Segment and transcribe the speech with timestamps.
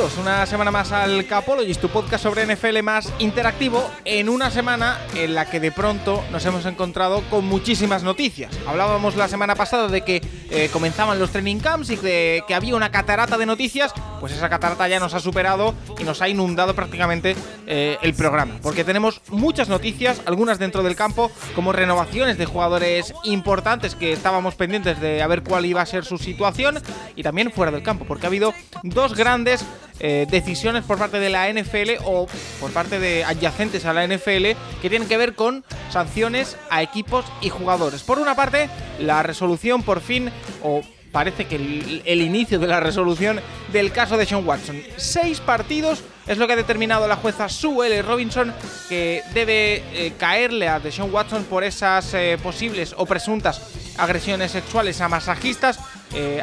[0.00, 5.34] Una semana más al Capologist, tu podcast sobre NFL más interactivo, en una semana en
[5.34, 8.50] la que de pronto nos hemos encontrado con muchísimas noticias.
[8.66, 12.76] Hablábamos la semana pasada de que eh, comenzaban los training camps y de que había
[12.76, 16.74] una catarata de noticias, pues esa catarata ya nos ha superado y nos ha inundado
[16.74, 22.46] prácticamente eh, el programa, porque tenemos muchas noticias, algunas dentro del campo, como renovaciones de
[22.46, 26.80] jugadores importantes que estábamos pendientes de a ver cuál iba a ser su situación,
[27.16, 29.64] y también fuera del campo, porque ha habido dos grandes
[30.02, 32.26] eh, decisiones por parte de la NFL o
[32.58, 37.26] por parte de adyacentes a la NFL que tienen que ver con sanciones a equipos
[37.42, 38.02] y jugadores.
[38.02, 40.30] Por una parte, la resolución por fin,
[40.62, 40.80] o
[41.12, 44.80] parece que el, inicio de la resolución del caso de Sean Watson.
[44.96, 48.00] Seis partidos es lo que ha determinado la jueza Sue L.
[48.00, 48.54] Robinson
[48.88, 53.60] que debe eh, caerle a Deshaun Watson por esas eh, posibles o presuntas
[53.98, 55.78] agresiones sexuales a masajistas.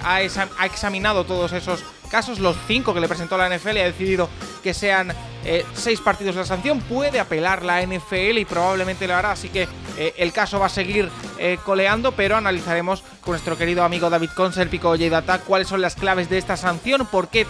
[0.01, 0.19] Ha,
[0.59, 4.29] ha examinado todos esos casos, los cinco que le presentó la NFL ha decidido
[4.63, 5.13] que sean
[5.47, 6.81] eh, seis partidos la sanción.
[6.81, 9.65] Puede apelar la NFL y probablemente lo hará, así que
[9.97, 11.09] eh, el caso va a seguir
[11.39, 15.81] eh, coleando, pero analizaremos con nuestro querido amigo David Conce, el Pico Data, cuáles son
[15.81, 17.47] las claves de esta sanción, por qué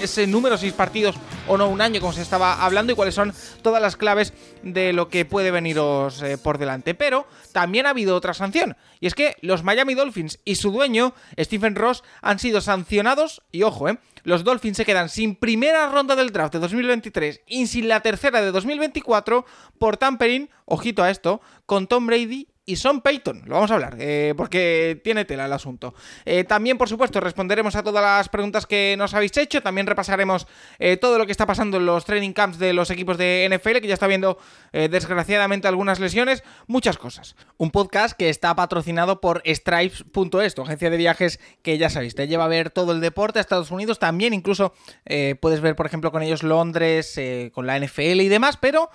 [0.00, 1.16] ese número, seis partidos
[1.48, 4.32] o no un año, como se estaba hablando, y cuáles son todas las claves
[4.62, 6.94] de lo que puede veniros por delante.
[6.94, 11.14] Pero también ha habido otra sanción, y es que los Miami Dolphins y su dueño,
[11.38, 16.16] Stephen Ross, han sido sancionados, y ojo, eh, los Dolphins se quedan sin primera ronda
[16.16, 19.44] del draft de 2023 y sin la tercera de 2024
[19.78, 23.42] por tampering, ojito a esto, con Tom Brady y Sean Payton.
[23.46, 25.94] Lo vamos a hablar, eh, porque tiene tela el asunto.
[26.24, 29.62] Eh, también, por supuesto, responderemos a todas las preguntas que nos habéis hecho.
[29.62, 30.46] También repasaremos
[30.78, 33.78] eh, todo lo que está pasando en los training camps de los equipos de NFL,
[33.80, 34.38] que ya está viendo,
[34.72, 36.42] desgraciadamente, algunas lesiones.
[36.66, 37.36] Muchas cosas.
[37.58, 42.26] Un podcast que está patrocinado por Stripes.es, tu agencia de viajes que ya sabéis, te
[42.26, 43.98] lleva a ver todo el deporte a Estados Unidos.
[43.98, 44.72] También, incluso,
[45.40, 47.20] puedes ver, por ejemplo, con ellos Londres,
[47.52, 48.88] con la NFL y demás, pero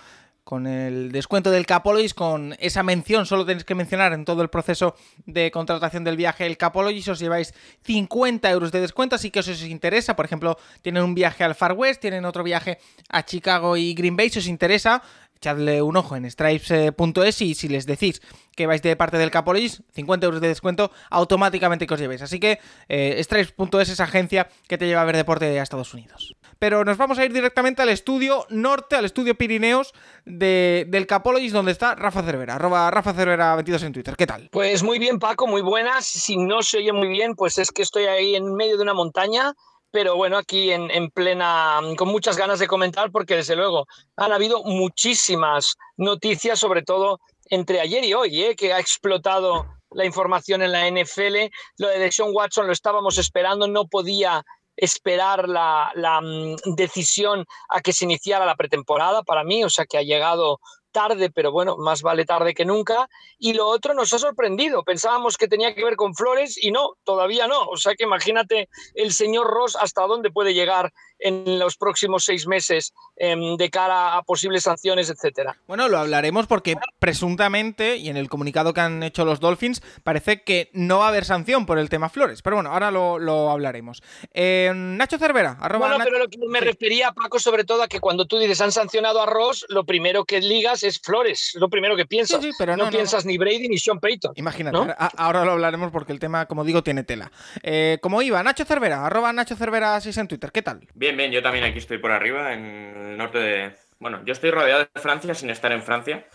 [0.48, 4.48] con el descuento del Capologist, con esa mención, solo tenéis que mencionar en todo el
[4.48, 7.54] proceso de contratación del viaje el Capologist, os lleváis
[7.84, 11.54] 50 euros de descuento, así que si os interesa, por ejemplo, tienen un viaje al
[11.54, 12.78] Far West, tienen otro viaje
[13.10, 15.04] a Chicago y Green Bay, si os interesa,
[15.36, 18.22] echadle un ojo en stripes.es y si les decís
[18.56, 22.22] que vais de parte del Capologist, 50 euros de descuento automáticamente que os llevéis.
[22.22, 26.37] Así que eh, stripes.es es agencia que te lleva a ver deporte a Estados Unidos.
[26.60, 29.94] Pero nos vamos a ir directamente al estudio norte, al estudio Pirineos
[30.26, 34.16] de- del Capologist, donde está Rafa Cervera, Rafa Cervera 22 en Twitter.
[34.18, 34.50] ¿Qué tal?
[34.52, 36.06] Pues muy bien, Paco, muy buenas.
[36.06, 38.94] Si no se oye muy bien, pues es que estoy ahí en medio de una
[38.94, 39.54] montaña,
[39.92, 43.86] pero bueno, aquí en, en plena, con muchas ganas de comentar, porque desde luego
[44.16, 47.20] han habido muchísimas noticias, sobre todo
[47.50, 48.56] entre ayer y hoy, ¿eh?
[48.56, 51.50] que ha explotado la información en la NFL.
[51.78, 54.44] Lo de Deshaun Watson lo estábamos esperando, no podía
[54.78, 59.98] esperar la, mm, decisión a que se iniciara la pretemporada para mí, o sea que
[59.98, 60.60] ha llegado
[60.92, 63.08] tarde, pero bueno, más vale tarde que nunca.
[63.38, 64.84] Y lo otro nos ha sorprendido.
[64.84, 67.66] Pensábamos que tenía que ver con Flores y no, todavía no.
[67.66, 72.48] O sea que imagínate el señor Ross hasta dónde puede llegar en los próximos seis
[72.48, 75.58] meses de cara a posibles sanciones, etcétera.
[75.68, 80.44] Bueno, lo hablaremos porque presuntamente, y en el comunicado que han hecho los Dolphins, parece
[80.44, 82.42] que no va a haber sanción por el tema Flores.
[82.44, 84.04] Pero bueno, ahora lo, lo hablaremos.
[84.34, 86.66] Eh, Nacho Cervera, arroba Bueno, pero lo que me Sí.
[86.66, 90.24] refería, Paco, sobre todo a que cuando tú dices han sancionado a Ross, lo primero
[90.26, 92.42] que ligas es Flores, lo primero que piensas.
[92.42, 94.34] Sí, sí, pero no, no, no, piensas ni Brady ni Sean Payton.
[94.36, 94.78] Imagínate,
[95.18, 97.32] ahora lo hablaremos porque el tema, como digo, tiene tela.
[97.64, 100.52] Eh, como iba, Nacho Cervera, arroba Nacho Cervera 6 en Twitter.
[100.52, 100.88] ¿Qué tal?
[100.94, 103.76] Bien, bien, yo también aquí estoy por arriba, en el norte de...
[104.00, 106.26] Bueno, yo estoy rodeado de Francia sin estar en Francia,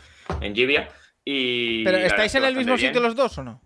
[0.40, 0.88] en Gibia,
[1.24, 1.84] y...
[1.84, 2.88] ¿Pero estáis en el mismo bien.
[2.88, 3.62] sitio los dos o no?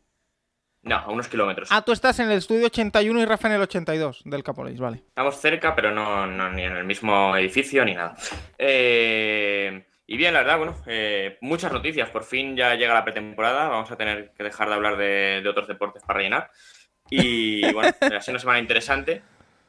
[0.83, 1.69] No, a unos kilómetros.
[1.73, 4.99] Ah, tú estás en el estudio 81 y Rafa en el 82 del Capoleis, vale.
[4.99, 8.15] Estamos cerca, pero no, no ni en el mismo edificio ni nada.
[8.57, 12.09] Eh, y bien, la verdad, bueno, eh, muchas noticias.
[12.11, 13.69] Por fin ya llega la pretemporada.
[13.69, 16.51] Vamos a tener que dejar de hablar de, de otros deportes para rellenar.
[17.11, 19.23] Y bueno, ha sido una semana interesante.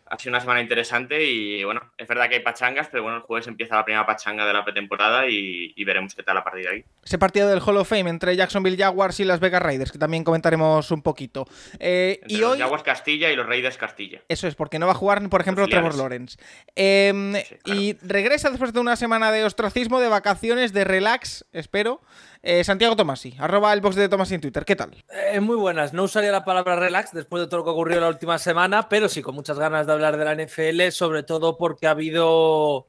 [0.09, 3.24] Ha sido una semana interesante y bueno, es verdad que hay pachangas, pero bueno, el
[3.24, 6.69] jueves empieza la primera pachanga de la pretemporada y, veremos qué tal a partir de
[6.69, 6.86] ahí.
[7.04, 10.24] Ese partido del Hall of Fame entre Jacksonville Jaguars y las Vegas Raiders, que también
[10.25, 11.48] comentaremos un poquito.
[11.80, 12.59] Eh, y los hoy...
[12.59, 14.21] Jaguars Castilla y los Raiders Castilla.
[14.27, 16.38] Eso es, porque no va a jugar, por ejemplo, Trevor Lawrence.
[16.75, 22.01] Em, y regresa después de una semana de ostracismo, de vacaciones, de relax, espero.
[22.50, 24.64] Eh, Santiago Tomasi, arroba el box de Tomasi en Twitter.
[24.64, 24.92] ¿Qué tal?
[25.34, 25.92] Eh, muy buenas.
[25.92, 29.10] No usaría la palabra relax después de todo lo que ocurrió la última semana, pero
[29.10, 32.88] sí con muchas ganas de hablar de la NFL, sobre todo porque ha habido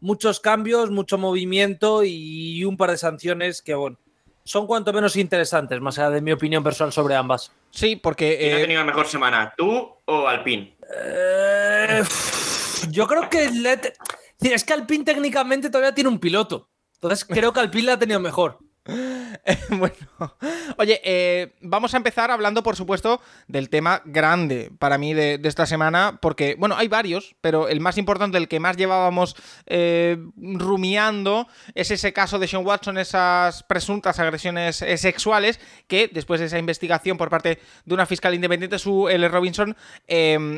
[0.00, 3.98] muchos cambios, mucho movimiento y un par de sanciones que, bueno,
[4.42, 7.52] son cuanto menos interesantes, más allá de mi opinión personal sobre ambas.
[7.72, 8.38] Sí, porque.
[8.38, 10.78] ¿Quién ha eh, tenido mejor semana, tú o Alpine?
[12.88, 13.50] yo creo que.
[14.40, 16.70] Es que Alpine técnicamente todavía tiene un piloto.
[16.94, 18.63] Entonces creo que Alpine la ha tenido mejor.
[19.70, 19.96] bueno,
[20.76, 25.64] oye, eh, vamos a empezar hablando, por supuesto, del tema grande para mí de, esta
[25.64, 29.36] semana, porque, bueno, hay varios, pero el más importante, el que más llevábamos
[29.66, 36.40] eh, rumiando, es ese caso de Sean Watson, esas presuntas agresiones eh, sexuales, que después
[36.40, 39.26] de esa investigación por parte de una fiscal independiente, su L.
[39.28, 39.74] Robinson,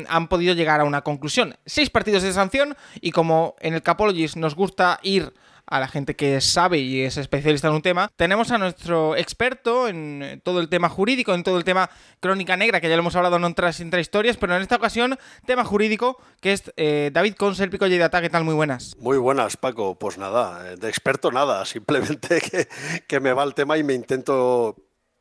[0.09, 1.55] han podido llegar a una conclusión.
[1.65, 5.33] Seis partidos de sanción, y como en el Capologist nos gusta ir
[5.67, 9.87] a la gente que sabe y es especialista en un tema, tenemos a nuestro experto
[9.87, 13.15] en todo el tema jurídico, en todo el tema crónica negra, que ya lo hemos
[13.15, 17.69] hablado en otras historias, pero en esta ocasión, tema jurídico, que es eh, David Consel,
[17.69, 18.43] Pico de ¿Qué tal?
[18.43, 18.95] Muy buenas.
[18.99, 19.95] Muy buenas, Paco.
[19.95, 22.67] Pues nada, eh, de experto nada, simplemente que,
[23.07, 24.75] que me va el tema y me intento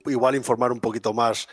[0.07, 1.49] igual informar un poquito más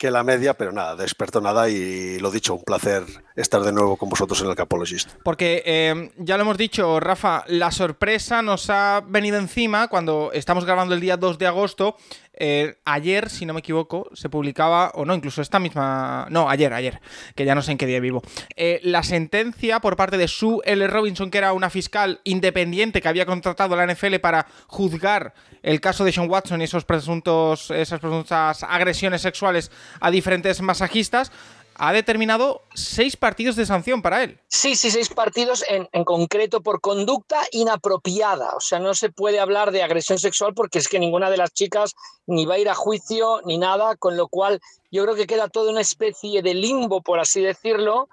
[0.00, 3.04] que la media, pero nada, de experto nada y lo dicho, un placer
[3.40, 5.10] estar de nuevo con vosotros en el Capologist.
[5.22, 10.64] Porque eh, ya lo hemos dicho, Rafa, la sorpresa nos ha venido encima cuando estamos
[10.64, 11.96] grabando el día 2 de agosto
[12.42, 16.26] eh, ayer, si no me equivoco, se publicaba, o no, incluso esta misma.
[16.30, 16.98] No, ayer, ayer,
[17.34, 18.22] que ya no sé en qué día vivo.
[18.56, 20.86] Eh, la sentencia por parte de Sue L.
[20.86, 25.82] Robinson, que era una fiscal independiente que había contratado a la NFL para juzgar el
[25.82, 29.70] caso de Sean Watson y esos presuntos, esas presuntas agresiones sexuales
[30.00, 31.32] a diferentes masajistas
[31.74, 34.38] ha determinado seis partidos de sanción para él.
[34.48, 38.54] Sí, sí, seis partidos en, concreto por conducta inapropiada.
[38.56, 41.52] O sea, no se puede hablar de agresión sexual porque es que ninguna de las
[41.52, 41.94] chicas
[42.26, 45.48] ni va a ir a juicio ni nada, con lo cual yo creo que queda
[45.48, 48.08] toda una especie de limbo, por así decirlo,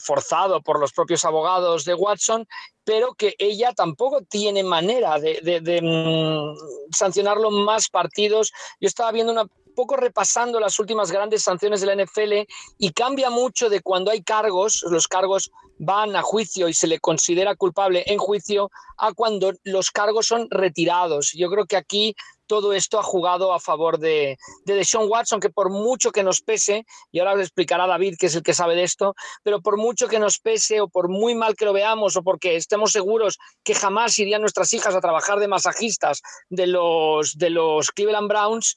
[0.00, 2.46] forzado por los propios abogados de Watson,
[2.84, 8.52] pero que ella tampoco tiene manera de, de, mm, sancionarlo más partidos.
[8.80, 9.46] Yo estaba viendo una
[9.78, 14.24] poco repasando las últimas grandes sanciones de la NFL y cambia mucho de cuando hay
[14.24, 19.52] cargos, los cargos van a juicio y se le considera culpable en juicio, a cuando
[19.62, 21.30] los cargos son retirados.
[21.32, 22.16] Yo creo que aquí
[22.48, 26.84] todo esto ha jugado a favor de, de Watson, que por mucho que nos pese,
[27.12, 29.14] y ahora le explicará David, que es el que sabe de esto,
[29.44, 32.56] pero por mucho que nos pese o por muy mal que lo veamos o porque
[32.56, 37.92] estemos seguros que jamás irían nuestras hijas a trabajar de masajistas de los, de los
[37.92, 38.76] Cleveland Browns,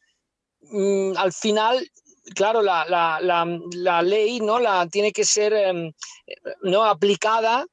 [0.69, 1.89] Mm, al final,
[2.35, 4.59] claro, la, la, la, ley ¿no?
[4.59, 5.91] la, tiene que ser em,
[6.63, 6.83] ¿no?
[6.83, 7.65] aplicada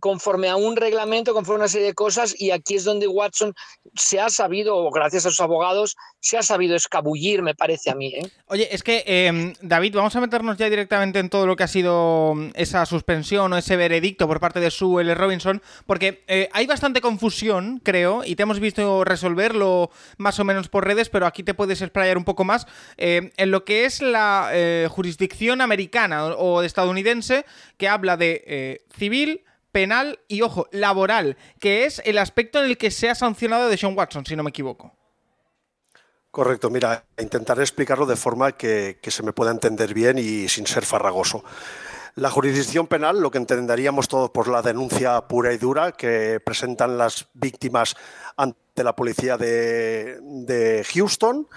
[0.00, 3.54] conforme a un reglamento, conforme a una serie de cosas, y aquí es donde Watson
[3.94, 8.14] se ha sabido, gracias a sus abogados, se ha sabido escabullir, me parece a mí.
[8.14, 8.30] ¿eh?
[8.46, 11.68] Oye, es que, em, David, vamos a meternos ya directamente en todo lo que ha
[11.68, 15.14] sido mm, esa suspensión o ese veredicto por parte de Sue L.
[15.14, 20.68] Robinson, porque eh, hay bastante confusión, creo, y te hemos visto resolverlo más o menos
[20.68, 24.00] por redes, pero aquí te puedes explayar un poco más em, en lo que es
[24.00, 27.44] la eh, jurisdicción americana o estadounidense
[27.76, 32.90] que habla de civil, penal y, ojo, laboral, que es el aspecto en el que
[32.90, 34.96] se ha sancionado de Sean Watson, si no me equivoco.
[36.30, 40.86] Correcto, mira, intentaré explicarlo de forma que, se me pueda entender bien y sin ser
[40.86, 41.44] farragoso.
[42.14, 46.98] La jurisdicción penal, lo que entenderíamos todos por la denuncia pura y dura que presentan
[46.98, 47.96] las víctimas
[48.36, 51.48] ante la policía de, Houston.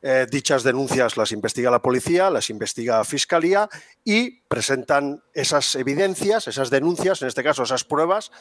[0.00, 3.68] Eh, dichas denuncias las investiga la policía, las investiga la fiscalía
[4.02, 8.32] y presentan esas evidencias, esas denuncias, en este caso esas pruebas,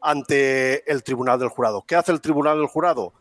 [0.00, 1.82] ante el tribunal del jurado.
[1.86, 3.14] ¿Qué hace el tribunal del jurado?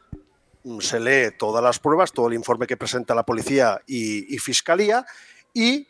[0.65, 5.05] Mm, se lee todas las pruebas, todo el informe que presenta la policía y, fiscalía
[5.53, 5.87] y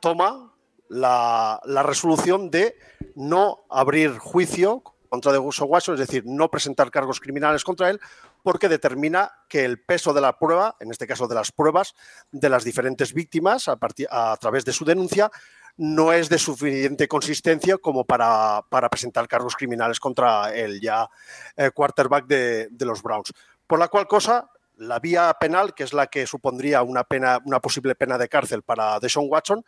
[0.00, 0.53] toma
[0.88, 2.76] la, resolución de
[3.14, 8.00] no abrir juicio contra de Watson, es decir, no presentar cargos criminales contra él,
[8.42, 11.94] porque determina que el peso de la prueba, en este caso de las pruebas
[12.32, 15.30] de las diferentes víctimas a, través de su denuncia,
[15.76, 21.08] no es de suficiente consistencia como para, presentar cargos criminales contra el ya
[21.56, 23.32] eh, quarterback de, de, los Browns.
[23.66, 27.60] Por la cual cosa, la vía penal, que es la que supondría una, pena, una
[27.60, 29.64] posible pena de cárcel para Deshaun Watson,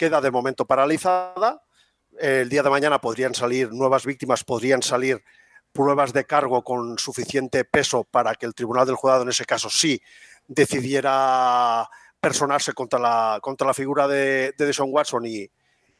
[0.00, 1.60] queda de momento paralizada
[2.18, 5.22] el día de mañana podrían salir nuevas víctimas, podrían salir
[5.72, 9.68] pruebas de cargo con suficiente peso para que el tribunal del juzgado en ese caso
[9.68, 10.00] sí
[10.48, 11.86] decidiera
[12.18, 15.50] personarse contra la, contra la figura de, de Deshaun Watson y,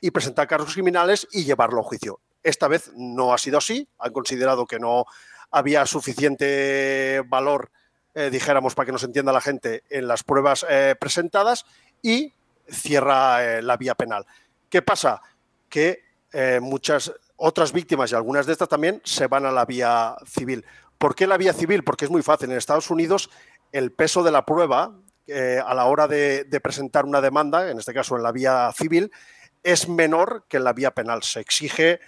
[0.01, 2.21] y presentar cargos criminales y llevarlo a juicio.
[2.43, 5.05] Esta vez no ha sido así, han considerado que no
[5.51, 7.71] había suficiente valor,
[8.15, 11.67] eh, dijéramos, para que nos entienda la gente, en las pruebas eh, presentadas
[12.03, 12.33] y
[12.71, 14.27] cierra eh, la vía penal.
[14.69, 15.21] ¿Qué pasa?
[15.69, 16.09] Que
[16.61, 20.65] muchas otras víctimas y algunas de estas también se van a la vía civil.
[20.97, 21.83] ¿Por qué la vía civil?
[21.83, 22.53] Porque es muy fácil.
[22.53, 23.31] En Estados Unidos
[23.73, 24.95] el peso de la prueba
[25.29, 29.11] a la hora de, de presentar una demanda, en este caso en la vía civil,
[29.63, 31.23] es menor que en la vía penal.
[31.23, 32.01] Se exige,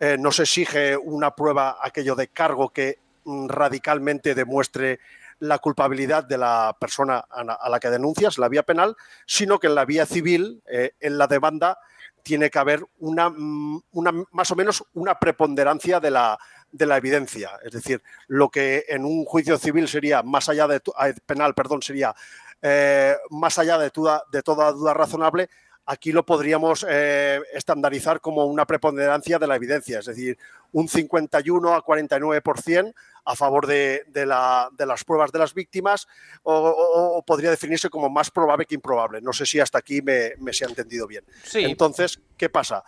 [0.00, 5.00] eh, no se exige una prueba, aquello de cargo que mm, radicalmente demuestre
[5.40, 9.74] la culpabilidad de la persona a la que denuncias, la vía penal, sino que en
[9.74, 11.78] la vía civil, eh, en la demanda,
[12.22, 16.38] tiene que haber una, mm, una, más o menos una preponderancia de la,
[16.72, 17.52] de la evidencia.
[17.62, 20.80] Es decir, lo que en un juicio civil sería más allá de
[21.24, 22.14] penal, perdón, sería
[22.62, 25.48] eh, más allá de toda duda razonable,
[25.86, 30.36] aquí lo podríamos eh, estandarizar como una preponderancia de la evidencia, es decir,
[30.72, 32.92] un 51 a 49%
[33.24, 36.06] a favor de, las pruebas de las víctimas
[36.42, 39.20] o, podría definirse como más probable que improbable.
[39.20, 41.24] No sé si hasta aquí me, se ha entendido bien.
[41.54, 42.84] Entonces, ¿qué pasa?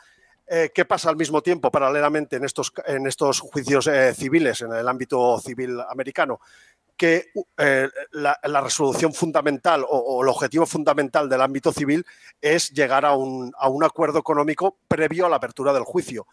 [0.51, 4.73] Eh, ¿Qué pasa al mismo tiempo, paralelamente, en estos, en estos juicios eh, civiles, en
[4.73, 6.41] el ámbito civil americano?
[6.99, 12.05] Que eh, la, resolución fundamental o, el objetivo fundamental del ámbito civil
[12.43, 16.27] es llegar a un, acuerdo económico previo a la apertura del juicio.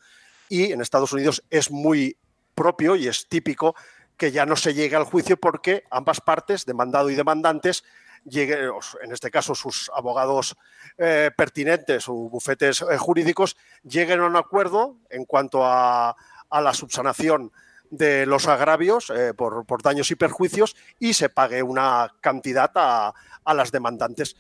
[0.50, 2.18] Y en Estados Unidos es muy
[2.56, 3.76] propio y es típico
[4.18, 7.84] que ya no se llegue al juicio porque ambas partes, demandado y demandantes,
[8.24, 8.72] lleguen,
[9.04, 10.56] en este caso sus abogados
[10.98, 16.16] eh, pertinentes o bufetes eh, jurídicos, lleguen a un acuerdo en cuanto a
[16.50, 17.52] la subsanación
[17.98, 23.14] de los agravios eh, por, daños y perjuicios y se pague una cantidad a,
[23.54, 24.36] las demandantes.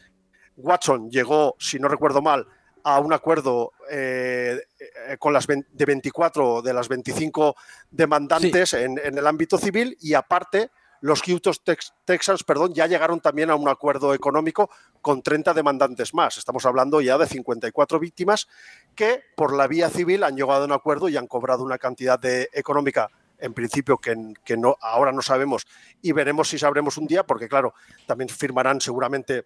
[0.57, 2.47] Watson llegó, si no recuerdo mal,
[2.83, 7.55] a un acuerdo eh, eh, con las de 24 de las 25
[7.91, 10.69] demandantes en, el ámbito civil y aparte
[11.01, 11.53] los Houston
[12.05, 14.69] Texans perdón, ya llegaron también a un acuerdo económico
[15.01, 16.38] con 30 demandantes más.
[16.38, 18.47] Estamos hablando ya de 54 víctimas
[18.95, 22.19] que por la vía civil han llegado a un acuerdo y han cobrado una cantidad
[22.19, 24.15] de, económica en principio que,
[24.57, 25.65] no, ahora no sabemos
[26.01, 27.73] y veremos si sabremos un día, porque claro,
[28.05, 29.45] también firmarán seguramente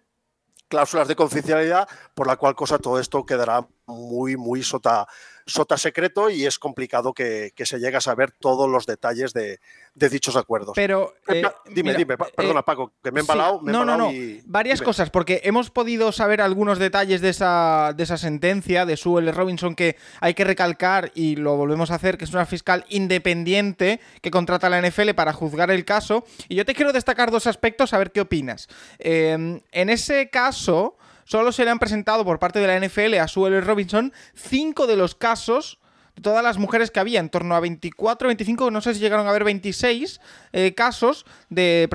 [0.68, 5.06] cláusulas de confidencialidad, por la cual cosa todo esto quedará muy, muy sota,
[5.50, 9.60] sota secreto y es complicado que, se llegue a saber todos los detalles de,
[9.94, 10.72] dichos acuerdos.
[10.74, 11.14] Pero.
[11.28, 13.60] Eh, dime, dime, perdona, eh, Paco, que me he embalado.
[13.62, 14.10] no, no, no.
[14.46, 19.20] Varias cosas, porque hemos podido saber algunos detalles de esa, de esa sentencia de Sue
[19.20, 19.32] L.
[19.32, 24.00] Robinson que hay que recalcar y lo volvemos a hacer, que es una fiscal independiente
[24.22, 26.24] que contrata a la NFL para juzgar el caso.
[26.48, 28.68] Y yo te quiero destacar dos aspectos, a ver qué opinas.
[28.98, 33.28] Eh, en ese caso solo se le han presentado por parte de la NFL a
[33.28, 35.78] Sue Robinson cinco de los casos
[36.22, 39.30] todas las mujeres que había, en torno a 24, 25, no sé si llegaron a
[39.30, 40.20] haber 26
[40.52, 41.88] eh, casos de,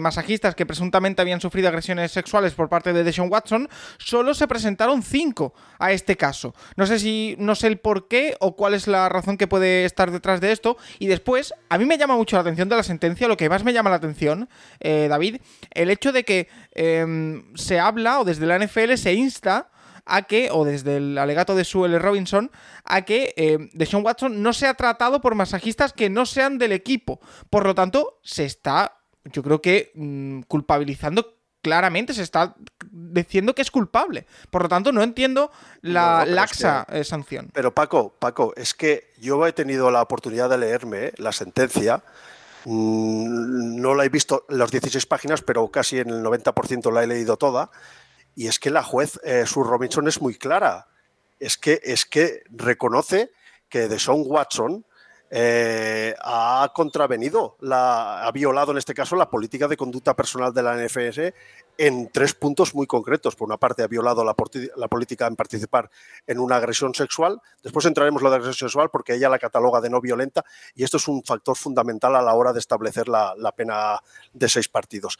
[0.00, 5.02] masajistas que presuntamente habían sufrido agresiones sexuales por parte de Deshaun Watson, solo se presentaron
[5.02, 6.54] 5 a este caso.
[6.76, 9.84] No sé si, no sé el por qué o cuál es la razón que puede
[9.84, 10.76] estar detrás de esto.
[10.98, 13.64] Y después, a mí me llama mucho la atención de la sentencia, lo que más
[13.64, 14.48] me llama la atención,
[14.80, 15.36] eh, David,
[15.72, 19.70] el hecho de que em, se habla o desde la NFL se insta
[20.10, 22.50] a que, o desde el alegato de Sue Robinson,
[22.84, 27.20] a que eh, Deshaun Watson no sea tratado por masajistas que no sean del equipo.
[27.48, 32.56] Por lo tanto, se está, yo creo que, mm, culpabilizando claramente, se está
[32.90, 34.26] diciendo que es culpable.
[34.50, 35.50] Por lo tanto, no entiendo
[35.82, 37.50] la laxa eh, sanción.
[37.52, 42.02] Pero Paco, Paco, es que yo he tenido la oportunidad de leerme la sentencia.
[42.64, 47.06] Mm, no la he visto las 16 páginas, pero casi en el 90% la he
[47.06, 47.70] leído toda.
[48.34, 50.86] Y es que la juez eh, Sue Robinson es muy clara.
[51.38, 53.32] Es que, es que reconoce
[53.68, 54.84] que Deshaun Watson
[55.32, 60.60] eh, ha contravenido, la, ha violado en este caso la política de conducta personal de
[60.60, 61.32] la NFS
[61.78, 63.36] en tres puntos muy concretos.
[63.36, 65.88] Por una parte, ha violado la, política en participar
[66.26, 67.40] en una agresión sexual.
[67.62, 70.44] Después entraremos en lo de agresión sexual porque ella la cataloga de no violenta
[70.74, 74.00] y esto es un factor fundamental a la hora de establecer la pena
[74.32, 75.16] de seis partidos.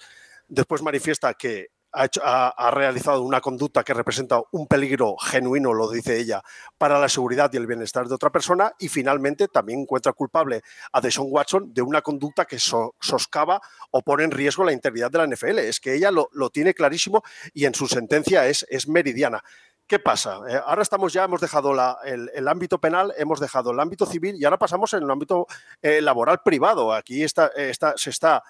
[0.48, 6.42] Después manifiesta que ha, realizado una conducta que representa un peligro genuino, lo dice ella,
[6.78, 11.00] para la seguridad y el bienestar de otra persona y finalmente también encuentra culpable a
[11.00, 15.26] Deshaun Watson de una conducta que soscava o pone en riesgo la integridad de la
[15.26, 15.58] NFL.
[15.58, 17.22] Es que ella lo, tiene clarísimo
[17.54, 19.42] y en su sentencia es, meridiana.
[19.86, 20.38] ¿Qué pasa?
[20.48, 21.72] Eh, ahora estamos ya, hemos dejado
[22.04, 25.48] el, ámbito penal, hemos dejado el ámbito civil y ahora pasamos en el ámbito
[25.82, 26.92] eh, laboral privado.
[26.92, 27.50] Aquí está,
[27.96, 28.44] se está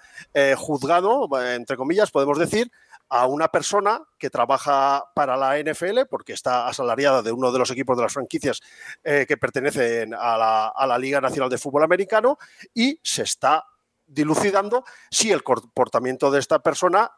[0.55, 2.71] juzgado, entre comillas, podemos decir,
[3.13, 7.69] a una persona que trabaja para la NFL, porque está asalariada de uno de los
[7.69, 8.61] equipos de las franquicias
[9.03, 12.37] que pertenecen a la, a la Liga Nacional de Fútbol Americano,
[12.73, 13.65] y se está
[14.07, 17.11] dilucidando si el comportamiento de esta persona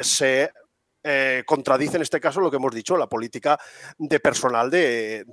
[0.00, 0.50] se
[1.08, 3.60] eh, contradice en este caso lo que hemos dicho, la política
[3.96, 5.24] de personal de,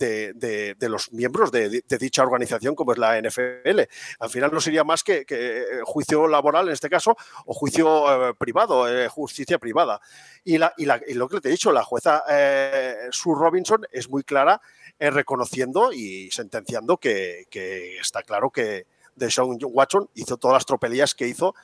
[0.82, 3.82] los miembros de, dicha organización como es la NFL.
[4.20, 8.34] Al final no sería más que, eh, juicio laboral en este caso o juicio eh,
[8.36, 10.00] privado, justicia privada.
[10.44, 12.24] Y, lo que te he dicho, la jueza
[13.10, 14.62] Sue Robinson es muy clara
[15.00, 17.48] reconociendo y sentenciando que,
[18.00, 21.56] está claro que Deshaun Watson hizo todas las tropelías que hizo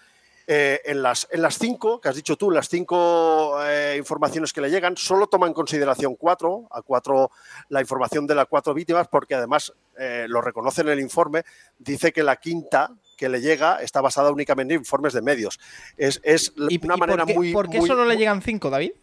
[0.52, 4.62] eh, en, las, en las cinco, que has dicho tú, las cinco eh, informaciones que
[4.62, 7.30] le llegan, solo toma en consideración cuatro, a cuatro,
[7.68, 11.44] la información de las cuatro víctimas, porque además eh, lo reconoce en el informe,
[11.78, 15.60] dice que la quinta que le llega está basada únicamente en informes de medios.
[15.96, 17.54] Es, es una manera muy.
[17.54, 18.94] ¿Por qué solo le llegan cinco, David?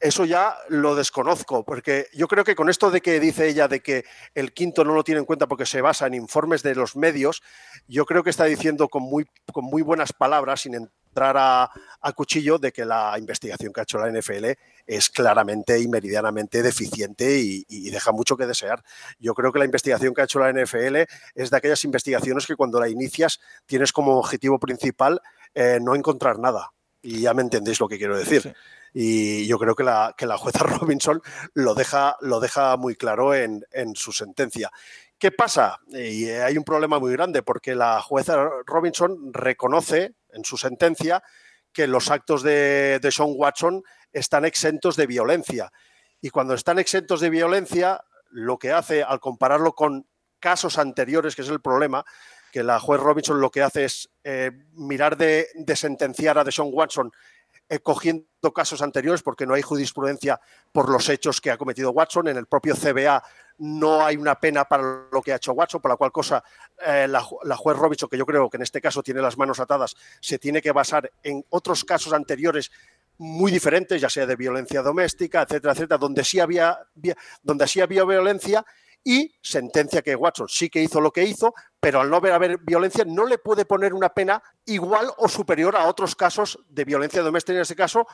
[0.00, 3.80] Eso ya lo desconozco, porque yo creo que con esto de que dice ella de
[3.80, 6.96] que el quinto no lo tiene en cuenta porque se basa en informes de los
[6.96, 7.42] medios,
[7.86, 11.70] yo creo que está diciendo con muy, con muy buenas palabras, sin entrar a,
[12.14, 14.46] cuchillo, de que la investigación que ha hecho la NFL
[14.86, 18.82] es claramente y meridianamente deficiente y, deja mucho que desear.
[19.18, 20.96] Yo creo que la investigación que ha hecho la NFL
[21.34, 25.20] es de aquellas investigaciones que cuando la inicias tienes como objetivo principal
[25.54, 26.72] eh, no encontrar nada.
[27.02, 28.54] Y ya me entendéis lo que quiero decir.
[28.92, 31.20] Y yo creo que la, que la jueza Robinson
[31.54, 33.64] lo deja, lo deja muy claro en,
[33.94, 34.70] su sentencia.
[35.18, 35.80] ¿Qué pasa?
[35.88, 41.22] Y hay un problema muy grande porque la jueza Robinson reconoce en su sentencia
[41.72, 45.72] que los actos de, de Sean Watson están exentos de violencia.
[46.20, 50.06] Y cuando están exentos de violencia, lo que hace al compararlo con
[50.40, 52.04] casos anteriores, que es el problema,
[52.52, 56.70] que la juez Robinson lo que hace es eh, mirar de, de, sentenciar a Deshaun
[56.72, 57.12] Watson
[57.82, 60.40] cogiendo casos anteriores porque no hay jurisprudencia
[60.72, 62.28] por los hechos que ha cometido Watson.
[62.28, 63.22] En el propio CBA
[63.58, 66.42] no hay una pena para lo que ha hecho Watson, por la cual cosa
[66.84, 69.96] eh, la, juez Robinson, que yo creo que en este caso tiene las manos atadas,
[70.20, 72.70] se tiene que basar en otros casos anteriores
[73.18, 76.78] muy diferentes, ya sea de violencia doméstica, etcétera, etcétera, donde sí había,
[77.42, 78.64] donde sí había violencia
[79.04, 83.04] y sentencia que Watson sí que hizo lo que hizo, pero al no haber violencia
[83.06, 87.56] no le puede poner una pena igual o superior a otros casos de violencia doméstica,
[87.56, 88.06] en ese caso,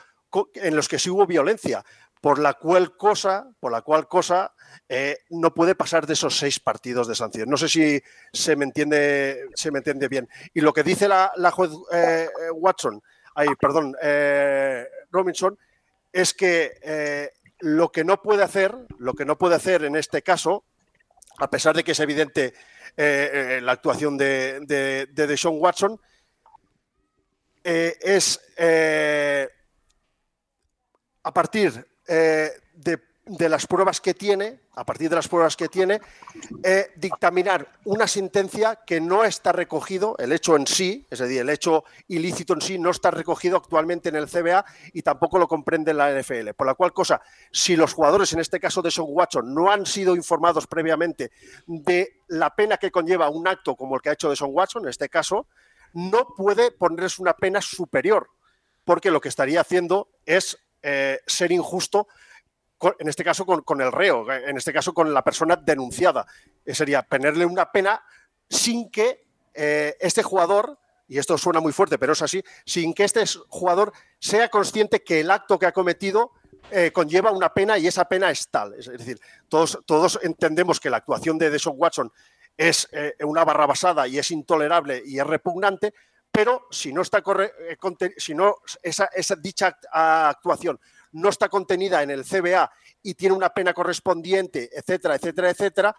[0.55, 1.83] en los que sí hubo violencia,
[2.21, 4.53] por la cual cosa, por la cual cosa
[4.89, 7.49] eh, no puede pasar de esos seis partidos de sanción.
[7.49, 8.01] No sé si
[8.33, 10.27] se me entiende, se me entiende bien.
[10.53, 13.01] Y lo que dice la, juez eh, Watson,
[13.35, 15.57] ay, perdón, eh, Robinson,
[16.11, 20.63] es que lo que no puede hacer, lo que no puede hacer en este caso,
[21.37, 22.53] a pesar de que es evidente
[22.97, 25.99] eh, eh, la actuación de, de, de Deshaun Watson,
[27.63, 28.39] eh, es
[31.23, 35.99] a partir de de las pruebas que tiene, a partir de las pruebas que tiene,
[36.63, 41.49] eh, dictaminar una sentencia que no está recogido, el hecho en sí, es decir, el
[41.49, 45.93] hecho ilícito en sí no está recogido actualmente en el CBA y tampoco lo comprende
[45.93, 46.53] la NFL.
[46.55, 49.87] Por la cual cosa, si los jugadores, en este caso de Son Watson, no han
[49.87, 51.31] sido informados previamente
[51.65, 54.83] de la pena que conlleva un acto como el que ha hecho de Son Watson,
[54.83, 55.47] en este caso,
[55.93, 58.29] no puede ponerles una pena superior,
[58.83, 62.07] porque lo que estaría haciendo es eh, ser injusto
[62.99, 66.25] en este caso con, el reo, en este caso con la persona denunciada.
[66.65, 68.03] Eh, sería ponerle una pena
[68.49, 73.03] sin que eh, este jugador, y esto suena muy fuerte, pero es así, sin que
[73.03, 76.31] este jugador sea consciente que el acto que ha cometido
[76.71, 78.73] eh, conlleva una pena y esa pena es tal.
[78.73, 82.11] Es decir, todos, entendemos que la actuación de Deson Watson
[82.57, 82.89] es
[83.21, 85.93] una barra basada y es intolerable y es repugnante,
[86.31, 87.21] pero si no está
[88.17, 90.79] si no esa dicha actuación
[91.15, 92.69] no está contenida en el CBA
[93.01, 95.95] y tiene una pena correspondiente, etcétera, etcétera, etcétera,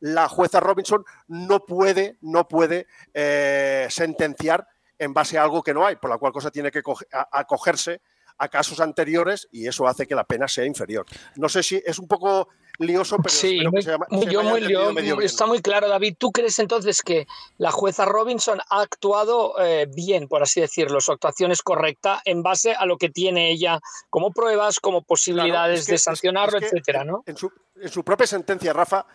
[0.00, 4.66] la jueza Robinson no puede, no puede eh, sentenciar
[4.98, 6.82] en base a algo que no hay, por la cual cosa tiene que
[7.30, 8.00] acogerse
[8.38, 11.06] a casos anteriores y eso hace que la pena sea inferior.
[11.36, 16.16] No sé si es un poco lioso, pero sí, muy, está muy claro, David.
[16.18, 17.26] ¿Tú crees entonces que
[17.58, 22.42] la jueza Robinson ha actuado eh, bien, por así decirlo, su actuación es correcta en
[22.42, 27.22] base a lo que tiene ella como pruebas, como posibilidades de sancionarlo, etcétera, ¿no?
[27.26, 29.06] En su, en su propia sentencia, Rafa,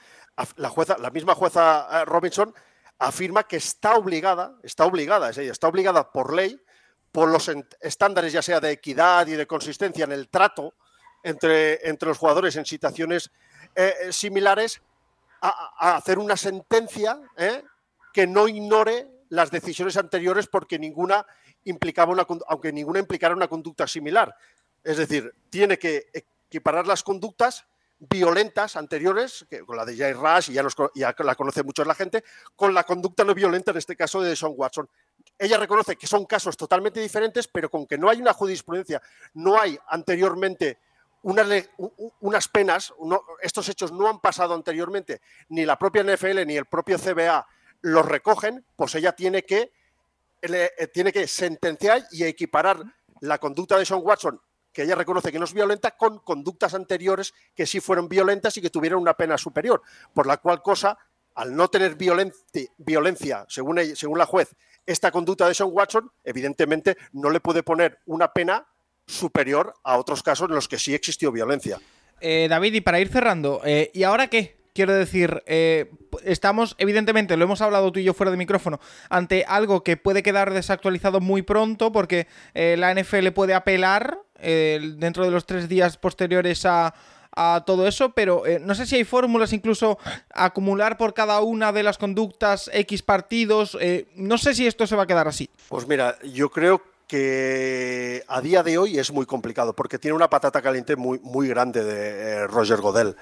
[0.57, 2.53] la jueza, la misma jueza eh, Robinson
[2.99, 6.61] afirma que está obligada, está obligada, es ella, está obligada por ley,
[7.11, 10.75] por los estándares ya sea de equidad y de consistencia en el trato
[11.23, 13.31] entre, entre los jugadores en situaciones
[13.75, 14.81] eh, similares
[15.41, 17.63] a, hacer una sentencia ¿eh?
[18.13, 21.25] que no ignore las decisiones anteriores porque ninguna
[21.63, 24.35] implicaba una, aunque ninguna implicara una conducta similar.
[24.83, 27.65] Es decir, tiene que equiparar las conductas
[28.09, 32.23] violentas anteriores, con la de Jay Rush, y ya, ya la conoce mucho la gente,
[32.55, 34.89] con la conducta no violenta, en este caso de Sean Watson.
[35.37, 39.01] Ella reconoce que son casos totalmente diferentes, pero con que no hay una jurisprudencia,
[39.35, 40.79] no hay anteriormente
[41.23, 42.93] unas penas,
[43.41, 47.45] estos hechos no han pasado anteriormente, ni la propia NFL ni el propio CBA
[47.81, 49.71] los recogen, pues ella tiene que,
[50.41, 52.83] eh, tiene que sentenciar y equiparar
[53.21, 57.33] la conducta de Sean Watson que ella reconoce que no es violenta con conductas anteriores
[57.53, 59.81] que sí fueron violentas y que tuvieron una pena superior,
[60.13, 60.97] por la cual cosa,
[61.35, 64.55] al no tener violencia, según, según la juez,
[64.85, 68.65] esta conducta de Sean Watson, evidentemente no le puede poner una pena
[69.11, 71.79] superior a otros casos en los que sí existió violencia.
[72.21, 74.55] Eh, David, y para ir cerrando, eh, ¿y ahora qué?
[74.73, 75.91] Quiero decir, eh,
[76.23, 80.23] estamos, evidentemente, lo hemos hablado tú y yo fuera de micrófono, ante algo que puede
[80.23, 86.65] quedar desactualizado muy pronto porque la NFL puede apelar dentro de los tres días posteriores
[86.65, 86.93] a,
[87.65, 89.97] todo eso, pero no sé si hay fórmulas incluso
[90.33, 93.77] acumular por cada una de las conductas X partidos.
[94.15, 95.49] no sé si esto se va a quedar así.
[95.69, 100.29] Pues mira, yo creo que a día de hoy es muy complicado porque tiene una
[100.29, 103.17] patata caliente muy, muy grande de eh, Roger Godel.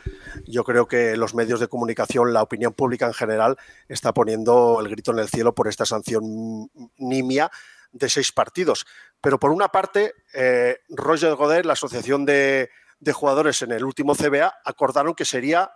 [0.46, 4.90] Yo creo que los medios de comunicación, la opinión pública en general, está poniendo el
[4.90, 7.50] grito en el cielo por esta sanción nimia
[7.92, 8.86] de seis partidos.
[9.22, 14.14] Pero por una parte, eh, Roger Godel, la Asociación de, de Jugadores en el último
[14.14, 15.72] CBA, acordaron que sería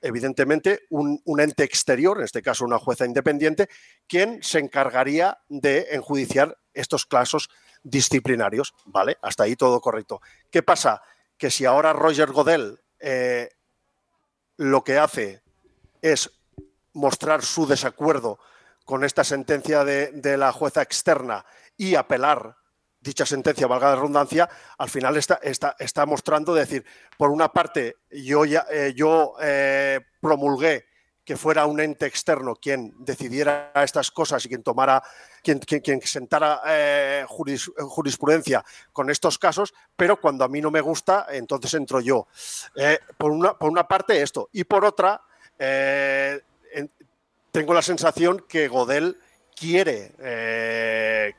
[0.00, 3.68] evidentemente, un, ente exterior, en este caso una jueza independiente,
[4.06, 7.48] quien se encargaría de enjudiciar estos casos
[7.82, 8.74] disciplinarios.
[8.84, 9.16] ¿Vale?
[9.22, 10.20] Hasta ahí todo correcto.
[10.50, 11.02] ¿Qué pasa?
[11.38, 13.50] Que si ahora Roger Godel eh,
[14.56, 15.42] lo que hace
[16.00, 16.30] es
[16.92, 18.38] mostrar su desacuerdo
[18.84, 21.44] con esta sentencia de, la jueza externa
[21.76, 22.56] y apelar
[23.00, 26.86] dicha sentencia, valga la redundancia, al final está, está, está mostrando, decir,
[27.18, 30.86] por una parte, yo, ya, eh, yo eh, promulgué
[31.24, 35.02] que fuera un ente externo quien decidiera estas cosas y quien tomara,
[35.42, 41.26] quien, quien, sentara eh, jurisprudencia con estos casos, pero cuando a mí no me gusta,
[41.30, 42.26] entonces entro yo.
[43.16, 45.22] por, una, por una parte esto, y por otra,
[47.52, 49.18] tengo la sensación que Godel
[49.54, 50.12] quiere,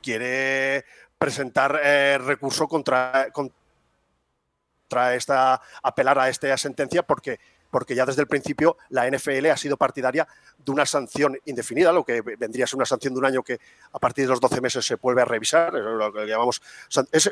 [0.02, 0.86] quiere
[1.18, 7.40] presentar eh, recurso contra, contra esta, apelar a esta sentencia porque
[7.76, 10.26] porque ya desde el principio la NFL ha sido partidaria
[10.66, 13.60] de una sanción indefinida, lo que vendría a ser una sanción de un año que
[13.92, 16.62] a partir de los 12 meses se vuelve a revisar, lo que llamamos,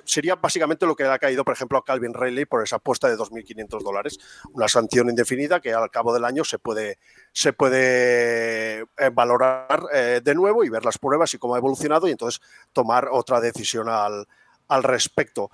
[0.03, 3.15] sería básicamente lo que ha caído, por ejemplo, a Calvin Riley por esa apuesta de
[3.15, 4.19] 2.500 dólares,
[4.51, 6.99] una sanción indefinida que al cabo del año se puede,
[7.32, 12.06] se puede eh, valorar eh, de nuevo y ver las pruebas y cómo ha evolucionado
[12.10, 12.41] y entonces
[12.73, 14.27] tomar otra decisión al,
[14.67, 15.49] al respecto.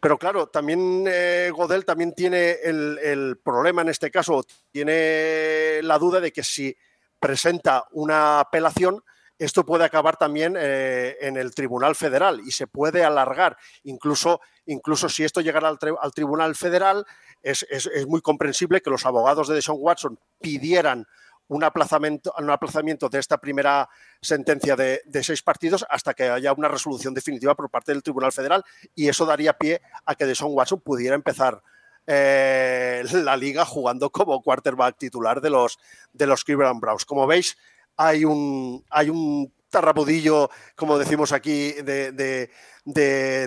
[0.00, 6.20] Pero claro, también eh, Godel también tiene el, problema en este caso, tiene la duda
[6.20, 6.76] de que si
[7.18, 9.02] presenta una apelación,
[9.38, 13.56] esto puede acabar también eh, en el Tribunal Federal y se puede alargar.
[13.82, 17.04] Incluso, incluso si esto llegara al, Tribunal Federal,
[17.42, 17.66] es,
[18.06, 21.06] muy comprensible que los abogados de Deshaun Watson pidieran
[21.52, 23.88] un aplazamiento, un aplazamiento de esta primera
[24.22, 28.64] sentencia de, seis partidos hasta que haya una resolución definitiva por parte del Tribunal Federal
[28.94, 31.62] y eso daría pie a que Deshaun Watson pudiera empezar
[32.06, 35.78] eh, la liga jugando como quarterback titular de los,
[36.14, 37.04] de los Cleveland Browns.
[37.04, 37.58] Como veis,
[37.98, 42.48] hay un, hay un tarrapudillo, como decimos aquí, de,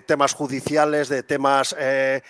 [0.05, 2.21] temas judiciales, de temas eh,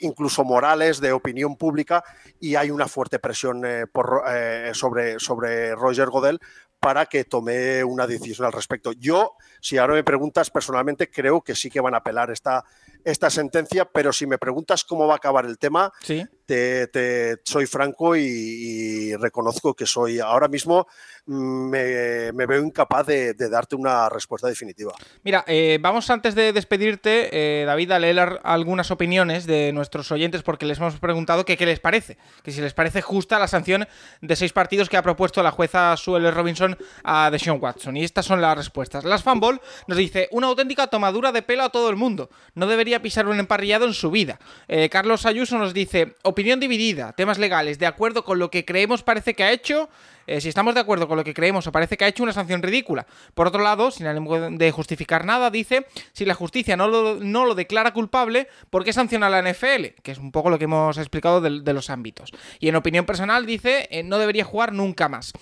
[0.00, 2.04] incluso morales, de opinión pública,
[2.38, 3.86] y hay una fuerte presión eh,
[4.28, 6.38] eh, sobre, sobre Roger Godel
[6.78, 8.92] para que tome una decisión al respecto.
[8.92, 12.62] Yo, si ahora me preguntas personalmente, creo que sí que van a apelar esta,
[13.04, 16.24] esta sentencia, pero si me preguntas cómo va a acabar el tema, ¿Sí?
[16.46, 20.86] te, soy franco y, reconozco que soy ahora mismo
[21.26, 24.92] mm, me, veo incapaz de, darte una respuesta definitiva.
[25.22, 30.42] Mira, eh, vamos antes de despedirte, eh, David, a leer algunas opiniones de nuestros oyentes
[30.42, 33.86] porque les hemos preguntado que qué les parece, que si les parece justa la sanción
[34.20, 37.96] de seis partidos que ha propuesto la jueza Suele Robinson a Deshaun Watson.
[37.96, 39.04] Y estas son las respuestas.
[39.04, 42.30] Las Fanball nos dice, una auténtica tomadura de pelo a todo el mundo.
[42.54, 44.38] No debería pisar un emparrillado en su vida.
[44.68, 49.02] Eh, Carlos Ayuso nos dice, opinión dividida, temas legales, de acuerdo con lo que creemos
[49.02, 49.88] parece que ha hecho,
[50.26, 52.32] eh, si estamos de acuerdo con lo que creemos, o parece que ha hecho una
[52.32, 53.06] sanción ridícula.
[53.34, 57.44] Por otro lado, sin ánimo de justificar nada, dice, si la justicia no lo, no
[57.44, 60.00] lo declara culpable, ¿por qué sanciona a la NFL?
[60.02, 62.30] Que es un poco lo que hemos explicado de, los ámbitos.
[62.60, 65.32] Y en opinión personal dice, eh, no debería jugar nunca más.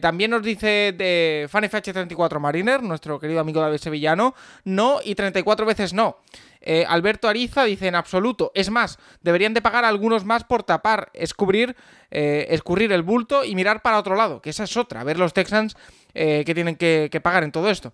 [0.00, 5.92] También nos dice de FanFH34 Mariner, nuestro querido amigo David Sevillano, no y 34 veces
[5.92, 6.18] no.
[6.66, 8.50] Eh, Alberto Ariza dice en absoluto.
[8.54, 11.76] Es más, deberían de pagar algunos más por tapar, escubrir,
[12.10, 15.02] eh, escurrir el bulto y mirar para otro lado, que esa es otra.
[15.02, 15.76] A ver los Texans
[16.14, 17.92] eh, que tienen que, pagar en todo esto.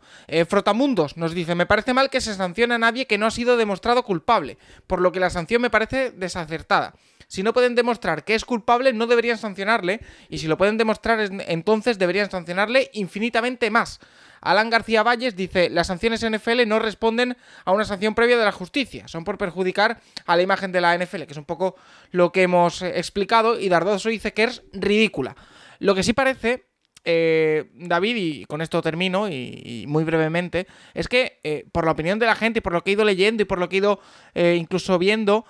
[0.48, 3.56] Frotamundos nos dice, me parece mal que se sancione a nadie que no ha sido
[3.56, 4.56] demostrado culpable,
[4.86, 6.94] por lo que la sanción me parece desacertada.
[7.26, 11.20] Si no pueden demostrar que es culpable, no deberían sancionarle, y si lo pueden demostrar,
[11.46, 14.00] entonces deberían sancionarle infinitamente más.
[14.40, 18.52] Alan García Valles dice, las sanciones NFL no responden a una sanción previa de la
[18.52, 21.76] justicia, son por perjudicar a la imagen de la NFL, que es un poco
[22.10, 25.36] lo que hemos eh, explicado, y Dardoso dice que es ridícula.
[25.78, 26.66] Lo que sí parece
[27.04, 32.18] eh, David, y con esto termino y, muy brevemente, es que eh, por la opinión
[32.18, 33.78] de la gente y por lo que he ido leyendo y por lo que he
[33.78, 34.00] ido
[34.34, 35.46] incluso viendo,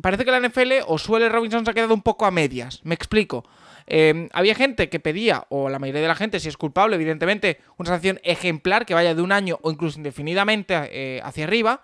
[0.00, 2.80] parece que la NFL o suele Robinson se ha quedado un poco a medias.
[2.82, 3.44] Me explico.
[3.92, 7.58] Em, había gente que pedía, o la mayoría de la gente, si es culpable, evidentemente,
[7.76, 11.82] una sanción ejemplar que vaya de un año o incluso indefinidamente eh, hacia arriba,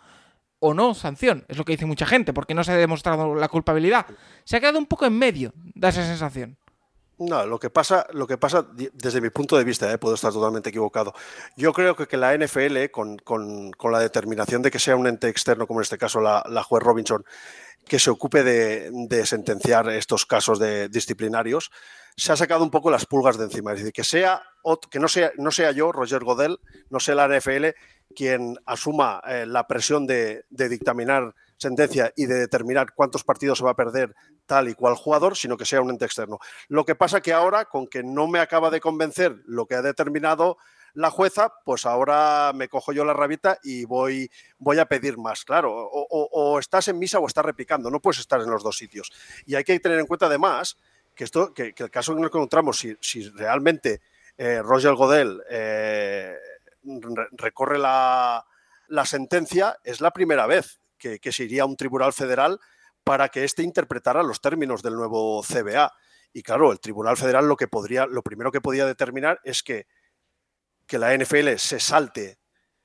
[0.60, 3.48] o no sanción, es lo que dice mucha gente, porque no se ha demostrado la
[3.48, 4.06] culpabilidad.
[4.44, 6.56] Se ha quedado un poco en medio, da esa sensación.
[7.18, 10.32] No, lo que pasa, lo que pasa desde mi punto de vista, eh, puedo estar
[10.32, 11.12] totalmente equivocado.
[11.56, 15.66] Yo creo que, que la NFL, con, la determinación de que sea un ente externo,
[15.66, 17.24] como en este caso la, la juez Robinson,
[17.88, 21.70] que se ocupe de, sentenciar estos casos de disciplinarios,
[22.16, 23.72] se ha sacado un poco las pulgas de encima.
[23.72, 24.42] Es decir, que, sea,
[24.90, 26.58] que no, sea, no sea yo, Roger Godel,
[26.90, 27.66] no sea la NFL,
[28.14, 33.70] quien asuma eh, la presión de, dictaminar sentencia y de determinar cuántos partidos se va
[33.70, 34.14] a perder
[34.46, 36.38] tal y cual jugador, sino que sea un ente externo.
[36.68, 39.82] Lo que pasa que ahora, con que no me acaba de convencer lo que ha
[39.82, 40.58] determinado
[40.96, 45.44] la jueza, pues ahora me cojo yo la rabita y voy, voy a pedir más,
[45.44, 45.70] claro.
[45.92, 49.12] O, estás en misa o estás repicando, no puedes estar en los dos sitios.
[49.44, 50.78] Y hay que tener en cuenta además
[51.14, 54.00] que, esto, que, el caso en el que encontramos, si, realmente
[54.38, 56.34] eh, Roger Godel eh,
[57.32, 58.46] recorre la,
[59.04, 62.58] sentencia, es la primera vez que, se iría a un tribunal federal
[63.04, 65.92] para que éste interpretara los términos del nuevo CBA.
[66.32, 69.86] Y claro, el Tribunal Federal lo que podría, lo primero que podía determinar es que
[70.86, 72.38] que la NFL se salte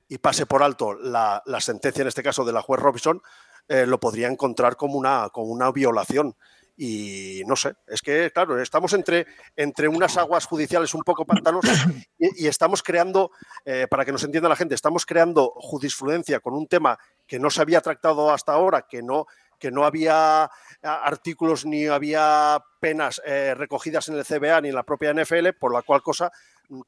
[0.08, 3.22] y pase por alto la, sentencia, en este caso de la juez Robinson,
[3.68, 6.36] eh, lo podría encontrar como una, como una violación.
[6.76, 11.86] Y no sé, es que, claro, estamos entre, entre unas aguas judiciales un poco pantanosas
[12.18, 13.30] y, estamos creando,
[13.64, 17.50] eh, para que nos entienda la gente, estamos creando jurisprudencia con un tema que no
[17.50, 19.26] se había tratado hasta ahora, que no,
[19.58, 20.50] que no había
[20.82, 25.72] artículos ni había penas eh, recogidas en el CBA ni en la propia NFL, por
[25.72, 26.32] la cual cosa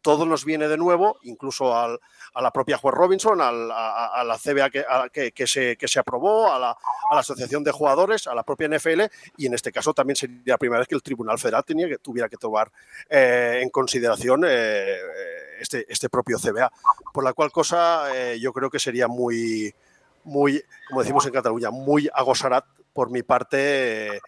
[0.01, 1.99] todo nos viene de nuevo, incluso a
[2.41, 4.71] la propia juez Robinson, a, la CBA
[5.11, 6.77] que, se, aprobó, a la,
[7.11, 9.03] Asociación de Jugadores, a la propia NFL,
[9.37, 11.99] y en este caso también sería la primera vez que el Tribunal Federal tenía que,
[11.99, 12.71] tuviera que tomar
[13.09, 14.99] eh, en consideración eh,
[15.61, 16.73] este, este, propio CBA.
[17.13, 19.75] Por la cual cosa eh, yo creo que sería muy,
[20.25, 24.21] muy, como decimos en Cataluña, muy agosarat por mi parte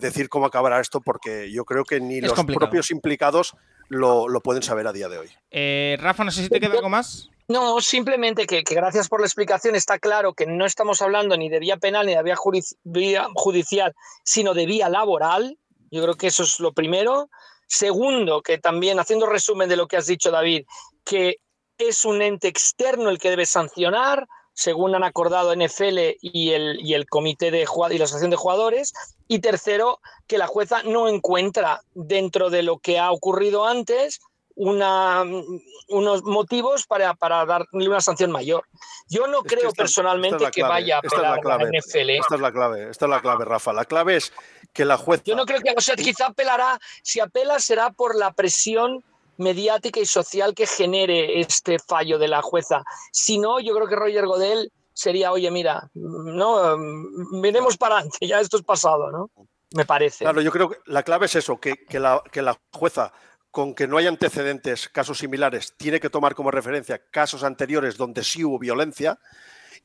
[0.00, 3.54] decir cómo acabará esto, porque yo creo que ni los propios implicados
[3.88, 5.30] lo, pueden saber a día de hoy.
[5.50, 7.30] Eh, Rafa, no sé si te queda algo más.
[7.48, 9.76] No, simplemente que, gracias por la explicación.
[9.76, 12.36] Está claro que no estamos hablando ni de vía penal ni de vía,
[12.82, 13.94] vía judicial,
[14.24, 15.56] sino de vía laboral.
[15.90, 17.30] Yo creo que eso es lo primero.
[17.68, 20.66] Segundo, que también, haciendo resumen de lo que has dicho, David,
[21.04, 21.36] que
[21.78, 26.94] es un ente externo el que debe sancionar, según han acordado NFL y el, y
[26.94, 28.94] el comité de y la asociación de jugadores.
[29.28, 34.20] Y tercero, que la jueza no encuentra dentro de lo que ha ocurrido antes
[34.54, 35.24] una,
[35.88, 38.64] unos motivos para, para, darle una sanción mayor.
[39.10, 42.10] Yo no creo personalmente que vaya a apelar la, NFL.
[42.10, 43.74] Esta es la clave, esta es la clave, Rafa.
[43.74, 44.32] La clave es
[44.72, 45.22] que la jueza.
[45.26, 49.04] Yo no creo que, o sea, quizá apelará, si apela será por la presión
[49.38, 52.82] mediática y social que genere este fallo de la jueza.
[53.12, 58.40] Si no, yo creo que Roger Godel sería, oye, mira, no, miremos para adelante, ya
[58.40, 59.30] esto es pasado, ¿no?
[59.74, 60.24] Me parece.
[60.24, 63.12] Claro, yo creo que la clave es eso, que, que, la, que la jueza,
[63.50, 68.24] con que no hay antecedentes, casos similares, tiene que tomar como referencia casos anteriores donde
[68.24, 69.18] sí hubo violencia.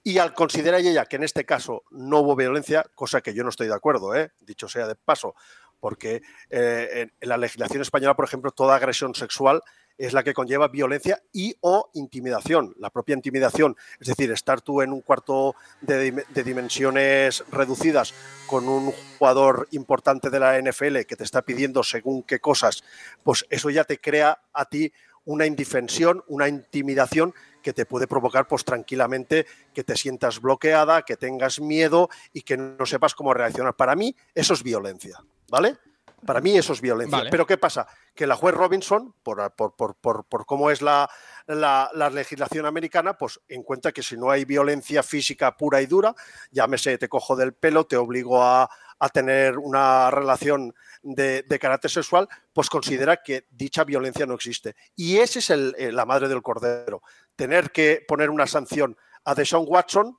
[0.04, 3.50] Y al considerar ella que en este caso no hubo violencia, cosa que yo no
[3.50, 4.32] estoy de acuerdo, ¿eh?
[4.40, 5.36] dicho sea de paso,
[5.82, 9.62] porque eh, en, la legislación española, por ejemplo, toda agresión sexual
[9.98, 12.74] es la que conlleva violencia y o intimidación.
[12.80, 18.14] La propia intimidación, es decir, estar tú en un cuarto de, dimensiones reducidas
[18.48, 22.84] con un jugador importante de la NFL que te está pidiendo según qué cosas,
[23.24, 24.92] pues eso ya te crea a ti
[25.26, 31.16] una indefensión, una intimidación que te puede provocar pues tranquilamente que te sientas bloqueada, que
[31.16, 33.76] tengas miedo y que no sepas cómo reaccionar.
[33.76, 35.20] Para mí eso es violencia,
[35.52, 35.78] ¿vale?
[36.26, 37.24] Para mí eso es violencia.
[37.30, 37.88] Pero ¿qué pasa?
[38.16, 41.10] Que la juez Robinson, por, por, cómo es la,
[41.48, 46.16] la, legislación americana, pues encuentra que si no hay violencia física pura y dura,
[46.52, 52.30] llámese, te cojo del pelo, te obligo a, a tener una relación de, carácter sexual,
[52.54, 54.76] pues considera que dicha violencia no existe.
[54.96, 57.02] Y esa es el, eh, la madre del cordero.
[57.36, 60.18] Tener que poner una sanción a Deshaun Watson,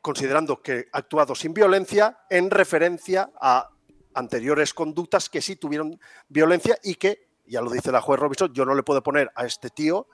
[0.00, 3.70] considerando que ha actuado sin violencia, en referencia a
[4.16, 8.64] anteriores conductas que sí tuvieron violencia y que, ya lo dice la juez Robinson, yo
[8.64, 10.08] no le puedo poner a este tío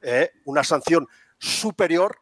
[0.00, 1.06] eh, una sanción
[1.38, 2.18] superior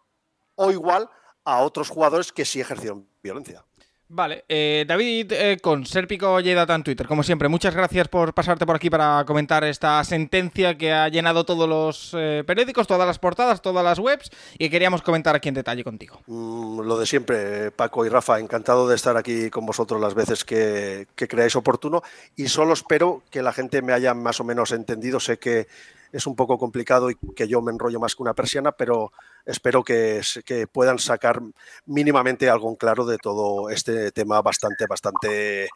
[0.56, 1.08] o igual
[1.44, 3.64] a otros jugadores que sí ejercieron violencia.
[4.10, 8.64] Vale, eh, David eh, con Serpico Data en Twitter, como siempre, muchas gracias por pasarte
[8.64, 13.18] por aquí para comentar esta sentencia que ha llenado todos los eh, periódicos, todas las
[13.18, 16.22] portadas, todas las webs y queríamos comentar aquí en detalle contigo.
[16.26, 20.42] Mm, lo de siempre, Paco y Rafa, encantado de estar aquí con vosotros las veces
[20.42, 22.02] que creáis oportuno
[22.34, 25.66] y solo espero que la gente me haya más o menos entendido, sé que
[26.12, 29.12] es un poco complicado y que yo me enrollo más que una persiana, pero
[29.44, 31.40] espero que, que, puedan sacar
[31.86, 35.68] mínimamente algo en claro de todo este tema bastante, bastante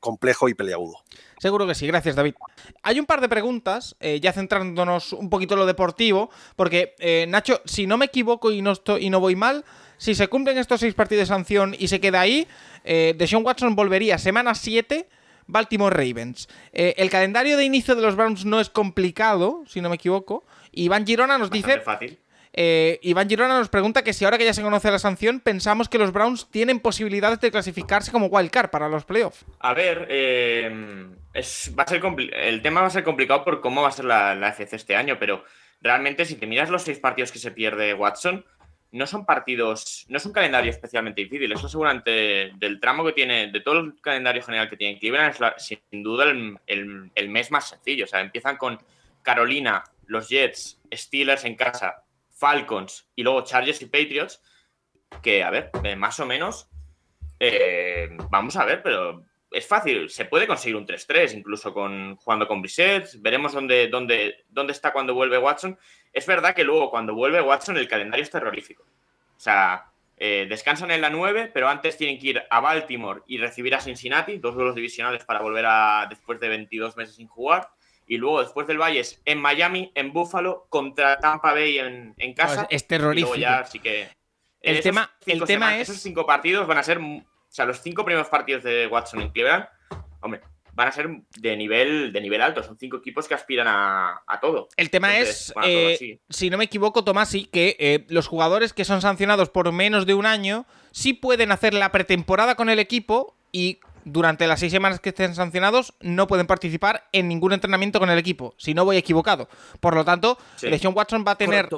[0.00, 0.98] complejo y peleagudo.
[1.38, 2.34] Seguro que sí, gracias David.
[2.82, 7.26] Hay un par de preguntas, eh, ya centrándonos un poquito en lo deportivo, porque eh,
[7.28, 9.64] Nacho, si no me equivoco y no, estoy, y no voy mal,
[9.96, 12.46] si se cumplen estos seis partidos de sanción y se queda ahí,
[12.84, 15.08] eh, Deshaun Watson volvería semana 7
[15.50, 16.48] Baltimore Ravens.
[16.72, 20.44] Eh, el calendario de inicio de los Browns no es complicado, si no me equivoco.
[20.72, 21.80] Iván Girona nos dice.
[21.80, 22.18] Fácil.
[22.52, 25.88] Eh, Iván Girona nos pregunta que si ahora que ya se conoce la sanción, pensamos
[25.88, 29.44] que los Browns tienen posibilidades de clasificarse como wildcard para los playoffs.
[29.60, 30.68] A ver, eh,
[31.78, 32.02] va a ser
[32.34, 34.96] el tema va a ser complicado por cómo va a ser la, la FC este
[34.96, 35.44] año, pero
[35.80, 38.44] realmente si te miras los seis partidos que se pierde Watson,
[38.92, 41.52] no son partidos, no es un calendario especialmente difícil.
[41.52, 45.78] Eso seguramente del tramo que tiene, de todo el calendario general que tiene Cleveland, es
[45.90, 48.04] sin duda el, mes más sencillo.
[48.04, 48.78] O sea, empiezan con
[49.22, 54.42] Carolina, los Jets, Steelers en casa, Falcons y luego Chargers y Patriots,
[55.22, 56.68] que, a ver, eh, más o menos,
[57.38, 62.46] eh, vamos a ver, pero es fácil, se puede conseguir un 3-3, incluso con, jugando
[62.46, 65.78] con Brissett, veremos dónde, dónde, dónde está cuando vuelve Watson.
[66.12, 68.82] Es verdad que luego cuando vuelve Watson el calendario es terrorífico.
[69.36, 73.38] O sea, eh, descansan en la 9, pero antes tienen que ir a Baltimore y
[73.38, 77.70] recibir a Cincinnati, dos duelos divisionales para volver a después de 22 meses sin jugar.
[78.06, 82.66] Y luego después del Valle es en Miami, en Buffalo, contra Tampa Bay en, casa.
[82.68, 83.36] es terrorífico.
[83.36, 84.08] Y luego ya, así que...
[84.60, 85.88] El tema, el tema es...
[85.88, 87.00] Esos cinco partidos van a ser
[87.50, 89.66] o sea, los cinco primeros partidos de Watson en Cleveland,
[90.20, 90.40] hombre,
[90.80, 92.62] van a ser de nivel, de nivel alto.
[92.62, 94.68] Son cinco equipos que aspiran a, todo.
[94.78, 98.86] El tema es, eh, si no me equivoco, Tomás, sí, que eh, los jugadores que
[98.86, 103.36] son sancionados por menos de un año sí pueden hacer la pretemporada con el equipo
[103.52, 108.08] y durante las seis semanas que estén sancionados no pueden participar en ningún entrenamiento con
[108.08, 109.50] el equipo, si no voy equivocado.
[109.80, 110.68] Por lo tanto, sí.
[110.86, 111.68] Watson va a tener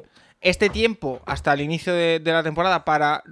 [0.42, 3.22] este tiempo hasta el inicio de, la temporada para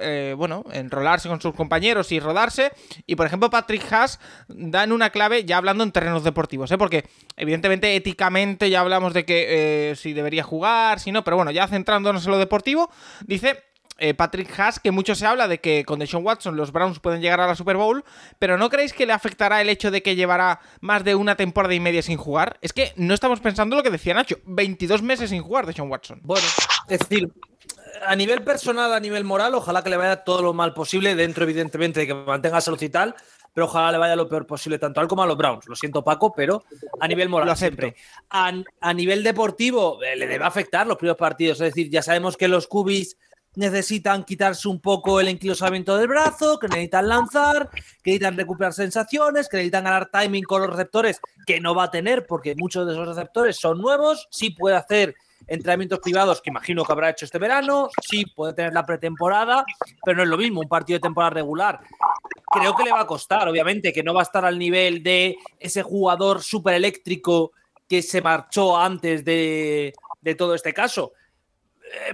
[0.00, 2.72] eh, bueno, enrolarse con sus compañeros y rodarse.
[3.06, 6.78] Y por ejemplo, Patrick Haas dan una clave ya hablando en terrenos deportivos, ¿eh?
[6.78, 7.04] porque
[7.36, 11.66] evidentemente éticamente ya hablamos de que eh, si debería jugar, si no, pero bueno, ya
[11.66, 12.90] centrándonos en lo deportivo,
[13.26, 16.98] dice eh, Patrick Haas, que mucho se habla de que con Deshaun Watson los Browns
[16.98, 18.04] pueden llegar a la Super Bowl,
[18.38, 21.74] pero ¿no creéis que le afectará el hecho de que llevará más de una temporada
[21.74, 22.58] y media sin jugar?
[22.62, 26.20] Es que no estamos pensando lo que decía Nacho, 22 meses sin jugar Deshaun Watson.
[26.22, 26.46] Bueno,
[26.88, 27.30] es decir,
[28.06, 31.44] a nivel personal, a nivel moral, ojalá que le vaya todo lo mal posible, dentro
[31.44, 33.14] evidentemente de que mantenga salud y tal,
[33.54, 35.68] pero ojalá le vaya lo peor posible, tanto a él como a los Browns.
[35.68, 36.64] Lo siento, Paco, pero
[37.00, 37.94] a nivel moral, siempre.
[38.30, 41.60] A, a, nivel deportivo, eh, le debe afectar los primeros partidos.
[41.60, 43.16] Es decir, ya sabemos que los Cubis
[43.54, 47.68] necesitan quitarse un poco el enquilosamiento del brazo, que necesitan lanzar,
[48.02, 51.90] que necesitan recuperar sensaciones, que necesitan ganar timing con los receptores, que no va a
[51.90, 55.14] tener porque muchos de esos receptores son nuevos, sí puede hacer
[55.48, 59.64] entrenamientos privados que imagino que habrá hecho este verano, sí puede tener la pretemporada,
[60.04, 61.80] pero no es lo mismo un partido de temporada regular.
[62.50, 65.36] Creo que le va a costar, obviamente, que no va a estar al nivel de
[65.58, 67.52] ese jugador súper eléctrico
[67.88, 71.12] que se marchó antes de, de todo este caso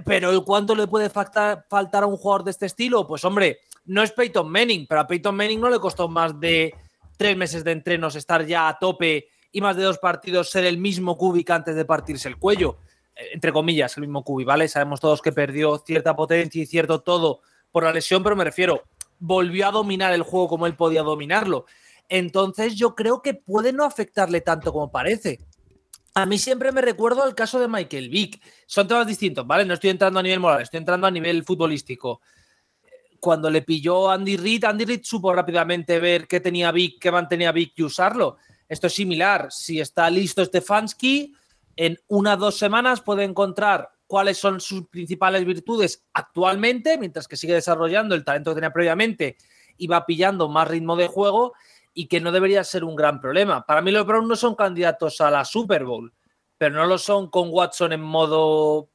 [0.05, 3.07] pero ¿cuánto le puede faltar, faltar a un jugador de este estilo?
[3.07, 6.75] Pues hombre, no es Peyton Manning, pero a Peyton Manning no le costó más de
[7.17, 10.79] tres meses de entrenos estar ya a tope y más de dos partidos ser el
[10.79, 12.79] mismo Kubik antes de partirse el cuello.
[13.17, 14.69] Eh, entre comillas, el mismo Kubik, ¿vale?
[14.69, 18.85] Sabemos todos que perdió cierta potencia y cierto todo por la lesión, pero me refiero,
[19.19, 21.67] volvió a dominar el juego como él podía dominarlo.
[22.09, 25.41] Entonces yo creo que puede no afectarle tanto como parece.
[26.19, 28.43] A mí siempre me recuerdo al caso de Michael Vick.
[28.67, 29.65] Son temas distintos, ¿vale?
[29.65, 32.23] No estoy entrando a nivel moral, estoy entrando a nivel futbolístico.
[33.21, 37.53] Cuando le pilló Andy Reid, Andy Reid supo rápidamente ver qué tenía Vick, qué mantenía
[37.53, 38.37] Vick y usarlo.
[38.69, 39.47] Esto es similar.
[39.53, 41.37] Si está listo Stefanski,
[41.77, 47.37] en una o dos semanas puede encontrar cuáles son sus principales virtudes actualmente, mientras que
[47.37, 49.37] sigue desarrollando el talento que tenía previamente
[49.77, 51.55] y va pillando más ritmo de juego
[51.99, 53.67] y que no debería ser un gran problema.
[53.67, 56.13] Para mí los Browns no son candidatos a la Super Bowl,
[56.57, 58.89] pero no lo son con Watson en modo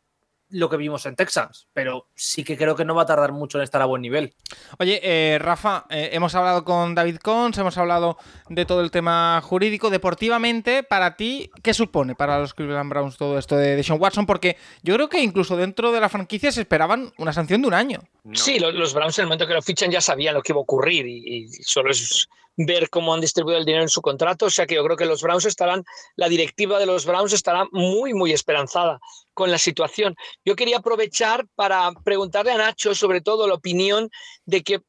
[0.51, 3.57] lo que vimos en Texans, pero sí que creo que no va a tardar mucho
[3.57, 4.33] en estar a buen nivel.
[4.79, 9.41] Oye, eh, Rafa, eh, hemos hablado con David Cons, hemos hablado de todo el tema
[9.43, 9.89] jurídico.
[9.89, 14.25] Deportivamente, para ti, ¿qué supone para los Cleveland Browns todo esto de Sean Watson?
[14.25, 17.73] Porque yo creo que incluso dentro de la franquicia se esperaban una sanción de un
[17.73, 17.99] año.
[18.31, 20.63] Sí, los, Browns en el momento que lo fichan ya sabían lo que iba a
[20.63, 24.45] ocurrir y, y solo es ver cómo han distribuido el dinero en su contrato.
[24.45, 25.83] O sea que yo creo que los Browns estarán,
[26.15, 28.99] la directiva de los Browns estará muy, muy esperanzada
[29.33, 30.15] con la situación.
[30.45, 34.09] Yo quería aprovechar para preguntarle a Nacho sobre todo la opinión
[34.45, 34.81] de que,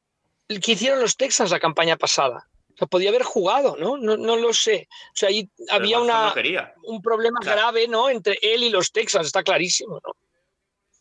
[0.49, 2.49] que hicieron los Texans la campaña pasada.
[2.75, 3.97] O sea, podía haber jugado, ¿no?
[3.97, 4.89] No, no lo sé.
[5.13, 6.35] O sea, ahí había una,
[6.83, 8.11] un problema grave, ¿no?
[8.11, 10.17] Entre él y los Texans, está clarísimo, ¿no?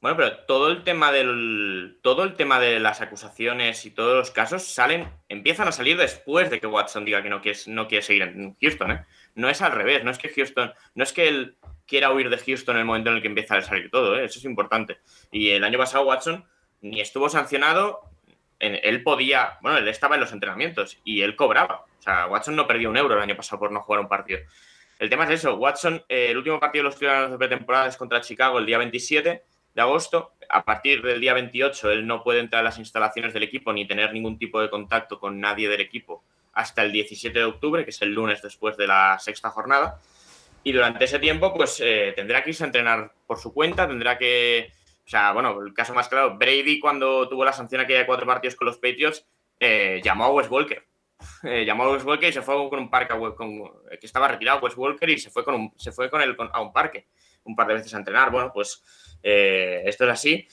[0.04, 1.98] Bueno, pero todo el tema del.
[2.02, 5.08] Todo el tema de las acusaciones y todos los casos salen.
[5.30, 8.58] empiezan a salir después de que Watson diga que no quiere, no quiere seguir en
[8.60, 9.06] Houston, ¿eh?
[9.36, 10.74] No es al revés, no es que Houston.
[10.94, 11.56] No es que él
[11.88, 14.26] quiera huir de Houston en el momento en el que empieza a salir todo, ¿eh?
[14.26, 14.98] Eso es importante.
[15.32, 16.44] Y el año pasado Watson
[16.82, 18.02] ni estuvo sancionado.
[18.60, 19.58] él podía.
[19.62, 21.86] Bueno, él estaba en los entrenamientos y él cobraba.
[22.00, 24.42] O sea, Watson no perdió un euro el año pasado por no jugar un partido.
[25.00, 25.56] El tema es eso.
[25.56, 28.78] Watson, eh, el último partido de los ciudadanos de pretemporada es contra Chicago el día
[28.78, 30.34] 27 de agosto.
[30.50, 33.88] A partir del día 28 él no puede entrar a las instalaciones del equipo ni
[33.88, 37.90] tener ningún tipo de contacto con nadie del equipo hasta el 17 de octubre, que
[37.90, 40.00] es el lunes después de la sexta jornada.
[40.64, 44.18] Y durante ese tiempo, pues eh, tendrá que irse a entrenar por su cuenta, tendrá
[44.18, 44.72] que...
[45.06, 48.26] O sea, bueno, el caso más claro, Brady cuando tuvo la sanción aquella de cuatro
[48.26, 49.26] partidos con los Patriots,
[49.60, 50.86] eh, llamó a Wes Walker.
[51.44, 53.64] Eh, llamó a Wes Walker y se fue con un parque con,
[54.00, 56.62] que estaba retirado Wes Walker y se fue con, un, se fue con él a
[56.62, 57.08] un parque
[57.44, 58.32] un par de veces a entrenar.
[58.32, 58.84] Bueno, pues
[59.22, 60.48] eh, esto es así.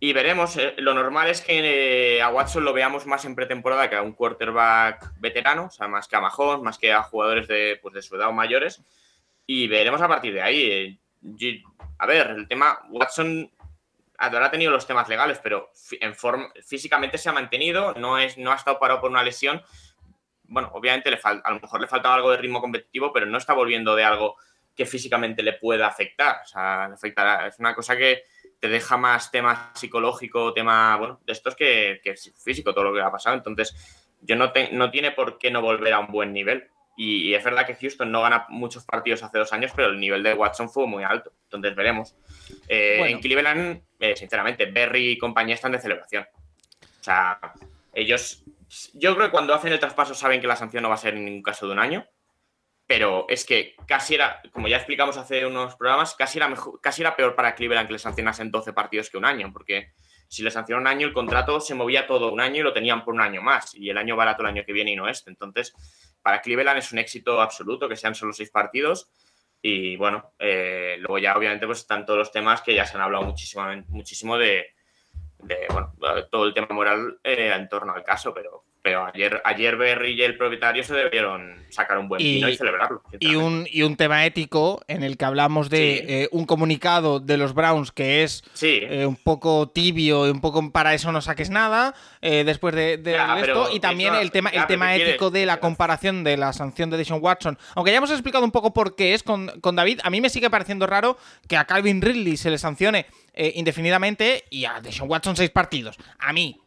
[0.00, 3.88] Y veremos, eh, lo normal es que eh, a Watson lo veamos más en pretemporada
[3.88, 7.46] que a un quarterback veterano, o sea, más que a Mahomes, más que a jugadores
[7.46, 8.82] de, pues, de su edad o mayores.
[9.46, 11.00] Y veremos a partir de ahí.
[11.98, 13.48] a ver, el tema, Watson
[14.18, 15.70] ahora ha tenido los temas legales, pero
[16.00, 19.62] en forma, físicamente se ha mantenido, no, es, no ha estado parado por una lesión.
[20.44, 23.54] Bueno, obviamente le a lo mejor le faltaba algo de ritmo competitivo, pero no está
[23.54, 24.36] volviendo de algo
[24.74, 26.40] que físicamente le pueda afectar.
[26.44, 27.46] O sea, afectará.
[27.46, 28.22] Es una cosa que
[28.58, 33.00] te deja más tema psicológico, tema, bueno, de estos que, que físico, todo lo que
[33.00, 33.36] ha pasado.
[33.36, 33.74] Entonces,
[34.20, 36.68] yo no, no tiene por qué no volver a un buen nivel.
[36.96, 40.22] Y, es verdad que Houston no gana muchos partidos hace dos años, pero el nivel
[40.22, 41.32] de Watson fue muy alto.
[41.44, 42.14] Entonces veremos.
[42.68, 46.26] Eh, en Cleveland, eh, sinceramente, Berry y compañía están de celebración.
[47.00, 47.40] O sea,
[47.94, 48.44] ellos,
[48.94, 51.14] yo creo que cuando hacen el traspaso saben que la sanción no va a ser
[51.14, 52.06] en ningún caso de un año
[52.94, 57.00] pero es que casi era, como ya explicamos hace unos programas, casi era, mejor, casi
[57.00, 59.94] era peor para Cleveland que le sancionasen 12 partidos que un año, porque
[60.28, 63.02] si le sancionó un año, el contrato se movía todo un año y lo tenían
[63.02, 65.30] por un año más, y el año barato el año que viene y no este.
[65.30, 65.72] Entonces,
[66.20, 69.10] para Cleveland es un éxito absoluto que sean solo seis partidos.
[69.62, 73.04] Y bueno, eh, luego ya obviamente pues están todos los temas que ya se han
[73.04, 74.66] hablado muchísimo, muchísimo de,
[75.70, 75.94] bueno,
[76.30, 80.22] todo el tema moral eh, en torno al caso, pero pero ayer, ayer Berry y
[80.22, 83.00] el propietario se debieron sacar un buen vino y, celebrarlo.
[83.20, 87.36] Y un, y un tema ético en el que hablamos de eh, un comunicado de
[87.36, 91.48] los Browns que es eh, un poco tibio y un poco para eso no saques
[91.48, 93.68] nada eh, después de, esto.
[93.72, 97.22] Y también el tema, el tema ético de la comparación de la sanción de Deshaun
[97.22, 97.58] Watson.
[97.76, 100.28] Aunque ya hemos explicado un poco por qué es con, con David, a mí me
[100.28, 101.16] sigue pareciendo raro
[101.48, 105.96] que a Calvin Ridley se le sancione indefinidamente y a Deshaun Watson seis partidos.
[106.18, 106.60] A mí,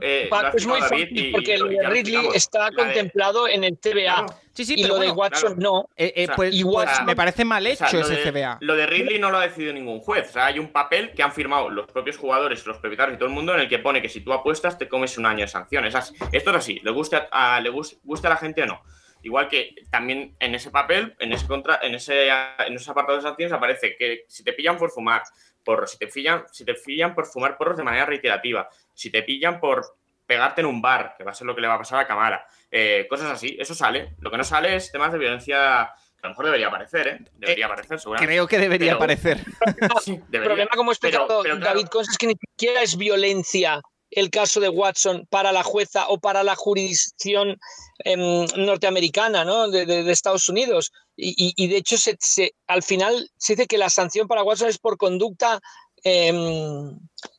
[0.00, 4.26] eh, es muy fácil porque lo de Ridley está contemplado en el TBA.
[4.52, 5.88] Sí, sí, y lo de Watson no.
[5.96, 8.58] Eh, eh, pues, pues me parece mal hecho ese CBA.
[8.60, 10.30] Lo de Ridley no lo ha decidido ningún juez.
[10.30, 13.28] O sea, hay un papel que han firmado los propios jugadores, los propietarios y todo
[13.28, 15.48] el mundo en el que pone que si tú apuestas te comes un año de
[15.48, 15.94] sanciones.
[16.32, 18.82] Esto es así, le gusta a, le gusta a la gente o no.
[19.24, 23.30] Igual que también en ese papel, en ese, contra, en ese, en esos apartados de
[23.30, 25.22] sanciones aparece que si te pillan por fumar,
[25.64, 29.22] por si te pillan, si te pillan por fumar porros de manera reiterativa, si te
[29.22, 29.84] pillan por
[30.26, 32.06] pegarte en un bar, que va a ser lo que le va a pasar a
[32.06, 34.14] Camara, eh, cosas así, eso sale.
[34.20, 37.18] Lo que no sale es temas de violencia a lo mejor debería aparecer, ¿eh?
[37.34, 38.32] Debería Eh, aparecer, seguramente.
[38.32, 39.44] Creo que debería Pero- aparecer.
[40.02, 42.80] Sí, El problema, como ha explicado Pero- pero claro, David Cons, es que ni siquiera
[42.80, 43.82] es violencia
[44.14, 47.58] el caso de Watson para la jueza o para la jurisdicción
[48.04, 49.68] em, norteamericana, ¿no?
[49.68, 50.92] De, de- de Estados Unidos.
[51.16, 54.42] Y, y- y de hecho, se, se- al final se dice que la sanción para
[54.42, 55.60] Watson es por conducta.
[56.02, 56.98] em,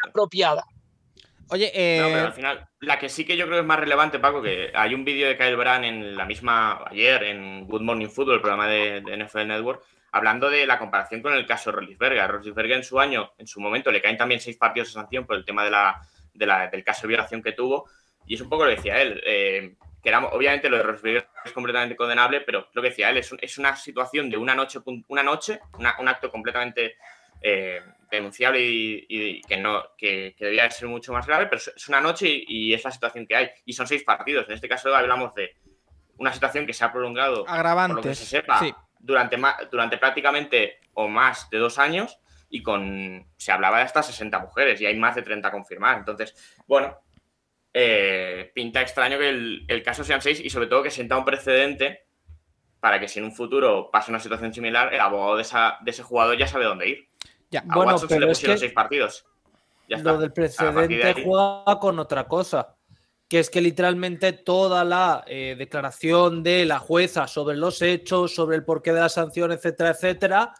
[0.09, 0.65] apropiada.
[0.65, 1.25] Sí.
[1.49, 3.79] Oye, eh, No, pero al final, la que sí que yo creo que es más
[3.79, 7.81] relevante, Paco, que hay un vídeo de Kyle Brand en la misma, ayer, en Good
[7.81, 9.83] Morning Football, el programa de, de NFL Network,
[10.13, 12.19] hablando de la comparación con el caso de Rollisberger.
[12.21, 15.25] A Rollisberger en su año, en su momento, le caen también seis partidos de sanción
[15.25, 16.01] por el tema de la,
[16.33, 17.89] de la- del caso de violación que tuvo,
[18.25, 21.27] y es un poco lo que decía él, eh, que era, obviamente lo de Rollisberger
[21.45, 24.53] es completamente condenable, pero lo que decía él es, un- es una situación de una
[24.55, 26.95] noche, una noche, una- un acto completamente
[27.45, 31.89] eh, denunciable y, y que no que, que debía ser mucho más grave, pero es-
[31.89, 33.49] una noche y, y es la situación que hay.
[33.65, 34.45] Y son seis partidos.
[34.47, 35.53] En este caso hablamos de
[36.19, 38.17] una situación que se ha prolongado, por lo que agravantes.
[38.19, 38.73] se sepa, Sí.
[39.03, 39.37] Durante,
[39.69, 42.17] durante prácticamente o más de dos años
[42.49, 45.99] y con se hablaba de hasta 60 mujeres y hay más de 30 confirmadas.
[45.99, 46.97] Entonces, bueno,
[47.73, 51.25] eh, pinta extraño que el, el caso sean seis y sobre todo que sienta un
[51.25, 52.05] precedente
[52.79, 55.91] para que si en un futuro pase una situación similar, el abogado de, esa- de
[55.91, 57.07] ese jugador ya sabe dónde ir.
[57.49, 57.61] Ya.
[57.61, 59.25] A Bueno, Watson se le pero es pusieron que seis partidos.
[59.87, 60.11] Ya está.
[60.11, 62.75] Lo del de precedente ahí- juega con otra cosa,
[63.33, 68.57] que es que literalmente toda la eh, declaración de la jueza sobre los hechos, sobre
[68.57, 70.53] el porqué de la sanción, etcétera, etcétera,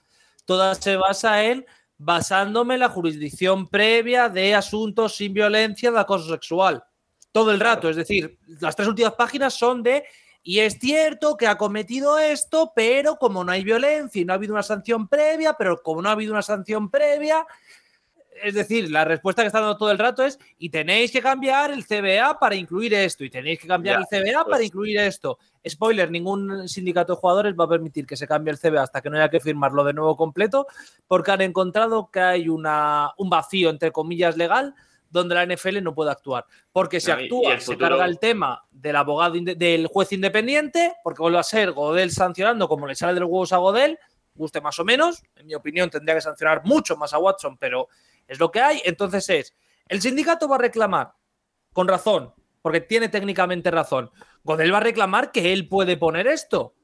[0.44, 1.68] toda se basa en
[2.00, 6.84] basándome en la jurisdicción previa de asuntos sin violencia de acoso sexual.
[7.32, 10.06] Todo el rato, es decir, las tres últimas páginas son de
[10.42, 14.38] y es cierto que ha cometido esto, pero como no hay violencia y no ha
[14.38, 17.46] habido una sanción previa, pero como no ha habido una sanción previa,
[18.42, 21.72] es decir, la respuesta que está dando todo el rato es y tenéis que cambiar
[21.72, 25.38] el CBA para incluir esto y tenéis que cambiar Ya, el CBA para incluir esto.
[25.68, 29.10] Spoiler, ningún sindicato de jugadores va a permitir que se cambie el CBA hasta que
[29.10, 30.68] no haya que firmarlo de nuevo completo
[31.08, 34.74] porque han encontrado que hay una, un vacío, entre comillas, legal
[35.10, 36.46] donde la NFL no puede actuar.
[36.72, 41.38] Porque si actúa, se futuro- carga el tema del abogado del juez independiente, porque vuelve
[41.38, 44.00] a ser Godel sancionando como le sale de los huevos a Godel,
[44.34, 45.22] guste más o menos.
[45.36, 47.90] En mi opinión, tendría que sancionar mucho más a Watson, pero
[48.28, 48.82] es lo que hay.
[48.86, 49.56] Entonces es,
[49.88, 51.14] el sindicato va a reclamar,
[51.74, 54.10] con razón, porque tiene técnicamente razón.
[54.44, 56.76] Godel va a reclamar que él puede poner esto.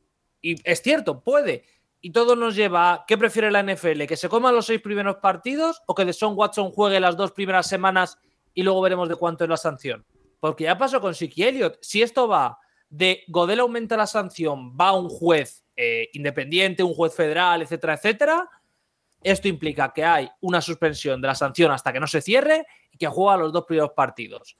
[0.42, 1.66] Y es cierto, puede.
[2.02, 4.06] Y todo nos lleva a, ¿qué prefiere la NFL?
[4.06, 7.68] ¿Que se coman los seis primeros partidos o que Deshaun Watson juegue las dos primeras
[7.68, 8.18] semanas
[8.54, 10.06] y luego veremos de cuánto es la sanción?
[10.40, 11.78] Porque ya pasó con Siki Elliott.
[11.82, 12.58] Si esto va
[12.90, 18.50] de Godel aumenta la sanción, va un juez eh, independiente, un juez federal, etcétera, etcétera,
[19.24, 22.98] esto implica que hay una suspensión de la sanción hasta que no se cierre y
[22.98, 24.58] que juega los dos primeros partidos.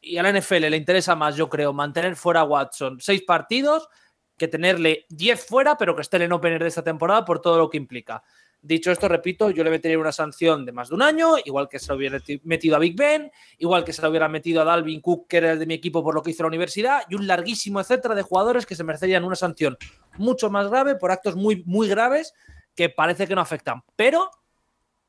[0.00, 3.88] Y a la NFL le interesa más, yo creo, mantener fuera a Watson seis partidos
[4.36, 7.70] que tenerle 10 fuera, pero que esté en opener de esta temporada por todo lo
[7.70, 8.22] que implica.
[8.60, 11.78] Dicho esto, repito, yo le metería una sanción de más de un año, igual que
[11.78, 14.64] se lo hubiera ti- metido a Big Ben, igual que se lo hubiera metido a
[14.64, 17.14] Dalvin Cook, que era el de mi equipo por lo que hizo la universidad, y
[17.14, 19.78] un larguísimo etcétera de jugadores que se merecerían una sanción
[20.18, 22.34] mucho más grave por actos muy, muy graves
[22.76, 23.82] que parece que no afectan.
[23.96, 24.30] Pero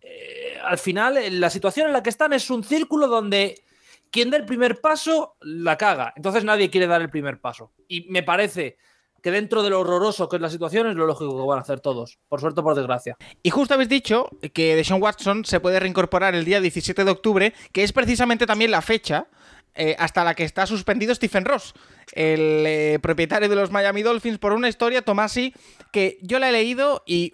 [0.01, 3.61] eh, al final, eh, la situación en la que están es un círculo donde
[4.09, 6.13] quien da el primer paso la caga.
[6.15, 7.73] Entonces nadie quiere dar el primer paso.
[7.87, 8.77] Y me parece
[9.21, 11.61] que dentro de lo horroroso que es la situación es lo lógico que van a
[11.61, 12.19] hacer todos.
[12.29, 13.17] Por suerte o por desgracia.
[13.43, 17.53] Y justo habéis dicho que Deshaun Watson se puede reincorporar el día 17 de octubre,
[17.73, 19.27] que es precisamente también la fecha
[19.75, 21.73] eh, hasta la que está suspendido Stephen Ross,
[22.13, 25.53] el propietario de los Miami Dolphins, por una historia, Tomasi,
[25.91, 27.33] que yo la he leído y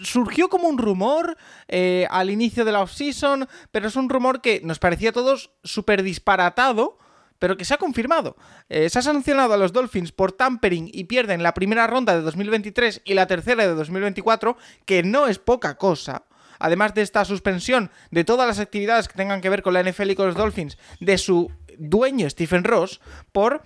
[0.00, 1.36] surgió como un rumor
[1.68, 5.50] eh, al inicio de la offseason, pero es un rumor que nos parecía a todos
[5.62, 6.98] súper disparatado
[7.38, 8.36] pero que se ha confirmado.
[8.70, 12.22] Eh, se ha sancionado a los Dolphins por tampering y pierden la primera ronda de
[12.22, 14.56] 2023 y la tercera de 2024,
[14.86, 16.24] que no es poca cosa.
[16.58, 20.12] Además de esta suspensión de todas las actividades que tengan que ver con la NFL
[20.12, 23.02] y con los Dolphins, de su dueño Stephen Ross,
[23.32, 23.62] por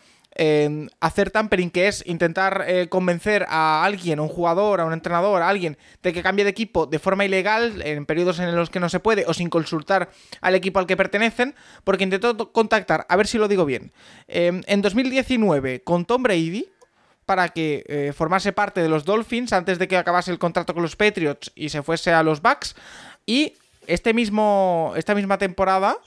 [1.01, 5.43] hacer tampering, que es intentar eh, convencer a alguien, a un jugador, a un entrenador,
[5.43, 8.79] a alguien, de que cambie de equipo de forma ilegal, en periodos en los que
[8.79, 10.11] no se puede, o sin consultar
[10.41, 13.93] al equipo al que pertenecen, porque intentó contactar, a ver si lo digo bien,
[14.29, 16.69] eh, en 2019 con Tom Brady,
[17.27, 20.83] para que eh, formase parte de los Dolphins antes de que acabase el contrato con
[20.83, 22.75] los Patriots y se fuese a los Bucks.
[23.27, 23.53] Y
[23.87, 25.99] este mismo, esta misma temporada,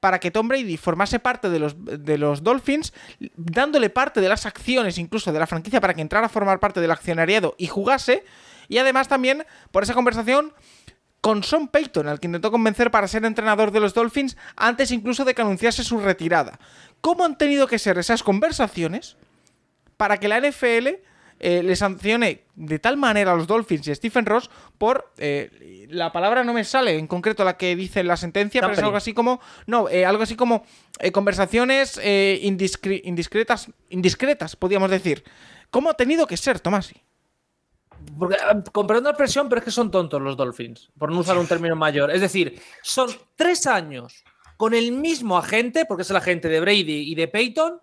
[0.00, 2.92] para que Tom Brady formase parte de los, de los Dolphins,
[3.36, 6.80] dándole parte de las acciones incluso de la franquicia para que entrara a formar parte
[6.80, 8.24] del accionariado y jugase.
[8.68, 10.54] Y además también, por esa conversación,
[11.20, 15.24] con Sean Payton, al que intentó convencer para ser entrenador de los Dolphins antes incluso
[15.24, 16.58] de que anunciase su retirada.
[17.00, 19.16] ¿Cómo han tenido que ser esas conversaciones
[19.98, 20.88] para que la NFL
[21.40, 25.12] eh, le sancione de tal manera a los Dolphins y a Stephen Ross por.
[25.18, 28.78] eh, la palabra no me sale en concreto la que dice la sentencia, pero es
[28.78, 29.40] algo así como.
[29.66, 30.64] No, eh, algo así como
[31.00, 35.24] eh, conversaciones indiscre- indiscretas, indiscretas, podríamos decir.
[35.70, 36.96] ¿Cómo ha tenido que ser, Tomasi?
[38.18, 38.36] Porque,
[38.72, 41.76] comprendo la expresión, pero es que son tontos los Dolphins, por no usar un término
[41.76, 42.10] mayor.
[42.10, 44.24] Es decir, son tres años
[44.56, 47.80] con el mismo agente, porque es el agente de Brady y de Peyton,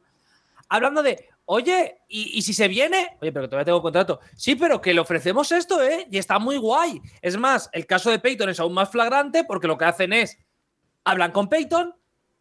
[0.70, 3.18] hablando de, oye, ¿y, y si se viene?
[3.22, 4.20] Oye, pero todavía tengo contrato.
[4.36, 6.08] Sí, pero que le ofrecemos esto, ¿eh?
[6.12, 7.02] Y está muy guay.
[7.22, 10.38] Es más, el caso de Peyton es aún más flagrante porque lo que hacen es,
[11.04, 11.96] hablan con Peyton,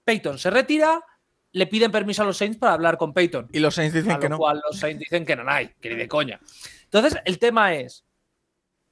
[0.04, 1.00] Peyton se retira,
[1.52, 3.48] le piden permiso a los Saints para hablar con Peyton.
[3.52, 4.38] Y los Saints dicen A que lo no.
[4.38, 6.40] cual los Saints dicen que no hay, que ni de coña.
[6.84, 8.04] Entonces, el tema es.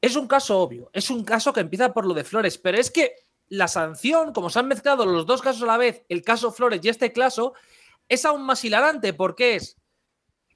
[0.00, 2.90] Es un caso obvio, es un caso que empieza por lo de Flores, pero es
[2.90, 3.14] que
[3.48, 6.80] la sanción, como se han mezclado los dos casos a la vez, el caso Flores
[6.82, 7.54] y este caso,
[8.08, 9.76] es aún más hilarante porque es.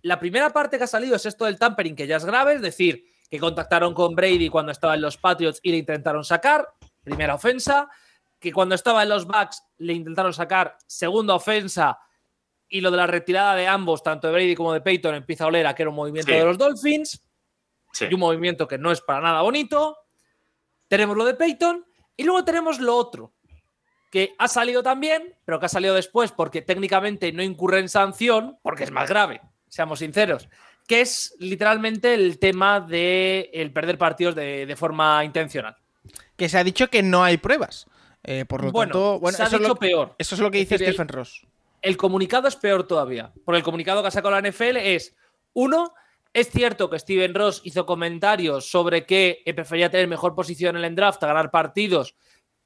[0.03, 2.62] La primera parte que ha salido es esto del tampering, que ya es grave, es
[2.62, 6.68] decir, que contactaron con Brady cuando estaba en los Patriots y le intentaron sacar,
[7.03, 7.88] primera ofensa,
[8.38, 11.99] que cuando estaba en los Bucks le intentaron sacar, segunda ofensa,
[12.68, 15.46] y lo de la retirada de ambos, tanto de Brady como de Peyton, empieza a
[15.49, 16.38] oler a que era un movimiento Sí.
[16.38, 17.22] de los Dolphins
[17.92, 18.07] Sí.
[18.11, 19.96] y un movimiento que no es para nada bonito.
[20.86, 21.84] Tenemos lo de Peyton
[22.16, 23.32] y luego tenemos lo otro,
[24.11, 28.59] que ha salido también, pero que ha salido después porque técnicamente no incurre en sanción,
[28.62, 30.48] porque es más grave, seamos sinceros,
[30.86, 35.76] que es literalmente el tema de el perder partidos de, de forma intencional.
[36.36, 37.86] Que se ha dicho que no hay pruebas.
[38.24, 40.14] Eh, por lo Bueno, tanto, bueno, se ha eso, es dicho lo, peor.
[40.18, 41.46] eso es lo que Es dice decir, Stephen Ross.
[41.80, 45.16] El comunicado es peor todavía, porque el comunicado que ha sacado la NFL es,
[45.54, 45.94] uno,
[46.32, 50.84] es cierto que Steven Ross hizo comentarios sobre que eh, prefería tener mejor posición en
[50.84, 52.16] el draft, a ganar partidos,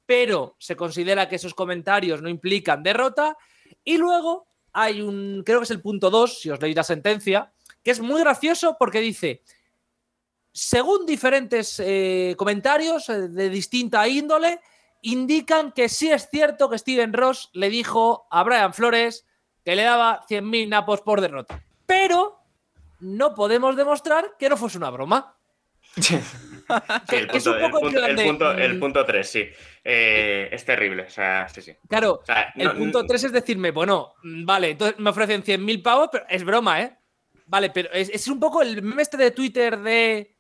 [0.06, 3.36] pero se considera que esos comentarios no implican derrota.
[3.84, 7.52] Y luego hay un, creo que es el punto 2, si os leéis la sentencia,
[7.82, 9.42] que es muy gracioso porque dice,
[10.52, 14.60] según diferentes eh, comentarios eh, de distinta índole,
[15.02, 19.26] indican que sí es cierto que Steven Ross le dijo a Brian Flores
[19.64, 21.62] que le daba 100.000 napos por derrota.
[21.86, 22.38] Pero
[23.00, 25.36] no podemos demostrar que no fuese una broma.
[27.08, 28.80] Sí, el Es un punto, el poco en punto, plan el de, punto, el mm,
[28.80, 29.48] punto 3, sí.
[29.84, 31.02] Eh, es terrible.
[31.04, 31.74] O sea, sí, sí.
[31.88, 35.82] Claro, O sea, el punto 3 es decirme, bueno, mm, vale, entonces me ofrecen 100.000
[35.82, 36.96] pavos, pero es broma, ¿eh?
[37.46, 40.36] Vale, pero es, es un poco el meme este de Twitter de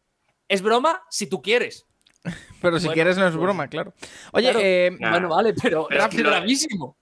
[0.48, 1.86] es broma si tú quieres.
[2.62, 3.92] Pero si Bueno, quieres no es pues- broma, claro.
[4.32, 4.60] Oye, Claro.
[4.62, 5.10] eh, Nah.
[5.10, 6.96] Bueno, vale, pero, Pero es gravísimo.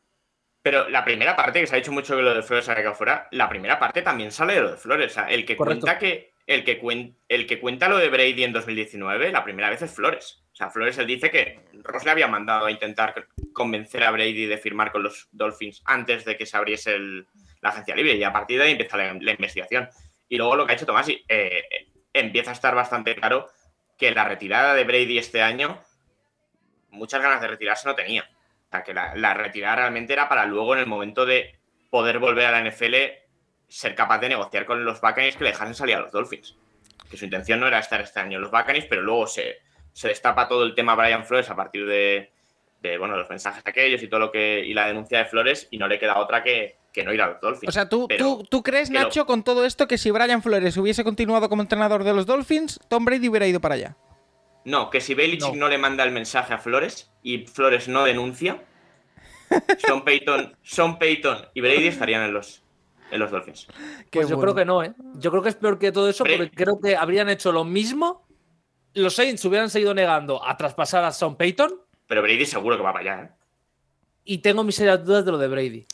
[0.63, 2.77] Pero la primera parte, que se ha dicho mucho que lo de Flores se ha
[2.77, 5.11] quedado fuera, la primera parte también sale de lo de Flores.
[5.13, 5.83] O sea, el que Correcto.
[5.87, 6.30] cuenta que.
[6.51, 6.81] El que,
[7.29, 10.43] el que cuenta lo de Brady en 2019, la primera vez es Flores.
[10.53, 14.47] O sea, Flores él dice que Ross le había mandado a intentar convencer a Brady
[14.47, 18.33] de firmar con los Dolphins antes de que se abriese la agencia libre y a
[18.33, 19.89] partir de ahí empieza la, investigación.
[20.29, 21.63] Y luego lo que ha hecho Tomás, eh,
[22.13, 23.49] empieza a estar bastante claro
[23.97, 25.81] que la retirada de Brady este año,
[26.89, 28.29] muchas ganas de retirarse no tenía.
[28.67, 32.47] O sea, que la retirada realmente era para luego, en el momento de poder volver
[32.47, 33.20] a la NFL,
[33.71, 36.57] ser capaz de negociar con los Buccaneers que le dejasen salir a los Dolphins.
[37.11, 39.57] Que su intención no era estar este año en los Buccaneers, pero luego se,
[39.93, 42.31] se destapa todo el tema Brian Flores a partir de,
[42.83, 44.61] de, bueno, los mensajes aquellos y todo lo que.
[44.67, 47.29] y la denuncia de Flores, y no le queda otra que, que no ir a
[47.29, 47.69] los Dolphins.
[47.69, 50.77] o sea, ¿tú, Pero- tú, ¿tú crees, Nacho, con todo esto, que si Brian Flores
[50.77, 53.97] hubiese continuado como entrenador de los Dolphins, Tom Brady hubiera ido para allá?
[54.65, 55.61] No, que si Belichick No.
[55.61, 55.69] no.
[55.69, 58.63] le manda el mensaje a Flores y Flores no denuncia,
[59.79, 62.63] Sean Payton, Sean Payton y Brady estarían en los,
[63.11, 63.67] en los Dolphins.
[64.11, 64.53] Pues yo bueno.
[64.53, 64.95] creo que no, ¿eh?
[65.15, 68.27] Yo creo que es peor que todo eso, porque creo que habrían hecho lo mismo.
[68.95, 71.73] Los Saints hubieran seguido negando a traspasar a Sean Payton
[72.09, 73.31] Pero Brady seguro que va para allá, ¿eh?
[74.25, 75.87] y tengo mis serias dudas de lo de Brady.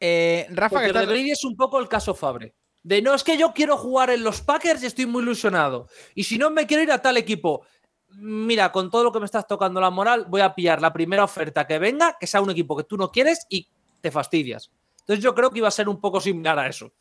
[0.00, 2.54] Eh, Rafa, Porque que lo de Brady es un poco el caso Fabre.
[2.82, 5.86] De no, es que yo quiero jugar en los Packers y estoy muy ilusionado.
[6.14, 7.64] Y si no, me quiero ir a tal equipo.
[8.08, 11.24] Mira, con todo lo que me estás tocando la moral, voy a pillar la primera
[11.24, 13.68] oferta que venga, que sea un equipo que tú no quieres y
[14.00, 14.70] te fastidias.
[15.02, 16.92] Entonces yo creo que iba a ser un poco similar a eso.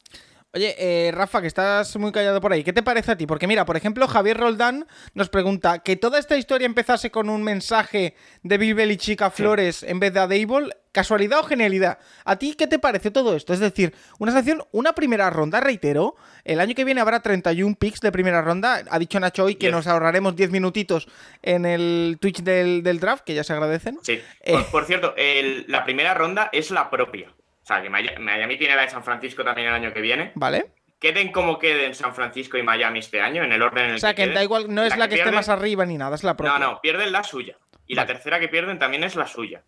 [0.54, 2.62] Oye, eh, Rafa, que estás muy callado por ahí.
[2.62, 3.26] ¿Qué te parece a ti?
[3.26, 7.42] Porque mira, por ejemplo, Javier Roldán nos pregunta que toda esta historia empezase con un
[7.42, 10.76] mensaje de Bill Belichick a Flores en vez de a Dable.
[10.92, 12.00] ¿Casualidad o genialidad?
[12.26, 13.54] ¿A ti qué te parece todo esto?
[13.54, 16.18] Es decir, una sanción, una primera ronda, reitero.
[16.44, 18.84] El año que viene habrá 31 picks de primera ronda.
[18.90, 21.08] Ha dicho Nacho hoy que nos ahorraremos 10 minutitos
[21.44, 24.00] en el Twitch del, del draft, que ya se agradecen.
[24.02, 24.20] Sí.
[24.42, 24.52] Eh.
[24.52, 27.34] Por, por cierto, el- la primera ronda es la propia.
[27.72, 30.32] O sea, que Miami tiene la de San Francisco también el año que viene.
[30.36, 30.72] ¿Vale?
[31.00, 34.00] Queden como queden San Francisco y Miami este año, en el orden en el O
[34.00, 34.36] sea, que queden.
[34.36, 36.60] da igual, no es la que, esté más arriba ni nada, es la propia.
[36.60, 37.58] No, no, pierden la suya.
[37.88, 39.64] Y la tercera que pierden también es la suya.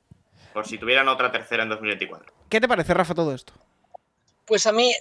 [0.53, 2.31] Por si tuvieran otra tercera en 2024.
[2.49, 3.53] ¿Qué te parece, Rafa, todo esto?
[4.45, 4.93] Pues a mí,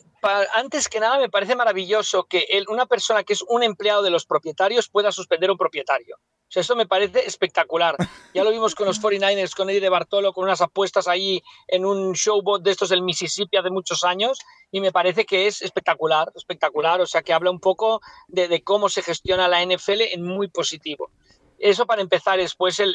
[0.55, 4.25] antes que nada, me parece maravilloso que una persona que es un empleado de los
[4.25, 6.17] propietarios pueda suspender a un propietario.
[6.53, 7.97] Sea, eso me parece espectacular.
[8.35, 11.87] Ya lo vimos con los 49ers, con Eddie de Bartolo, con unas apuestas ahí en
[11.87, 14.39] un showbot de estos del Mississippi hace muchos años,
[14.71, 17.01] y me parece que es espectacular, espectacular.
[17.01, 20.49] O sea, que habla un poco de, de cómo se gestiona la NFL en muy
[20.49, 21.11] positivo.
[21.59, 22.93] Eso para empezar, después el,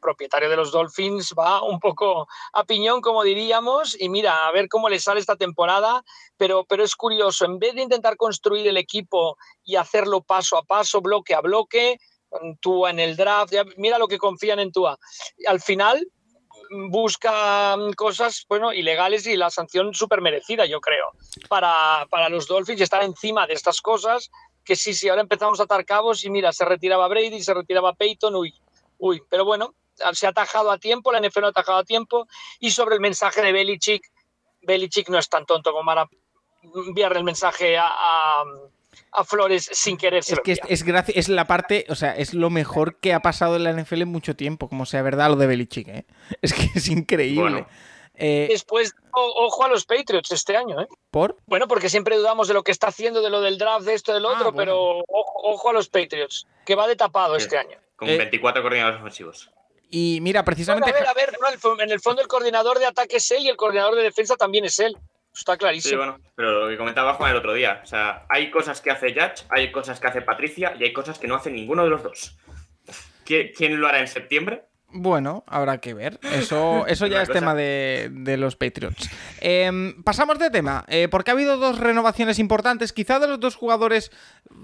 [0.00, 4.68] propietario de los Dolphins va un poco a piñón, como diríamos, y mira, a ver
[4.68, 6.02] cómo le sale esta temporada,
[6.36, 10.62] pero, pero es curioso, en vez de intentar construir el equipo y hacerlo paso a
[10.62, 11.98] paso, bloque a bloque,
[12.60, 14.98] Tua en el draft, mira lo que confían en Tua.
[15.46, 16.06] Al final
[16.88, 21.12] busca cosas bueno, ilegales y la sanción súper merecida, yo creo,
[21.48, 24.30] para, para los Dolphins y estar encima de estas cosas
[24.64, 27.94] que sí, sí, ahora empezamos a atar cabos y mira, se retiraba Brady, se retiraba
[27.94, 28.52] Peyton, uy,
[28.98, 29.74] uy, pero bueno,
[30.12, 32.26] se ha atajado a tiempo, la NFL ha atajado a tiempo
[32.58, 34.10] y sobre el mensaje de Belichick,
[34.62, 36.08] Belichick no es tan tonto como para
[36.74, 38.42] enviarle el mensaje a,
[39.24, 40.18] Flores sin querer.
[40.18, 40.60] Es que es,
[41.08, 44.08] es, la parte, o sea, es lo mejor que ha pasado en la NFL en
[44.08, 46.06] mucho tiempo, como sea verdad lo de Belichick, ¿eh?
[46.42, 47.66] Es que es increíble.
[48.18, 50.86] Eh, Después, ojo a los Patriots este año, ¿eh?
[51.10, 51.36] ¿Por?
[51.46, 54.14] Bueno, porque siempre dudamos de lo que está haciendo, de lo del draft, de esto,
[54.14, 57.78] del ah, otro, pero ojo, a los Patriots, que va de tapado este año.
[57.96, 59.50] Con 24 eh, coordinadores ofensivos.
[59.90, 60.90] Y mira, precisamente.
[60.90, 61.38] a ver, a ver,
[61.80, 64.64] en el fondo el coordinador de ataque es él y el coordinador de defensa también
[64.64, 64.96] es él.
[65.36, 65.90] Está clarísimo.
[65.90, 67.80] Sí, bueno, pero lo que comentaba Juan el otro día.
[67.82, 71.18] O sea, hay cosas que hace Judge, hay cosas que hace Patricia y hay cosas
[71.18, 72.38] que no hace ninguno de los dos.
[73.24, 74.64] ¿Quién lo hará en septiembre?
[74.88, 76.18] Bueno, habrá que ver.
[76.22, 79.10] Eso, eso ya es tema de, los Patriots.
[79.40, 82.92] Em, pasamos de tema, eh, porque ha habido dos renovaciones importantes.
[82.92, 84.10] Quizá de los dos jugadores.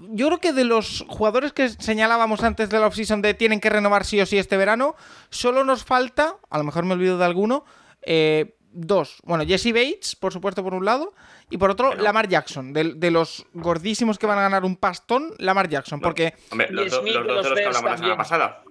[0.09, 3.69] Yo creo que de los jugadores que señalábamos antes de la offseason de tienen que
[3.69, 4.95] renovar sí o sí este verano,
[5.29, 7.65] solo nos falta, a lo mejor me olvido de alguno,
[8.01, 9.17] eh, dos.
[9.23, 11.13] Bueno, Jesse Bates, por supuesto, por un lado,
[11.49, 12.73] y por otro, Lamar Jackson.
[12.73, 15.99] De, los gordísimos que van a ganar un pastón, Lamar Jackson.
[15.99, 16.33] Porque.
[16.51, 18.63] Hombre, los, dos de los que hablamos la semana pasada.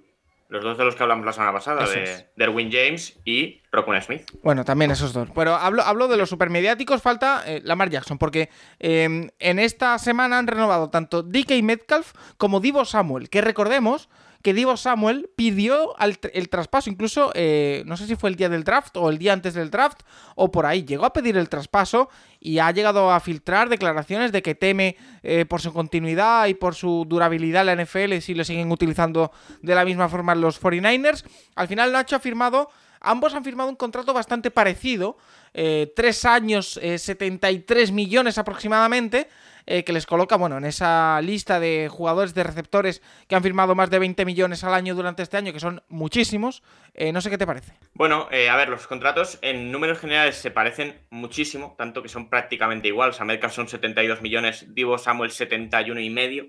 [0.49, 4.31] Los dos de los que hablamos la semana pasada, de Derwin James y Rockman Smith.
[4.43, 5.31] Bueno, también esos dos.
[5.35, 10.37] Pero hablo, hablo de los supermediáticos, falta eh, Lamar Jackson, porque em, en esta semana
[10.37, 14.11] han renovado tanto DK Metcalf como Divo Samuel, que recordemos
[14.43, 18.65] que Divo Samuel pidió el traspaso, incluso eh, no sé si fue el día del
[18.65, 20.01] draft o el día antes del draft
[20.35, 22.09] o por ahí, llegó a pedir el traspaso
[22.41, 26.75] y ha llegado a filtrar declaraciones de que teme eh, por su continuidad y por
[26.75, 29.31] su durabilidad la NFL si lo siguen utilizando
[29.63, 31.25] de la misma forma los 49ers.
[31.55, 32.69] Al final Nacho ha firmado,
[33.03, 35.17] ambos han firmado un contrato bastante parecido,
[35.55, 39.29] eh, tres años, 73 millones aproximadamente.
[39.67, 43.75] Eh, que les coloca, bueno, en esa lista de jugadores de receptores que han firmado
[43.75, 46.63] más de 20 millones al año durante este año, que son muchísimos.
[46.95, 47.75] Eh, no sé qué te parece.
[47.95, 52.29] Bueno, eh, a ver, los contratos en números generales se parecen muchísimo, tanto que son
[52.29, 53.21] prácticamente iguales.
[53.21, 56.47] América son 72 millones, Divo Samuel 71 y medio,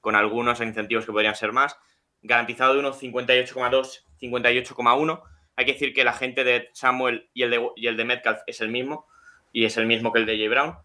[0.00, 1.78] con algunos incentivos que podrían ser más.
[2.22, 5.22] Garantizado de uno 58,2, 58,1.
[5.56, 8.40] Hay que decir que la gente de Samuel y el de, y el de Metcalf
[8.46, 9.06] es el mismo,
[9.52, 10.50] y es el mismo que el de J.
[10.50, 10.76] Brown.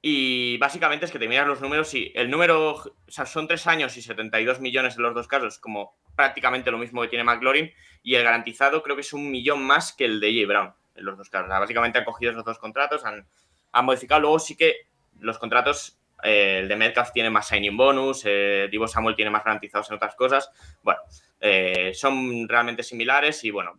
[0.00, 4.02] Y básicamente es que te miras los números y el número, son tres años y
[4.02, 8.24] 72 millones en los dos casos, como prácticamente lo mismo que tiene McLaurin, y el
[8.24, 10.46] garantizado creo que es un millón más que el de J.
[10.46, 11.48] Brown en los dos casos.
[11.48, 13.26] básicamente han cogido esos dos contratos, han,
[13.84, 14.20] modificado.
[14.22, 14.88] Luego sí que
[15.20, 19.44] los contratos, eh, el de Metcalf tiene más signing bonus, eh, Divo Samuel tiene más
[19.44, 20.50] garantizados en otras cosas.
[20.82, 21.00] Bueno,
[21.40, 23.78] eh, son realmente similares y bueno,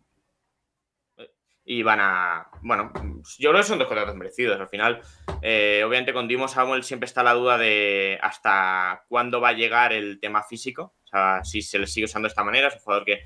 [1.69, 2.47] y van a.
[2.61, 2.93] Bueno,
[3.37, 4.57] yo creo que son dos contratos merecidos.
[4.57, 5.01] Al final,
[5.41, 9.91] eh, obviamente, con Dimo Samuel siempre está la duda de hasta cuándo va a llegar
[9.91, 10.95] el tema físico.
[11.03, 12.69] O sea, si se le sigue usando de esta manera.
[12.69, 13.21] Es un jugador que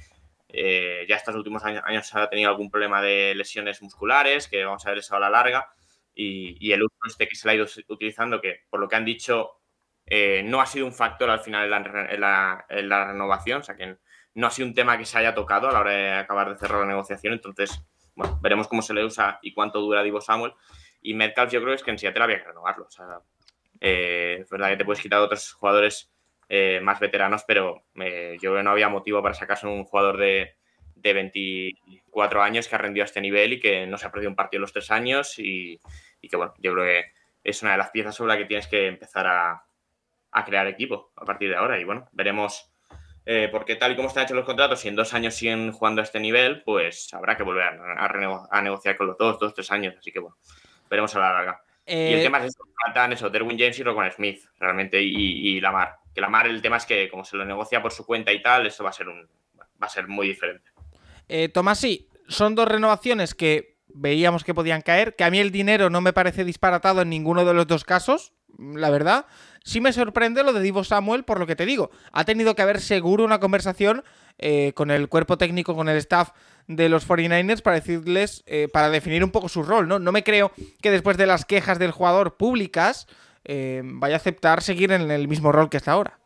[0.50, 4.90] eh, ya estos últimos años, ha tenido algún problema de lesiones musculares, que vamos a
[4.90, 5.70] ver eso a la larga.
[6.16, 9.06] Y, el uso este que se le ha ido utilizando, que por lo que han
[9.06, 9.52] dicho,
[10.08, 13.62] eh, no ha sido un factor al final en la, en la renovación.
[13.62, 13.98] O sea, que
[14.34, 16.58] no ha sido un tema que se haya tocado a la hora de acabar de
[16.58, 17.34] cerrar la negociación.
[17.34, 17.86] Entonces
[18.22, 20.54] bueno, veremos cómo se le usa y cuánto dura Divo Samuel.
[21.02, 22.86] Y Metcalf yo creo es que en Seattle había que renovarlo.
[22.86, 23.20] O sea,
[23.80, 26.12] eh, es verdad que te puedes quitar a otros jugadores
[26.48, 30.18] eh, más veteranos, pero eh, yo creo que no había motivo para sacarse un jugador
[30.18, 30.56] de,
[30.96, 34.30] de 24 años que ha rendido a este nivel y que no se ha perdido
[34.30, 35.80] un partido en los tres años y,
[36.22, 37.12] que, bueno, yo creo que
[37.44, 39.66] es una de las piezas sobre la que tienes que empezar a,
[40.32, 41.80] a crear equipo a partir de ahora.
[41.80, 42.71] Y bueno, veremos
[43.26, 46.02] eh, porque tal y como están hechos los contratos y en dos años siguen jugando
[46.02, 49.96] a este nivel, pues habrá que volver a, negociar con los dos, dos, tres años.
[49.98, 50.38] Así que bueno,
[50.90, 51.62] veremos a la larga.
[51.86, 55.56] Y el eh, tema es eso, faltan eso, Derwin James y Roquan Smith, realmente, y,
[55.56, 55.96] y, Lamar.
[56.14, 58.68] Que Lamar, el tema es que como se lo negocia por su cuenta y tal,
[58.68, 59.28] eso va a ser un
[59.82, 60.70] va a ser muy diferente.
[61.28, 65.90] Eh, Tomasi, son dos renovaciones que veíamos que podían caer, que a mí el dinero
[65.90, 69.26] no me parece disparatado en ninguno de los dos casos, la verdad.
[69.64, 71.92] Sí me sorprende lo de Divo Samuel por lo que te digo.
[72.12, 74.04] Ha tenido que haber seguro una conversación
[74.38, 76.32] eh, con el cuerpo técnico, con el staff
[76.68, 80.00] de los 49ers para decirles, eh, para definir un poco su rol, ¿no?
[80.00, 83.08] No me creo que después de las quejas del jugador públicas
[83.44, 86.20] eh, vaya a aceptar seguir en el mismo rol que está ahora.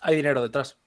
[0.00, 0.78] Hay dinero detrás.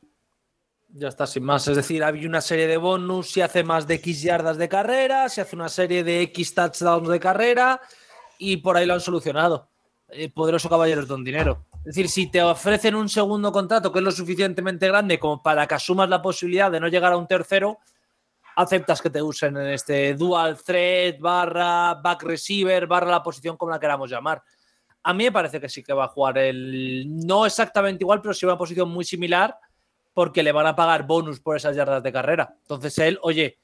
[0.90, 1.68] Ya está, sin más.
[1.68, 5.28] Es decir, hay una serie de bonus, si hace más de X yardas de carrera,
[5.30, 7.82] se hace una serie de X touchdowns de carrera
[8.38, 9.70] y por ahí lo han solucionado.
[10.34, 11.66] Poderoso caballero don dinero.
[11.80, 15.68] Es decir, si te ofrecen un segundo contrato que es lo suficientemente grande como para
[15.68, 17.80] que asumas la posibilidad de no llegar a un tercero,
[18.56, 23.72] aceptas que te usen en este dual threat, barra back receiver, barra la posición como
[23.72, 24.42] la queramos llamar.
[25.04, 27.06] A mí me parece que sí que va a jugar el.
[27.26, 29.56] No exactamente igual, pero sí una posición muy similar,
[30.14, 32.56] porque le van a pagar bonus por esas yardas de carrera.
[32.62, 33.60] Entonces él, oye,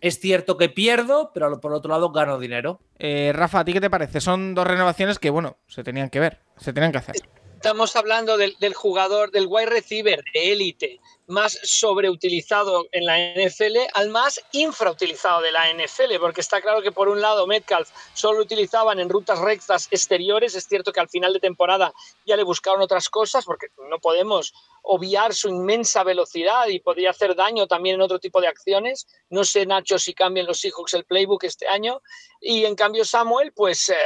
[0.00, 2.80] es cierto que pierdo, pero por otro lado gano dinero.
[2.98, 4.20] Eh, Rafa, ¿a ti qué te parece?
[4.20, 7.16] Son dos renovaciones que, bueno, se tenían que ver, se tenían que hacer.
[7.54, 13.78] Estamos hablando del, del jugador, del wide receiver de élite, más sobreutilizado en la NFL
[13.94, 18.38] al más infrautilizado de la NFL, porque está claro que por un lado Metcalf solo
[18.38, 21.92] lo utilizaban en rutas rectas exteriores, es cierto que al final de temporada
[22.24, 24.52] ya le buscaron otras cosas, porque no podemos
[24.82, 29.08] obviar su inmensa velocidad y podría hacer daño también en otro tipo de acciones.
[29.30, 32.02] No sé, Nacho, si cambian los Seahawks el playbook este año.
[32.40, 33.96] Y en cambio Samuel, pues eh,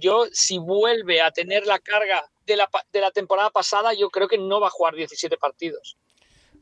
[0.00, 4.28] yo si vuelve a tener la carga de la, de la temporada pasada, yo creo
[4.28, 5.96] que no va a jugar 17 partidos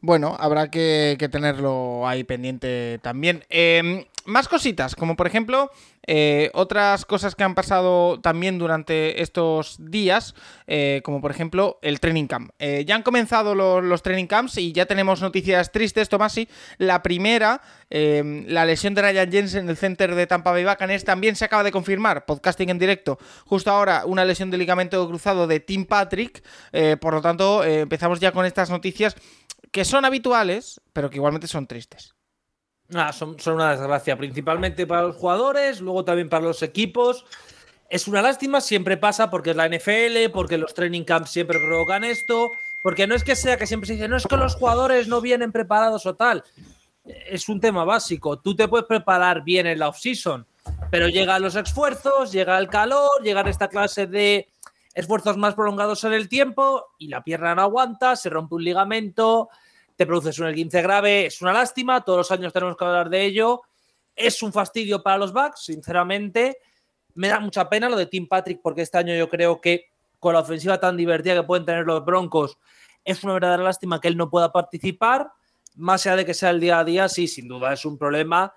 [0.00, 3.44] bueno, habrá que, tenerlo ahí pendiente también.
[3.50, 5.70] Em, más cositas, como por ejemplo,
[6.06, 10.34] eh, otras cosas que han pasado también durante estos días,
[10.66, 12.50] eh, como por ejemplo el training camp.
[12.58, 16.48] Eh, ya han comenzado los, training camps y ya tenemos noticias tristes, Tomasi.
[16.78, 21.04] La primera, em, la lesión de Ryan Jensen en el center de Tampa Bay Buccaneers
[21.04, 23.18] también se acaba de confirmar, podcasting en directo.
[23.44, 26.42] Justo ahora, una lesión de ligamento cruzado de Tim Patrick.
[27.00, 29.16] por lo tanto, empezamos ya con estas noticias
[29.70, 32.14] que son habituales, pero que igualmente son tristes.
[32.94, 37.24] Ah, son, una desgracia, principalmente para los jugadores, luego también para los equipos.
[37.88, 42.02] Es una lástima, siempre pasa porque es la NFL, porque los training camps siempre provocan
[42.02, 42.50] esto,
[42.82, 45.20] porque no es que sea que siempre se dice, no es que los jugadores no
[45.20, 46.42] vienen preparados o tal.
[47.04, 48.38] Es un tema básico.
[48.38, 50.46] Tú te puedes preparar bien en la off-season,
[50.90, 54.48] pero llegan los esfuerzos, llega el calor, llegan esta clase de
[55.00, 59.48] esfuerzos más prolongados en el tiempo y la pierna no aguanta, se rompe un ligamento,
[59.96, 63.24] te produces un 15 grave, es una lástima, todos los años tenemos que hablar de
[63.24, 63.62] ello,
[64.14, 66.58] es un fastidio para los Bucks, sinceramente,
[67.14, 70.34] me da mucha pena lo de Tim Patrick porque este año yo creo que con
[70.34, 72.58] la ofensiva tan divertida que pueden tener los Broncos,
[73.04, 75.32] es una verdadera lástima que él no pueda participar,
[75.74, 78.52] más allá de que sea el día a día, sí, sin duda es un problema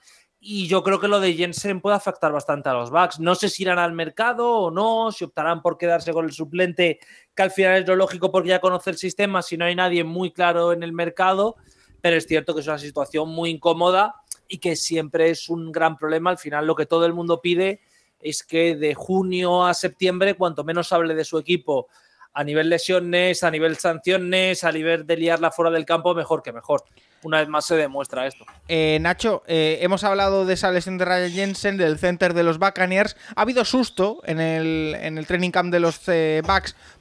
[0.45, 3.17] y yo creo que lo de Jensen puede afectar bastante a los Bucks.
[3.17, 6.99] No sé si irán al mercado o no, si optarán por quedarse con el suplente,
[7.33, 10.03] que al final es lo lógico porque ya conoce el sistema, si no hay nadie
[10.03, 11.55] muy claro en el mercado.
[12.01, 14.15] Pero es cierto que es una situación muy incómoda
[14.49, 16.31] y que siempre es un gran problema.
[16.31, 17.79] Al final lo que todo el mundo pide
[18.19, 21.87] es que de junio a septiembre, cuanto menos hable de su equipo
[22.33, 26.51] a nivel lesiones, a nivel sanciones, a nivel de liarla fuera del campo, mejor que
[26.51, 26.83] mejor.
[27.23, 28.45] Una vez más se demuestra esto.
[28.67, 32.59] Eh, Nacho, eh, hemos hablado de esa lesión de Ryan Jensen, del center de los
[32.59, 33.15] Buccaneers.
[33.35, 36.41] Ha habido susto en el, en el training camp de los eh,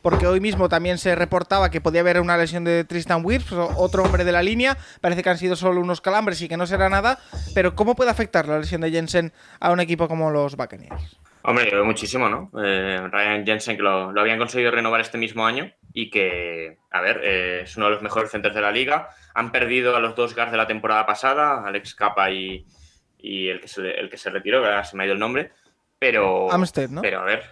[0.00, 4.04] porque hoy mismo también se reportaba que podía haber una lesión de Tristan Wirfs, otro
[4.04, 4.76] hombre de la línea.
[5.00, 7.18] Parece que han sido solo unos calambres y que no será nada.
[7.54, 11.18] Pero ¿cómo puede afectar la lesión de Jensen a un equipo como los Buccaneers?
[11.44, 12.50] Hombre, yo veo muchísimo, ¿no?
[12.62, 17.20] Eh, Ryan Jensen, que lo, habían conseguido renovar este mismo año y que, a ver,
[17.24, 19.08] eh, es uno de los mejores centros de la liga.
[19.34, 22.64] Han perdido a los dos guards de la temporada pasada, Alex Capa y,
[23.18, 25.50] el, que se, el que se retiró, que ahora se me ha ido el nombre.
[25.98, 26.50] Pero.
[26.52, 27.02] Amstead, ¿no?
[27.02, 27.42] Pero, a ver.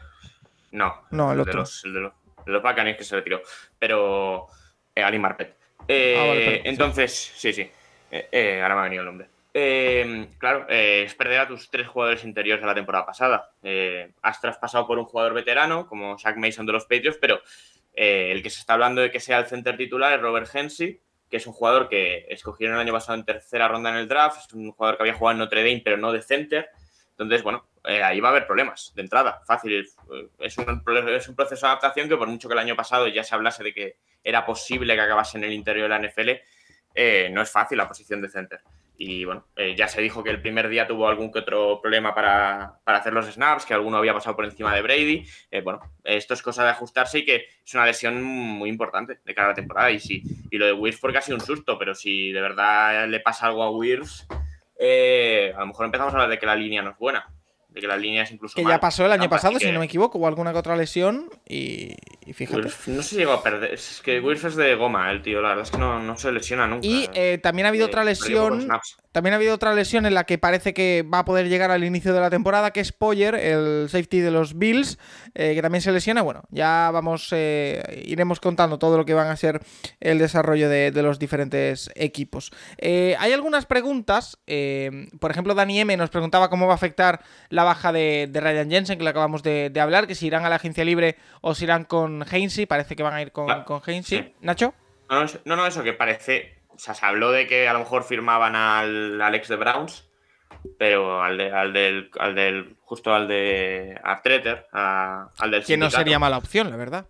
[0.71, 1.07] No.
[1.11, 1.53] No, el, otro.
[1.53, 2.13] De los, el de los,
[2.47, 3.43] de que se retiró.
[3.79, 4.47] Pero.
[4.95, 5.57] Eh, Ali Marpet.
[5.81, 6.35] Ah,
[6.65, 7.69] entonces, sí, sí.
[8.13, 9.29] ahora me ha venido el nombre.
[9.53, 13.51] Eh, claro, eh, es perder a tus tres jugadores interiores de la temporada pasada.
[13.63, 17.41] Eh, has traspasado por un jugador veterano, como Zach Mason de los Patriots, pero
[17.93, 21.37] el que se está hablando de que sea el center titular es Robert Hensey, que
[21.37, 24.53] es un jugador que escogieron el año pasado en tercera ronda en el draft, es
[24.55, 26.71] un jugador que había jugado en Notre Dame, pero no de center.
[27.11, 29.87] Entonces, bueno, ahí va a haber problemas de entrada, fácil.
[30.39, 30.83] Es un
[31.37, 33.97] proceso de adaptación que por mucho que el año pasado ya se hablase de que
[34.25, 38.23] era posible que acabase en el interior de la NFL, no es fácil la posición
[38.23, 38.61] de center.
[39.03, 42.15] Y bueno, eh, ya se dijo que el primer día tuvo algún que otro problema
[42.15, 45.25] para, hacer los snaps, que alguno había pasado por encima de Brady.
[45.51, 49.35] Eh, bueno, esto es cosa de ajustarse y que es una lesión muy importante de
[49.35, 49.91] cara a la temporada.
[49.91, 53.21] Y, sí, y lo de Wirfs fue casi un susto, pero si de verdad le
[53.21, 54.27] pasa algo a Wirfs,
[54.79, 57.27] eh, a lo mejor empezamos a hablar de que la línea no es buena
[57.73, 60.53] de que incluso Que ya pasó el año pasado, si no me equivoco, o alguna
[60.53, 61.95] que otra lesión y,
[62.27, 62.69] y fíjate.
[62.87, 63.75] No se llegó a perder.
[63.75, 65.41] Es que Wirf es de goma, el tío.
[65.41, 66.87] La verdad es que no, no se lesiona nunca.
[66.87, 68.69] Y eh, también ha habido Eh, otra lesión.
[69.13, 71.83] También ha habido otra lesión en la que parece que va a poder llegar al
[71.85, 74.99] inicio de la temporada, que es Poyer, el safety de los Bills,
[75.35, 76.23] eh, que también se lesiona.
[76.23, 79.61] Bueno, ya vamos, eh, iremos contando todo lo que van a ser
[79.99, 82.53] el desarrollo de, de los diferentes equipos.
[82.79, 84.39] Eh, hay algunas preguntas,
[85.19, 88.71] por ejemplo, Dani M nos preguntaba cómo va a afectar la baja de, de Ryan
[88.71, 91.55] Jensen, que lo acabamos de, de hablar, que si irán a la agencia libre o
[91.55, 94.35] si irán con Hainsey, parece que van a ir con, con Hainsey.
[94.41, 94.75] Nacho.
[95.09, 96.60] No, no, eso que parece.
[96.81, 100.09] O sea, se habló de que a lo mejor firmaban al Alex de Browns,
[100.79, 102.77] pero al, de- al del, al del.
[102.81, 104.01] Justo al de
[104.73, 107.07] a- al del Que no sería mala opción, la verdad.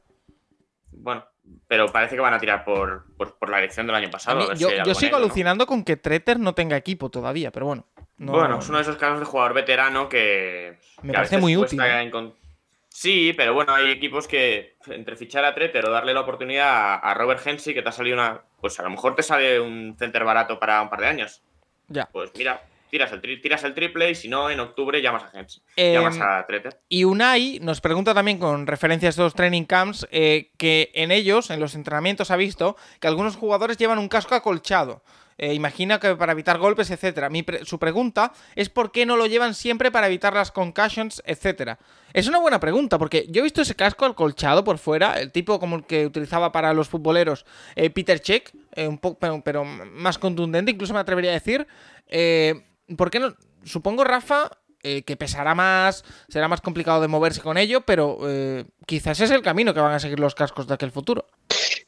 [0.90, 1.24] Bueno,
[1.68, 4.38] pero parece que van a tirar por, por, por la elección del año pasado.
[4.40, 7.66] mí- a ver yo si sigo alucinando con que Treter no tenga equipo todavía, pero
[7.66, 7.86] bueno.
[8.18, 10.78] no- Bueno, es uno de esos casos de jugador veterano que.
[11.02, 12.10] Me que parece muy útil, ¿eh?
[12.92, 16.94] Sí, pero bueno, hay equipos que entre fichar a Treter o darle la oportunidad a,
[16.96, 18.42] a Robert Hensey, que te ha salido una.
[18.60, 21.40] Pues a lo mejor te sale un center barato para un par de años.
[21.86, 22.08] Ya.
[22.12, 25.38] Pues mira, tiras el, tri- tiras el triple y si no, en octubre llamas a
[25.38, 25.62] Hensey.
[25.76, 26.80] Em, llamas a Treter.
[26.88, 31.50] Y Unai nos pregunta también con referencia a estos training camps eh, que en ellos,
[31.50, 35.02] en los entrenamientos, ha visto que algunos jugadores llevan un casco acolchado.
[35.42, 37.30] Eh, imagina que para evitar golpes, etcétera.
[37.62, 41.78] Su pregunta es por qué no lo llevan siempre para evitar las concussions, etcétera.
[42.12, 45.58] Es una buena pregunta, porque yo he visto ese casco acolchado por fuera, el tipo
[45.58, 50.18] como el que utilizaba para los futboleros eh, Peter Check, eh, un poco, pero, más
[50.18, 51.66] contundente, incluso me atrevería a decir.
[52.98, 53.34] ¿Por qué no?
[53.64, 54.50] Supongo, Rafa,
[54.82, 58.18] que pesará más, será más complicado de moverse con ello, pero
[58.84, 61.28] quizás es el camino que van a seguir los cascos de aquel futuro.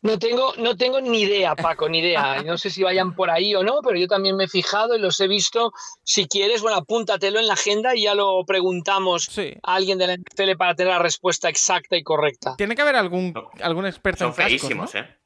[0.02, 2.42] No tengo, no tengo ni idea, Paco, ni idea.
[2.44, 4.98] No sé si vayan por ahí o no, pero yo también me he fijado y
[5.00, 5.72] los he visto.
[6.02, 9.54] Si quieres, bueno, apúntatelo en la agenda y ya lo preguntamos Sí.
[9.62, 12.56] a alguien de la NFL para tener la respuesta exacta y correcta.
[12.56, 13.32] Tiene que haber algún,
[13.62, 15.00] algún experto Son en cascos, feísimos, ¿no?
[15.00, 15.16] ¿eh?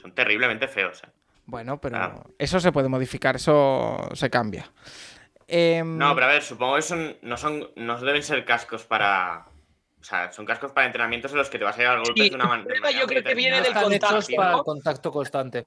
[0.00, 1.08] Son terriblemente feos, ¿eh?
[1.48, 2.24] Bueno, pero Claro.
[2.38, 4.72] eso se puede modificar, eso se cambia.
[5.46, 9.46] Em, No, pero a ver, supongo que son, no son, no deben ser cascos para.
[10.06, 12.28] O sea, son cascos para entrenamientos en los que te vas a llevar golpes Sí,
[12.30, 12.80] de una man- de el manera.
[12.80, 14.62] problema yo creo que viene No del contacto, para ¿no?
[14.62, 15.66] contacto constante.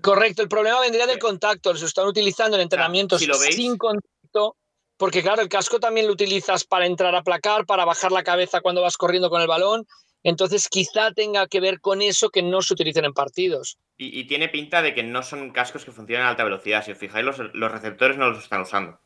[0.00, 1.76] Correcto, el problema vendría del contacto.
[1.76, 4.56] Se están utilizando en entrenamientos si lo veis- sin contacto,
[4.96, 8.62] porque claro, el casco también lo utilizas para entrar a placar, para bajar la cabeza
[8.62, 9.86] cuando vas corriendo con el balón.
[10.24, 13.78] Entonces, quizá tenga que ver con eso que no se utilicen en partidos.
[13.96, 16.84] Y, y tiene pinta de que no son cascos que funcionan a alta velocidad.
[16.84, 18.98] Si os fijáis, los, los receptores no los están usando.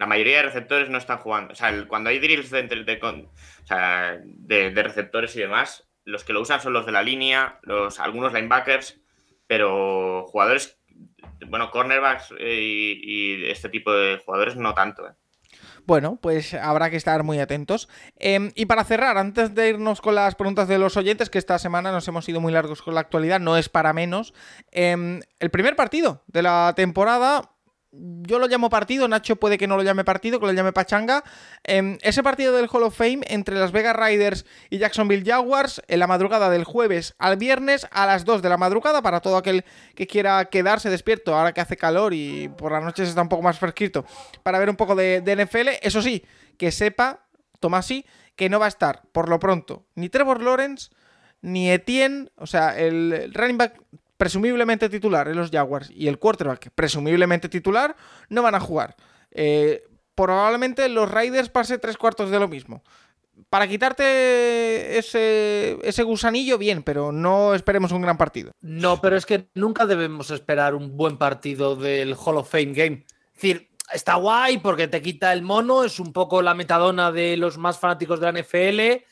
[0.00, 1.52] La mayoría de receptores no están jugando.
[1.52, 6.40] O sea, el- cuando hay drills de, de de- receptores y demás, los que lo
[6.40, 8.98] usan son los de la línea, los, algunos linebackers,
[9.46, 10.78] pero jugadores,
[11.46, 15.06] bueno, cornerbacks eh, y, y este tipo de jugadores no tanto.
[15.06, 15.12] ¿eh?
[15.84, 17.88] Bueno, pues habrá que estar muy atentos.
[18.16, 21.58] Em, y para cerrar, antes de irnos con las preguntas de los oyentes, que esta
[21.58, 24.32] semana nos hemos ido muy largos con la actualidad, no es para menos.
[24.72, 27.49] em, el primer partido de la temporada.
[27.92, 31.24] Yo lo llamo partido, Nacho puede que no lo llame partido, que lo llame pachanga.
[31.64, 35.98] Em, ese partido del Hall of Fame entre Las Vegas Raiders y Jacksonville Jaguars en
[35.98, 39.64] la madrugada del jueves al viernes a las 2 de la madrugada para todo aquel
[39.96, 43.42] que quiera quedarse despierto ahora que hace calor y por las noches está un poco
[43.42, 44.04] más fresquito
[44.44, 45.70] para ver un poco de, de NFL.
[45.82, 46.24] Eso sí,
[46.58, 47.24] que sepa,
[47.58, 50.90] Tomasi, que no va a estar por lo pronto ni Trevor Lawrence
[51.42, 53.80] ni Etienne, o sea, el running back
[54.20, 57.96] presumiblemente titular en los Jaguars y el quarterback presumiblemente titular
[58.28, 58.94] no van a jugar.
[59.30, 59.82] Eh,
[60.14, 62.84] probablemente los Raiders pase tres cuartos de lo mismo.
[63.48, 68.52] Para quitarte ese, ese gusanillo, bien, pero no esperemos un gran partido.
[68.60, 73.06] No, pero es que nunca debemos esperar un buen partido del Hall of Fame Game.
[73.28, 77.38] Es decir, está guay porque te quita el mono, es un poco la metadona de
[77.38, 79.02] los más fanáticos de la NFL,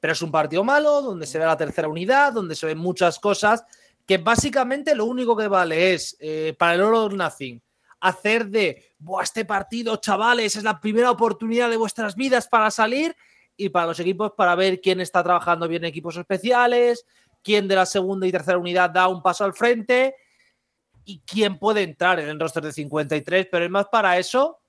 [0.00, 3.18] pero es un partido malo donde se ve la tercera unidad, donde se ven muchas
[3.18, 3.66] cosas,
[4.06, 7.62] que básicamente lo único que vale es, eh, para el All or Nothing,
[8.00, 13.16] hacer de, Buah, este partido, chavales, es la primera oportunidad de vuestras vidas para salir
[13.56, 17.06] y para los equipos para ver quién está trabajando bien en equipos especiales,
[17.42, 20.16] quién de la segunda y tercera unidad da un paso al frente
[21.04, 24.60] y quién puede entrar en el roster de 53, pero es más para eso,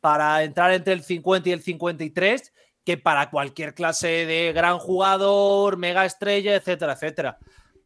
[0.00, 2.52] para entrar entre el 50 y el 53,
[2.84, 7.38] que para cualquier clase de gran jugador, mega estrella, etcétera, etcétera.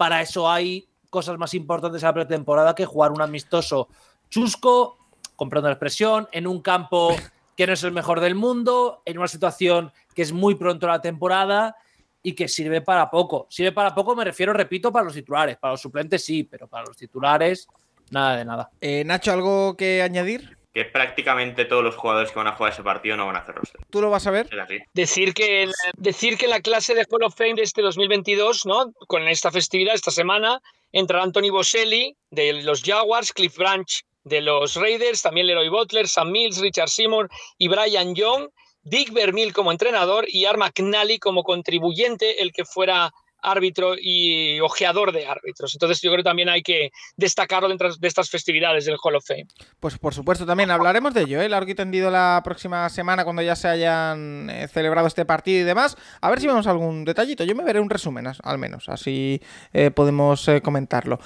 [0.03, 3.87] Para eso hay cosas más importantes en la pretemporada que jugar un amistoso
[4.29, 4.99] chusco,
[5.37, 7.15] comprando la expresión, en un campo
[7.57, 11.01] que no es el mejor del mundo, en una situación que es muy pronto la
[11.01, 11.77] temporada
[12.21, 13.47] y que sirve para poco.
[13.49, 15.57] Sirve para poco, me refiero, repito, para los titulares.
[15.57, 17.69] Para los suplentes sí, pero para los titulares
[18.11, 18.71] Nada de nada.
[18.81, 20.59] Eh, Nacho, ¿algo que añadir?
[20.73, 23.55] Que prácticamente todos los jugadores que van a jugar ese partido no van a hacer
[23.55, 23.81] roster.
[23.91, 24.49] ¿Tú lo vas a ver?
[24.51, 24.79] Es así.
[24.95, 28.93] Decir que, decir que en la clase de Hall of Fame de este 2022, ¿no?
[29.07, 30.61] con esta festividad, esta semana,
[30.93, 36.31] entrará Anthony Boselli de los Jaguars, Cliff Branch de los Raiders, también Leroy Butler, Sam
[36.31, 38.49] Mills, Richard Seymour y Brian Young,
[38.85, 43.13] Dick Vermeil como entrenador y Arma McNally como contribuyente, el que fuera
[43.43, 45.75] árbitro y ojeador de árbitros.
[45.75, 49.27] Entonces yo creo que también hay que destacarlo dentro de estas festividades del Hall of
[49.27, 49.47] Fame.
[49.81, 51.49] Pues por supuesto, también hablaremos de ello, ¿eh?
[51.49, 55.65] largo y tendido la próxima semana cuando ya se hayan eh, celebrado este partido y
[55.65, 55.97] demás.
[56.21, 57.45] A ver si vemos algún detallito.
[57.45, 59.41] Yo me veré un resumen, al menos, así
[59.73, 61.19] eh, podemos eh, comentarlo.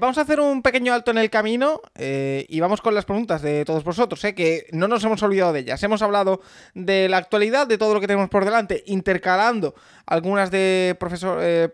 [0.00, 3.64] Vamos a hacer un pequeño alto en el camino y vamos con las preguntas de
[3.64, 5.82] todos vosotros, que no nos hemos olvidado de ellas.
[5.82, 6.40] Hemos hablado
[6.74, 9.74] de la actualidad, de todo lo que tenemos por delante, intercalando
[10.10, 11.72] algunas de profesor, eh,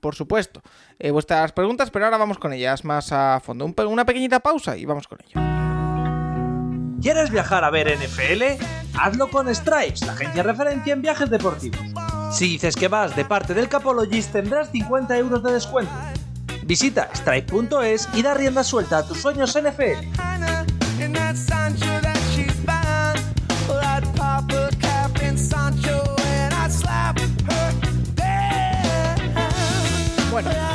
[0.00, 0.62] por supuesto,
[0.98, 3.70] eh, vuestras preguntas, pero ahora vamos con ellas más a fondo.
[3.86, 5.40] Una pequeñita pausa y vamos con ello.
[7.00, 8.64] ¿Quieres viajar a ver NFL?
[8.98, 11.80] Hazlo con Stripes, la agencia referencia en viajes deportivos.
[12.32, 15.92] Si dices que vas de parte del Capologist tendrás 50 euros de descuento.
[16.64, 20.57] Visita stripe.es y da rienda suelta a tus sueños NFL.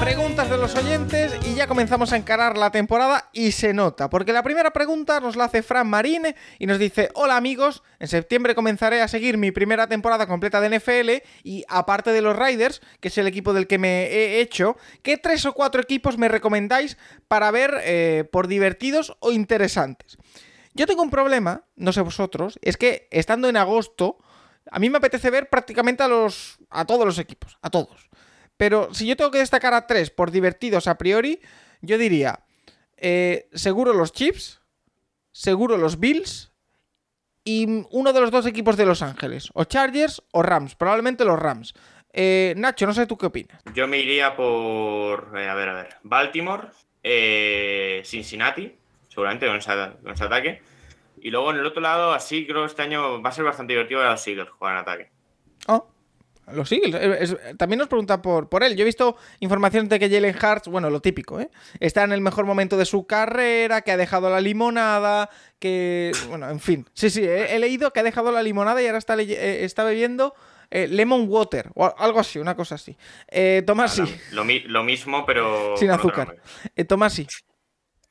[0.04, 4.34] Preguntas de los oyentes y ya comenzamos a encarar la temporada y se nota, porque
[4.34, 8.54] la primera pregunta nos la hace Fran Marine y nos dice, hola amigos, en septiembre
[8.54, 13.08] comenzaré a seguir mi primera temporada completa de NFL y aparte de los Riders, que
[13.08, 16.98] es el equipo del que me he hecho, ¿qué tres o cuatro equipos me recomendáis
[17.30, 20.18] para ver eh, por divertidos o interesantes?
[20.74, 24.18] Yo tengo un problema, no sé vosotros, es que estando en agosto,
[24.70, 28.10] a mí me apetece ver prácticamente a los a todos los equipos, a todos.
[28.58, 31.40] Pero si yo tengo que destacar a tres por divertidos a priori,
[31.82, 32.46] yo diría
[32.98, 34.62] eh, seguro los Chiefs,
[35.32, 36.54] seguro los Bills
[37.44, 41.40] y uno de los dos equipos de Los Ángeles, o Chargers o Rams, probablemente los
[41.40, 41.74] Rams.
[42.14, 43.62] Eh, Nacho, no sé tú qué opinas.
[43.74, 46.68] Yo me iría por, eh, a ver, a ver, Baltimore,
[47.02, 48.78] eh, Cincinnati,
[49.10, 50.62] seguramente con, ese ataque.
[51.20, 53.74] Y luego en el otro lado, así creo que este año va a ser bastante
[53.74, 55.10] divertido ver a los Eagles jugar en ataque.
[56.52, 56.96] Los Eagles.
[57.22, 58.76] Es- también nos pregunta por, por él.
[58.76, 61.50] Yo he visto informaciones de que Jalen Hurts, bueno, lo típico, ¿eh?
[61.80, 65.30] Está en el mejor momento de su carrera, que ha dejado la limonada,
[65.60, 66.12] que...
[66.30, 66.86] Bueno, en fin.
[66.94, 69.84] Sí, sí, he, he leído que ha dejado la limonada y ahora está, eh, está
[69.84, 70.34] bebiendo
[70.72, 72.98] eh, lemon water o algo así, una cosa así.
[73.30, 74.04] Eh, Tomás, sí.
[74.32, 75.78] Lo, mi- lo mismo, pero.
[75.78, 76.36] Sin azúcar.
[76.76, 77.28] Eh, Tomás, sí.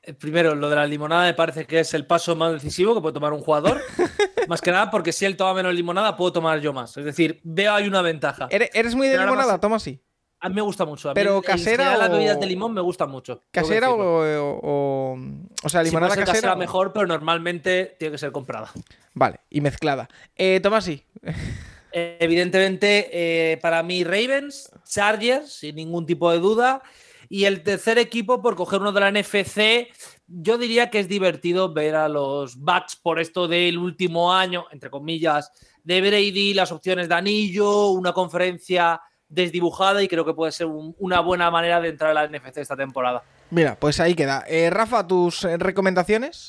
[0.03, 3.01] Eh, Primero, lo de la limonada me parece que es el paso más decisivo que
[3.01, 3.81] puede tomar un jugador.
[4.49, 6.97] más que nada porque si él toma menos limonada, puedo tomar yo más.
[6.97, 8.49] Es decir, veo ahí una ventaja.
[8.51, 10.01] ¿Eres, eres muy de Pero limonada, más- sí?
[10.45, 11.09] A mí me gusta mucho.
[11.09, 13.45] A mí Pero el- casera general, las o- bebidas de limón me gustan mucho.
[13.53, 15.19] ¿Casera o, o, o-
[15.63, 16.27] o sea, limonada casera?
[16.33, 18.73] casera o- mejor, pero normalmente tiene que ser comprada.
[19.15, 20.09] Vale, y mezclada.
[20.37, 20.61] Eh.
[20.61, 21.03] Eh,
[22.21, 23.09] Evidentemente,
[23.53, 26.83] eh, para mí, Ravens, Chargers, sin ningún tipo de duda.
[27.29, 29.89] Y el tercer equipo, por coger uno de la NFC,
[30.35, 34.89] yo diría que es divertido ver a los Bucks por esto del último año, entre
[34.91, 35.51] comillas,
[35.85, 40.95] de Brady, las opciones de anillo, una conferencia desdibujada y creo que puede ser un-
[40.99, 43.23] una buena manera de entrar a la NFC esta temporada.
[43.51, 44.45] Mira, pues ahí queda.
[44.47, 46.49] Eh, Rafa, ¿tus eh, recomendaciones?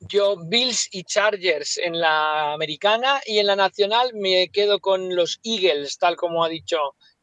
[0.00, 5.40] Yo, Bills y Chargers en la americana y en la nacional me quedo con los
[5.42, 6.76] Eagles, tal como ha dicho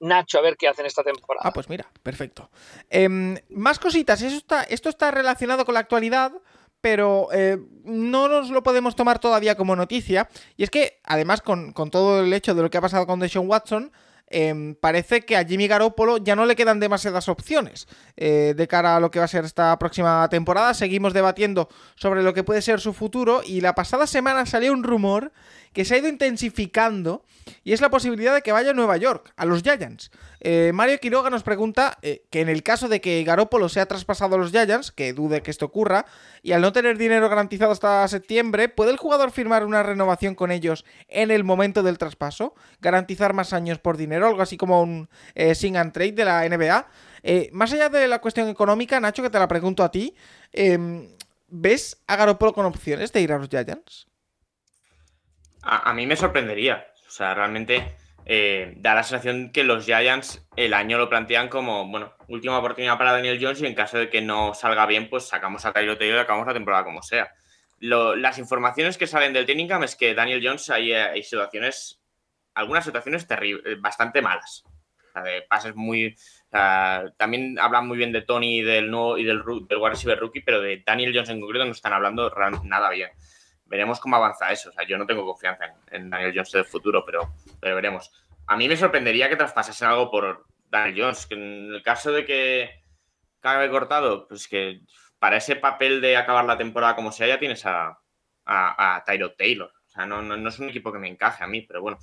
[0.03, 1.47] Nacho, a ver qué hacen esta temporada.
[1.47, 2.49] Ah, pues mira, perfecto.
[2.89, 4.21] Em, más cositas.
[4.21, 6.33] Eso está, esto está relacionado con la actualidad,
[6.81, 10.27] pero eh, no nos lo podemos tomar todavía como noticia.
[10.57, 13.49] Y es que, además, con, todo el hecho de lo que ha pasado con Deshaun
[13.49, 13.93] Watson,
[14.27, 17.87] em, parece que a Jimmy Garoppolo ya no le quedan demasiadas opciones
[18.17, 20.73] eh, de cara a lo que va a ser esta próxima temporada.
[20.73, 24.83] Seguimos debatiendo sobre lo que puede ser su futuro y la pasada semana salió un
[24.83, 25.31] rumor
[25.73, 27.23] que se ha ido intensificando
[27.63, 30.11] y es la posibilidad de que vaya a Nueva York, a los Giants.
[30.39, 34.35] Eh, Mario Quiroga nos pregunta eh, que en el caso de que Garoppolo sea traspasado
[34.35, 36.05] a los Giants, que dude que esto ocurra,
[36.41, 40.51] y al no tener dinero garantizado hasta septiembre, ¿puede el jugador firmar una renovación con
[40.51, 42.55] ellos en el momento del traspaso?
[42.81, 44.27] ¿Garantizar más años por dinero?
[44.27, 46.87] Algo así como un eh, sing and trade de la NBA.
[47.23, 50.13] Eh, más allá de la cuestión económica, Nacho, que te la pregunto a ti,
[50.51, 51.07] em,
[51.47, 54.07] ¿ves a Garoppolo con opciones de ir a los Giants?
[55.63, 56.87] A, mí me sorprendería.
[57.07, 57.95] O sea, realmente
[58.25, 62.97] eh, da la sensación que los Giants el año lo plantean como, bueno, última oportunidad
[62.97, 65.97] para Daniel Jones y en caso de que no salga bien, pues sacamos a Tyler
[65.97, 67.31] Taylor y acabamos la temporada como sea.
[67.79, 72.01] Las informaciones que salen del training es que Daniel Jones hay, eh, hay situaciones,
[72.53, 74.63] algunas situaciones terribles, bastante malas.
[74.65, 76.15] O sea, de pases muy.
[76.49, 80.61] también hablan muy bien de Tony y del nuevo y del, del wide rookie, pero
[80.61, 82.33] de Daniel Jones en concreto no están hablando
[82.63, 83.09] nada bien.
[83.73, 84.69] Veremos cómo avanza eso.
[84.69, 88.11] O sea, yo no tengo confianza en, Daniel Jones del futuro, pero, veremos.
[88.45, 92.83] A mí me sorprendería que traspasasen algo por Daniel Jones, en el caso de que
[93.39, 94.81] acabe cortado, pues que
[95.17, 97.97] para ese papel de acabar la temporada como sea, ya tienes a,
[98.45, 99.73] a, Tyrod Taylor.
[99.87, 101.97] O sea, no, no, no es un equipo que me encaje a mí, pero bueno.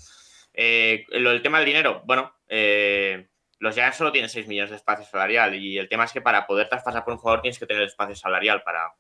[0.53, 3.29] Eh, lo del tema del dinero, bueno, eh,
[3.61, 6.49] los Giants solo tienen 6 millones de espacio salarial y el tema es que para
[6.49, 8.93] poder traspasar por un jugador tienes que tener espacio salarial para,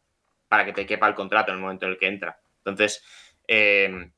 [0.46, 2.38] para que te quepa el contrato en el momento en el que entra.
[2.64, 3.04] Entonces,
[3.48, 4.10] eh,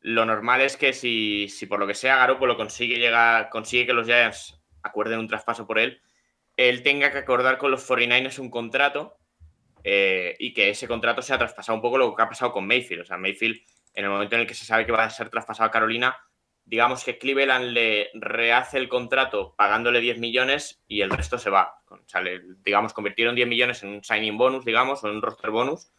[0.00, 3.92] lo normal es que si, si por lo que sea Garoppolo consigue llegar, consigue que
[3.92, 6.00] los Giants acuerden un traspaso por él,
[6.56, 9.16] él tenga que acordar con los 49ers un contrato
[9.84, 13.02] eh, y que ese contrato sea traspasado un poco lo que ha pasado con Mayfield.
[13.02, 13.60] O sea, Mayfield,
[13.94, 16.16] en el momento en el que se sabe que va a ser traspasado a Carolina,
[16.64, 21.74] digamos que Cleveland le rehace el contrato pagándole 10 millones y el resto se va.
[21.88, 22.22] O sea,
[22.64, 25.92] digamos, convirtieron 10 millones en un signing bonus, digamos, o en un roster bonus,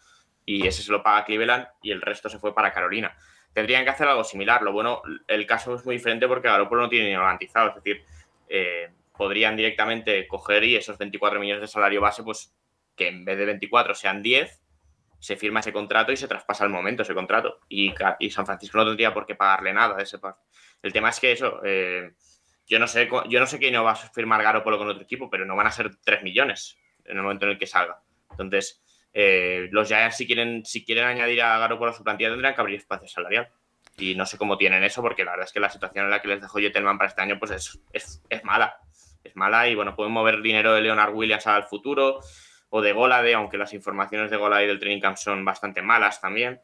[0.45, 3.15] y ese se lo paga Cleveland y el resto se fue para Carolina.
[3.53, 4.61] Tendrían que hacer algo similar.
[4.61, 7.69] Lo bueno, el caso es muy diferente porque Garoppolo no tiene dinero garantizado.
[7.69, 8.03] Es decir,
[8.47, 12.53] eh, podrían directamente coger y esos 24 millones de salario base, pues
[12.95, 14.61] que en vez de 24 sean 10,
[15.19, 17.59] se firma ese contrato y se traspasa al momento ese contrato.
[17.69, 17.93] Y,
[18.29, 20.35] San Francisco no tendría por qué pagarle nada de ese par.
[20.81, 22.13] El tema es que eso, eh,
[22.65, 25.29] yo no sé, yo no sé qué no va a firmar Garoppolo con otro equipo,
[25.29, 28.01] pero no van a ser 3 millones en el momento en el que salga.
[28.31, 28.81] Entonces,
[29.13, 32.61] eh, los Giants si quieren, si quieren añadir a Garoppolo a su plantilla tendrán que
[32.61, 33.49] abrir espacio salarial.
[33.97, 36.21] Y no sé cómo tienen eso, porque la verdad es que la situación en la
[36.21, 38.77] que les dejó Jettelman para este año pues es, es, es mala.
[39.23, 42.19] Es mala y bueno, pueden mover dinero de Leonard Williams al futuro
[42.69, 46.61] o de Golade, aunque las informaciones de Golade del training camp son bastante malas también.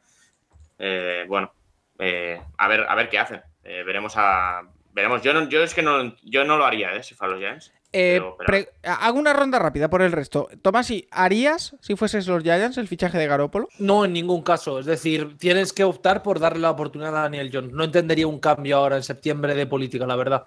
[0.79, 1.53] Eh, bueno,
[1.99, 3.41] eh, a ver, a ver qué hacen.
[3.61, 4.61] Veremos a.
[4.93, 5.21] Veremos.
[5.21, 7.03] Yo no, yo es que no, yo no lo haría, ¿eh?
[7.03, 7.73] Si fuera los Giants.
[7.99, 10.47] Eh, Pero- pero- pre- hago una ronda rápida por el resto.
[10.61, 13.67] Tomasi, ¿harías, si fueses los Giants, el fichaje de Garópolo?
[13.79, 14.77] No, en ningún caso.
[14.79, 17.71] Es decir, tienes que optar por darle la oportunidad a Daniel Jones.
[17.73, 20.43] No entendería un cambio ahora en septiembre de política, la verdad.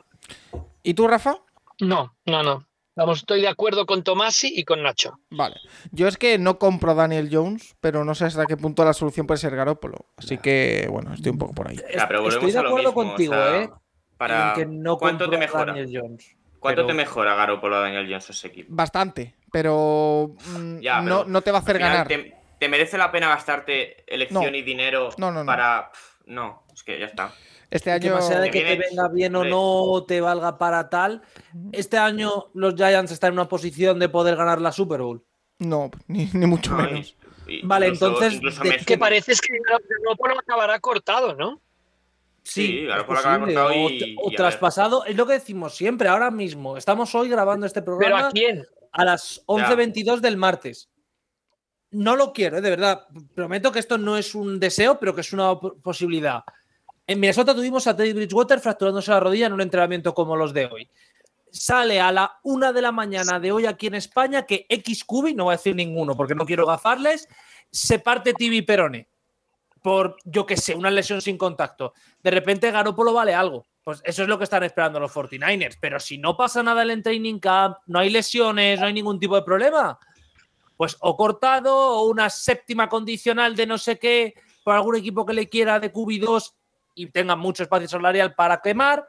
[0.84, 1.38] ¿Y tú, Rafa?
[1.80, 2.66] No, no, no.
[2.96, 5.18] Vamos, estoy de acuerdo con Tomasi y con Nacho.
[5.30, 5.56] Vale.
[5.90, 8.92] Yo es que no compro a Daniel Jones, pero no sé hasta qué punto la
[8.92, 10.06] solución puede ser Garópolo.
[10.16, 11.76] Así que, bueno, estoy un poco por ahí.
[11.76, 13.70] Ya, pero volvemos Estoy de acuerdo mismo, contigo, o sea, ¿eh?
[14.18, 15.72] Para, en que no ¿Cuánto compro te a mejora?
[15.72, 16.36] Daniel Jones.
[16.60, 18.68] ¿Cuánto pero- te mejora Garoppolo a Daniel Jones ese equipo?
[18.72, 22.06] Bastante, pero, mm, Ya, no, pero no te va a hacer ganar.
[22.06, 24.56] ¿Te, te merece la pena gastarte elección No.
[24.56, 25.46] y dinero No, no, no.
[25.46, 25.90] para.
[26.26, 27.32] No, es que ya está.
[27.70, 28.16] Este Y que año.
[28.16, 31.22] más allá de que te venga bien o no, te valga para tal.
[31.72, 35.24] Este año los Giants están en una posición de poder ganar la Super Bowl.
[35.60, 37.16] No, ni, ni mucho No, menos.
[37.46, 39.56] y- y Vale, incluso- entonces, incluso ¿de Que parece es que
[40.02, 41.60] Garoppolo acabará cortado, ¿no?
[42.52, 45.04] Sí, posible, cortado o, y- o y a traspasado.
[45.04, 46.76] Es lo que decimos siempre, ahora mismo.
[46.76, 48.66] Estamos hoy grabando este ¿Pero programa a quién?
[48.92, 50.88] a las 11.22 del martes.
[51.92, 53.06] No lo quiero, eh, de verdad.
[53.34, 56.42] Prometo que esto no es un deseo, pero que es una posibilidad.
[57.06, 60.66] En Minnesota tuvimos a Teddy Bridgewater fracturándose la rodilla en un entrenamiento como los de
[60.66, 60.88] hoy.
[61.52, 65.34] Sale a la una de la mañana de hoy aquí en España que X Cubi,
[65.34, 67.28] no voy a decir ninguno porque no quiero gafarles,
[67.72, 69.08] se parte Tibi Perone
[69.82, 71.94] por, yo que sé, una lesión sin contacto.
[72.22, 73.66] De repente Garoppolo vale algo.
[73.82, 75.78] Pues eso es lo que están esperando los 49ers.
[75.80, 79.18] Pero si no pasa nada en el training camp, no hay lesiones, no hay ningún
[79.18, 79.98] tipo de problema,
[80.76, 85.32] pues o cortado o una séptima condicional de no sé qué por algún equipo que
[85.32, 86.52] le quiera de QB2
[86.94, 89.06] y tenga mucho espacio salarial para quemar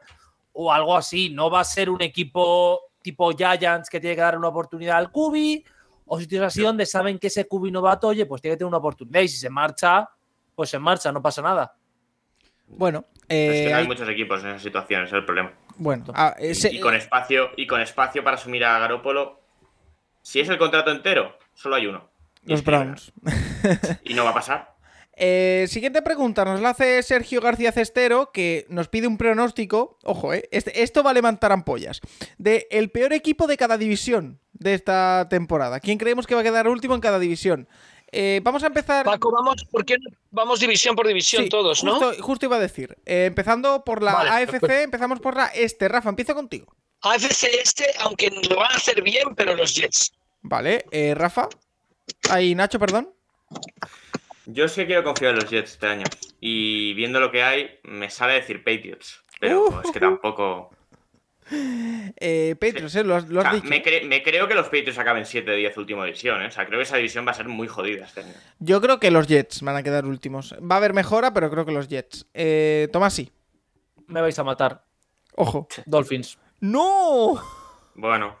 [0.52, 1.30] o algo así.
[1.30, 5.10] No va a ser un equipo tipo Giants que tiene que dar una oportunidad al
[5.10, 5.64] QB
[6.06, 8.78] o sitios así donde saben que ese QB novato, oye, pues tiene que tener una
[8.78, 10.08] oportunidad y si se marcha,
[10.54, 11.76] pues se marcha, no pasa nada.
[12.66, 15.24] Bueno, Es eh, que no hay hay- muchos equipos en esa situación, ese es el
[15.24, 15.52] problema.
[15.76, 19.40] bueno ah, Y, ese- y con espacio, y con espacio para asumir a Garoppolo.
[20.22, 22.08] Si es el contrato entero, solo hay uno.
[22.46, 22.64] Y los.
[22.64, 23.12] Browns.
[24.04, 24.72] Y no va a pasar.
[25.14, 29.98] Eh, siguiente pregunta, nos la hace Sergio García Cestero, que nos pide un pronóstico.
[30.04, 32.00] Ojo, eh, este- esto va a levantar ampollas.
[32.38, 35.80] De el peor equipo de cada división de esta temporada.
[35.80, 37.68] ¿Quién creemos que va a quedar último en cada división?
[38.12, 39.04] Eh, vamos a empezar.
[39.06, 41.98] Paco, vamos, ¿por qué no vamos división por división Sí, todos, no?
[41.98, 42.96] justo, justo iba a decir.
[43.06, 44.74] Eh, empezando por la Vale, AFC, perfecto.
[44.84, 45.88] empezamos por la este.
[45.88, 46.74] Rafa, empiezo contigo.
[47.00, 50.12] AFC este, aunque lo van a hacer bien, pero los Jets.
[50.42, 51.48] Vale, eh, Rafa.
[52.30, 53.10] Ahí, Nacho, perdón.
[54.46, 56.04] Yo sí que quiero confiar en los Jets este año.
[56.40, 59.22] Y viendo lo que hay, me sale decir Patriots.
[59.40, 59.80] Pero Uh.
[59.84, 60.70] es que tampoco.
[62.24, 63.68] Eh, Patriots, eh, lo has, lo O has sea, dicho.
[63.68, 66.40] me, cre- me creo que los Patriots acaben 7 de 10 última división.
[66.42, 66.46] ¿eh?
[66.46, 68.32] O sea, creo que esa división va a ser muy jodida este año.
[68.60, 70.54] Yo creo que los Jets van a quedar últimos.
[70.54, 72.26] Va a haber mejora, pero creo que los Jets.
[72.34, 73.32] Eh, Tomasi,
[74.06, 74.84] Me vais a matar.
[75.36, 75.66] ojo.
[75.86, 76.38] Dolphins.
[76.60, 77.40] ¡No!
[77.94, 78.36] Bueno,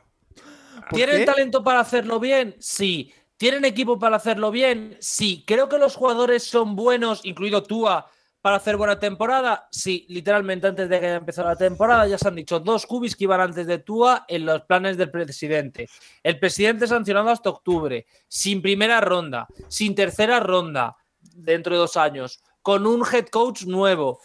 [0.90, 1.24] ¿Por ¿Tienen qué?
[1.26, 2.54] talento para hacerlo bien?
[2.60, 3.12] Sí.
[3.36, 4.96] ¿Tienen equipo para hacerlo bien?
[5.00, 5.42] Sí.
[5.46, 8.08] ¿Creo que los jugadores son buenos, incluido Tua,
[8.42, 9.68] para hacer buena temporada?
[9.70, 10.04] Sí.
[10.08, 13.24] Literalmente antes de que haya empezado la temporada ya se han dicho dos cubis que
[13.24, 15.88] iban antes de Tua en los planes del presidente.
[16.22, 20.96] El presidente sancionado hasta octubre, sin primera ronda, sin tercera ronda
[21.34, 24.20] dentro de dos años, con un head coach nuevo.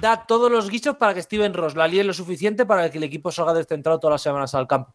[0.00, 3.04] Da todos los guichos para que Steven Ross la líe lo suficiente para que el
[3.04, 4.92] equipo salga descentrado todas las semanas al campo.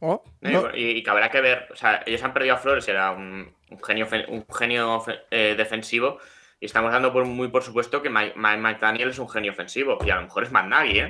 [0.00, 0.74] Oh, No.
[0.74, 3.54] Y, y que habrá que ver, o sea, ellos han perdido a Flores, era un,
[3.70, 6.18] un genio, un genio eh, defensivo,
[6.60, 8.34] y estamos dando por muy por supuesto que Mike,
[8.80, 11.08] Daniel es un genio ofensivo, y a lo mejor es Matt Nagy, ¿eh?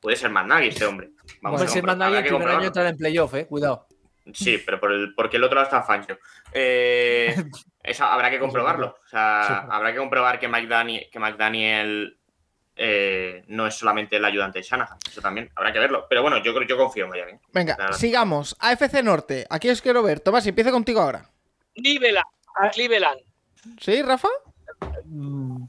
[0.00, 1.10] Puede ser Matt Nagy este hombre.
[1.40, 3.46] Vamos a si compro- Mandagi habrá el primer año entrar en playoff, eh.
[3.46, 3.86] Cuidado.
[4.32, 6.18] Sí, pero por el, porque el otro lado está Fancho.
[6.52, 7.34] Eh,
[7.82, 8.98] eso habrá que comprobarlo.
[9.04, 12.18] O sea, habrá que comprobar que Mike, Dani- que Mike Daniel
[12.76, 14.98] eh, no es solamente el ayudante de Shanahan.
[15.06, 16.06] Eso también habrá que verlo.
[16.08, 17.32] Pero bueno, yo creo yo confío en Miami.
[17.52, 17.92] Venga, Claro.
[17.94, 18.56] sigamos.
[18.60, 19.46] AFC Norte.
[19.50, 20.20] Aquí os quiero ver.
[20.20, 21.30] Tomás, empiezo contigo ahora.
[21.74, 22.26] Cleveland.
[22.72, 23.20] Cleveland.
[23.80, 24.28] ¿Sí, Rafa?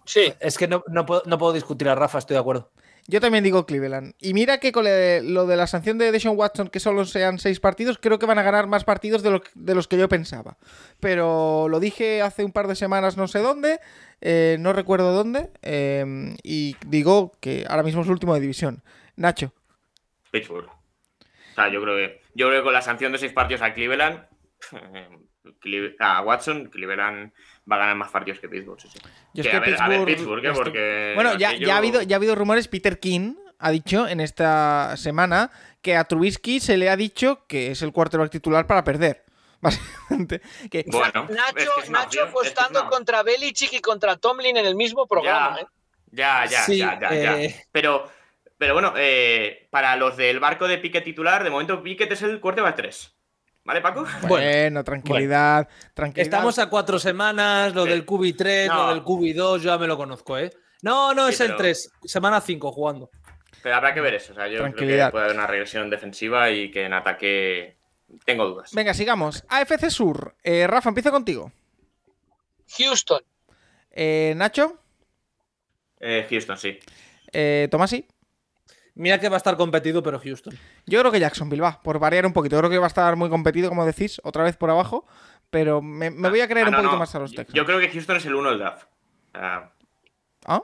[0.06, 0.34] Sí.
[0.40, 2.72] Es que no, no puedo, no puedo discutir a Rafa, estoy de acuerdo.
[3.08, 4.16] Yo también digo Cleveland.
[4.20, 7.60] Y mira que con lo de la sanción de Deshaun Watson, que solo sean seis
[7.60, 10.58] partidos, creo que van a ganar más partidos de, lo- de los que yo pensaba.
[11.00, 13.80] Pero lo dije hace un par de semanas, no sé dónde,
[14.22, 18.82] eh, no recuerdo dónde, eh, y digo que ahora mismo es último de división.
[19.18, 19.54] Nacho,
[20.32, 20.68] Pittsburgh.
[20.68, 23.74] O sea, yo creo que, yo creo que con la sanción de seis partidos a
[23.76, 24.26] Cleveland,
[25.62, 27.32] Cle- a Watson, Cleveland
[27.70, 28.80] va a ganar más partidos que Pittsburgh.
[28.80, 29.00] Sí, sí.
[29.34, 30.50] yo es Que que a, ver, a ver, Pittsburgh- Pittsburgh, ¿eh?
[30.50, 31.12] esto- porque.
[31.16, 32.68] Bueno, ya, aquello- ya, ha habido, ya ha habido rumores.
[32.68, 35.50] Peter King ha dicho en esta semana
[35.82, 39.24] que a Trubisky se le ha dicho que es el quarterback titular para perder.
[39.62, 40.42] Básicamente.
[40.70, 43.74] Que, Bueno, es Nacho, que es una Nacho opción, es que es apostando contra Belichick
[43.74, 45.58] y contra Tomlin en el mismo programa.
[45.58, 45.68] Ya, ¿eh?
[46.12, 47.42] ya, ya, Sí, ya, ya, ya.
[47.42, 47.66] eh.
[47.72, 48.08] Pero,
[48.60, 52.40] pero bueno, eh, para los del barco de Piquet titular, de momento Piquet es el
[52.40, 53.15] quarterback 3.
[53.66, 54.06] ¿Vale, Paco?
[54.28, 56.24] bueno, tranquilidad, tranquilidad.
[56.34, 57.90] Estamos a cuatro semanas, lo Sí.
[57.90, 58.76] del QB3, No.
[58.76, 60.52] lo del QB2, yo ya me lo conozco, ¿eh?
[60.84, 63.10] No, no, Sí, es el pero- 3, semana 5 jugando.
[63.64, 64.34] Pero habrá que ver eso.
[64.34, 65.08] O sea, yo creo Tranquilidad.
[65.08, 67.78] que puede haber una regresión defensiva y que en ataque
[68.24, 68.70] tengo dudas.
[68.74, 69.44] Venga, sigamos.
[69.50, 70.36] AFC Sur.
[70.44, 71.52] Eh, Rafa, empiezo contigo.
[72.78, 73.22] Houston.
[73.90, 74.80] Eh, Nacho,
[76.00, 76.78] Eh, Houston, sí.
[77.32, 78.06] eh, Tomasi.
[78.96, 80.58] Mira que va a estar competido, pero Houston.
[80.86, 82.58] Yo creo que Jacksonville va, por variar un poquito.
[82.58, 85.06] Creo que va a estar muy competido, como decís, otra vez por abajo.
[85.50, 87.00] Pero me, me voy a creer Ah, un no, poquito no.
[87.00, 87.54] más a los Texans.
[87.56, 88.88] Yo creo que Houston es el 1 del draft.
[89.34, 89.72] Sea,
[90.46, 90.64] ¿Ah?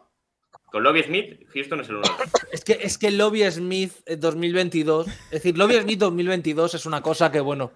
[0.66, 2.36] con Lobby Smith, Houston es el 1 del draft.
[2.52, 7.02] Es que, es que Lobby Smith eh, 2022, es decir, Lobby Smith 2022 es una
[7.02, 7.72] cosa que, bueno,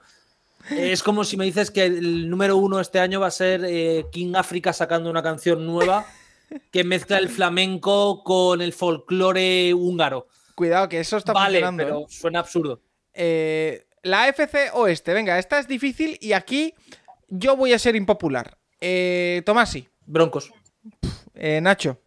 [0.70, 4.06] es como si me dices que el número uno este año va a ser eh,
[4.12, 6.06] King Africa sacando una canción nueva
[6.72, 10.28] que mezcla el flamenco con el folclore húngaro.
[10.56, 11.84] Cuidado, que eso está vale, funcionando.
[11.84, 12.06] pero ¿eh?
[12.10, 12.82] suena absurdo.
[13.14, 16.74] Eh, la AFC Oeste, venga, esta es difícil y aquí
[17.28, 18.58] yo voy a ser impopular.
[18.82, 20.52] Eh, Tomasi, Broncos.
[21.34, 22.00] eh, Nacho,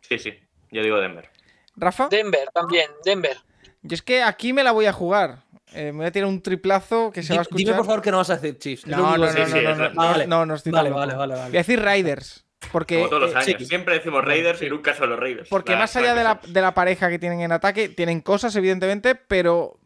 [0.00, 0.32] Sí, sí.
[0.70, 1.28] Yo digo Denver.
[1.76, 2.08] Rafa.
[2.10, 2.90] Denver también.
[3.04, 3.36] Denver.
[3.82, 5.44] Yo es que aquí me la voy a jugar.
[5.74, 7.58] Eh, me voy a tirar un triplazo que se va a escuchar.
[7.66, 8.86] Dime por favor que no vas a decir Chiefs.
[8.86, 10.26] No, no, no, no, no, es no, no, Vale.
[10.26, 11.18] no, no estoy Vale, tan vale, loco.
[11.20, 11.48] vale, vale.
[11.48, 12.44] Voy a decir Raiders.
[12.72, 13.56] Porque, Como todos los eh, años.
[13.60, 13.66] sí.
[13.66, 15.48] Siempre decimos Raiders y nunca son los Raiders.
[15.48, 18.20] porque La- más la allá de la, de la pareja que tienen en ataque, tienen
[18.22, 19.78] cosas, evidentemente, pero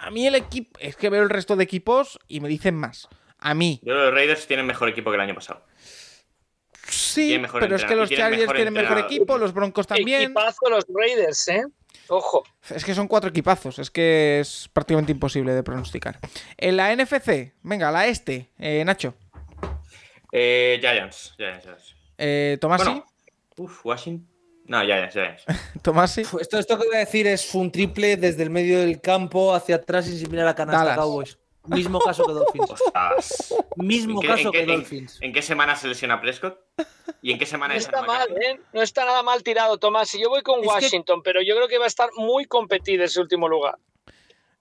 [0.00, 0.78] a mí el equipo.
[0.80, 3.08] Es que veo el resto de equipos y me dicen más.
[3.38, 3.80] A mí.
[3.82, 5.64] Yo creo que los Raiders tienen mejor equipo que el año pasado.
[6.88, 10.22] Sí, pero es que los Chargers mejor tienen mejor equipo, los Broncos también.
[10.22, 11.64] Equipazo los Raiders, ¿eh?
[12.08, 12.44] Ojo.
[12.68, 16.18] Es que son cuatro equipazos, es que es prácticamente imposible de pronosticar.
[16.56, 19.14] En la NFC, venga, la este, eh, Nacho,
[20.32, 21.34] Eh, Giants.
[21.36, 21.94] Giants, Giants.
[22.20, 23.06] Eh, Tomasi, Bueno,
[23.56, 24.28] uf, Washington.
[24.66, 25.44] No, Giants, Giants.
[25.82, 29.00] Tomasi, Uf, Esto, esto que voy a decir es un triple desde el medio del
[29.00, 30.96] campo hacia atrás y sin mirar a canasta Dallas.
[30.98, 31.38] Cowboys.
[31.66, 32.70] Mismo caso que Dolphins.
[32.86, 33.54] Ostras.
[33.76, 35.18] Mismo ¿En qué- caso en qué- que en- Dolphins.
[35.20, 36.58] ¿En qué semana se lesiona Prescott?
[37.20, 38.28] ¿Y en qué semana No es está mal?
[38.40, 38.60] ¿eh?
[38.72, 40.14] No está nada mal tirado, Tomás.
[40.14, 42.44] Y yo voy con Es que- Washington, pero yo creo que va a estar muy
[42.46, 43.76] competido ese último lugar.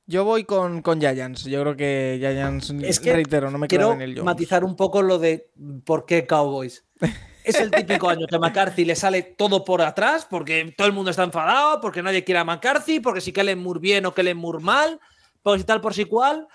[0.08, 1.46] yo voy con, con Giants.
[1.46, 4.26] Yo creo que Giants, Es que reitero, no me quedo Quiero en el Jones.
[4.26, 5.50] matizar un poco lo de
[5.86, 6.84] por qué Cowboys.
[7.50, 10.94] Es el típico año que a McCarthy le sale todo por atrás, porque todo el
[10.94, 14.38] mundo está enfadado, porque nadie quiere a McCarthy, porque si Kellen Moore bien o Kellen
[14.38, 15.00] Moore mal,
[15.42, 16.48] pues si tal por si cual.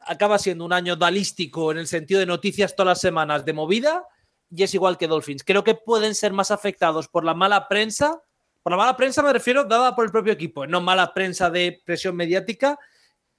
[0.00, 4.04] Acaba siendo un año dalístico en el sentido de noticias todas las semanas de movida
[4.50, 5.44] y es igual que Dolphins.
[5.44, 8.22] Creo que pueden ser más afectados por la mala prensa.
[8.62, 11.80] Por la mala prensa me refiero dada por el propio equipo, no mala prensa de
[11.84, 12.78] presión mediática,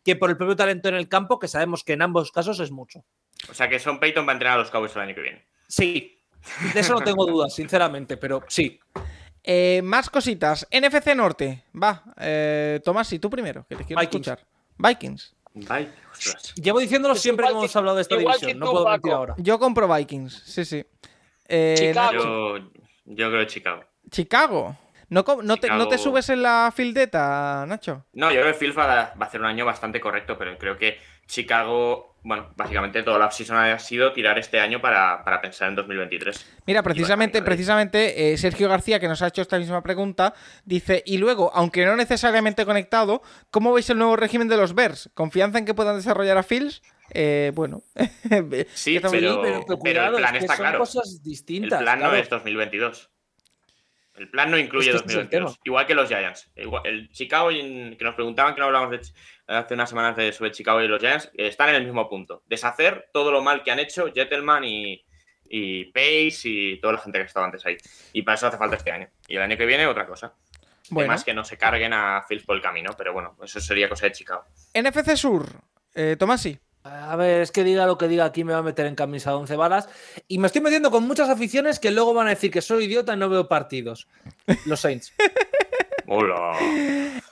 [0.03, 2.71] que por el propio talento en el campo, que sabemos que en ambos casos es
[2.71, 3.03] mucho.
[3.49, 5.45] O sea que Son Payton va a entrenar a los Cowboys el año que viene.
[5.67, 6.18] Sí,
[6.73, 8.79] de eso no tengo dudas, sinceramente, pero sí.
[9.43, 10.67] Eh, más cositas.
[10.71, 11.63] NFC Norte.
[11.81, 14.27] Va, eh, Tomás, y tú primero, que te quiero Vikings.
[14.27, 14.47] escuchar.
[14.77, 15.35] Vikings.
[16.11, 16.53] Ostras.
[16.55, 18.59] Llevo diciéndolo Es siempre que hemos que- hablado de esta división.
[18.59, 19.35] No puedo mentir ahora.
[19.37, 20.85] Yo compro Vikings, sí, sí.
[21.47, 22.57] Eh, Chicago.
[22.57, 22.69] Yo,
[23.05, 23.83] yo creo Chicago.
[24.11, 24.77] Chicago.
[25.09, 28.05] ¿No, no, te, ¿No te subes en la fildeta, Nacho?
[28.13, 30.55] No, yo creo que Phil va a, va a hacer un año bastante correcto, pero
[30.59, 30.99] creo que
[31.29, 35.75] Chicago, bueno, básicamente toda la season ha sido tirar este año para, para pensar en
[35.75, 36.59] 2023.
[36.65, 40.33] Mira, precisamente, precisamente eh, Sergio García, que nos ha hecho esta misma pregunta,
[40.65, 45.11] dice, y luego, aunque no necesariamente conectado, ¿cómo veis el nuevo régimen de los Bears?
[45.13, 46.81] ¿Confianza en que puedan desarrollar a Fields?
[47.11, 47.83] Eh, bueno.
[48.73, 50.79] Sí, pero, pero, pero cuidado, el plan es que está son claro.
[50.79, 51.79] cosas El distintas.
[51.79, 52.13] plan claro.
[52.13, 53.09] no es 2022.
[54.19, 55.53] El plan no incluye Es que este es el 2022.
[55.55, 55.61] tema.
[55.65, 56.51] Igual que los Giants.
[56.55, 59.01] Igual- el Chicago, que nos preguntaban que no hablamos de
[59.47, 62.43] hace unas semanas de, sobre Chicago y los Giants, están en el mismo punto.
[62.47, 65.03] Deshacer todo lo mal que han hecho Gentleman y,
[65.49, 67.77] y Pace y toda la gente que estaba antes ahí.
[68.13, 69.07] Y para eso hace falta este año.
[69.27, 70.33] Y el año que viene, otra cosa.
[70.91, 73.87] Bueno, Además que no se carguen a Fields por el camino, pero bueno, eso sería
[73.87, 74.43] cosa de Chicago.
[74.73, 75.45] NFC Sur,
[75.95, 76.57] eh, Tomasi.
[76.83, 79.31] A ver, es que diga lo que diga aquí me va a meter en camisa
[79.31, 79.89] de once balas.
[80.27, 83.13] Y me estoy metiendo con muchas aficiones que luego van a decir que soy idiota
[83.13, 84.07] y no veo partidos.
[84.65, 85.13] Los Saints.
[86.07, 86.57] ¡Hola!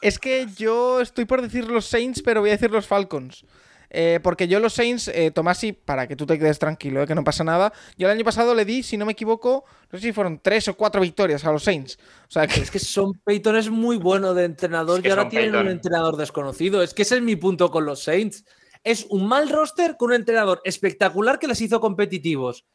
[0.01, 3.45] Es que yo estoy por decir los Saints, pero voy a decir los Falcons.
[3.89, 7.15] Eh, porque yo los Saints, eh, Tomasi, para que tú te quedes tranquilo, eh, que
[7.15, 7.71] no pasa nada.
[7.97, 10.67] Yo el año pasado le di, si no me equivoco, no sé si fueron tres
[10.67, 11.97] o cuatro victorias a los Saints.
[12.27, 15.11] O sea que Es que son Peyton es muy bueno de entrenador Es que y
[15.11, 15.71] ahora tienen un Payton.
[15.71, 16.83] entrenador desconocido.
[16.83, 18.43] Es que ese es mi punto con los Saints.
[18.83, 22.65] Es un mal roster con un entrenador espectacular que les hizo competitivos.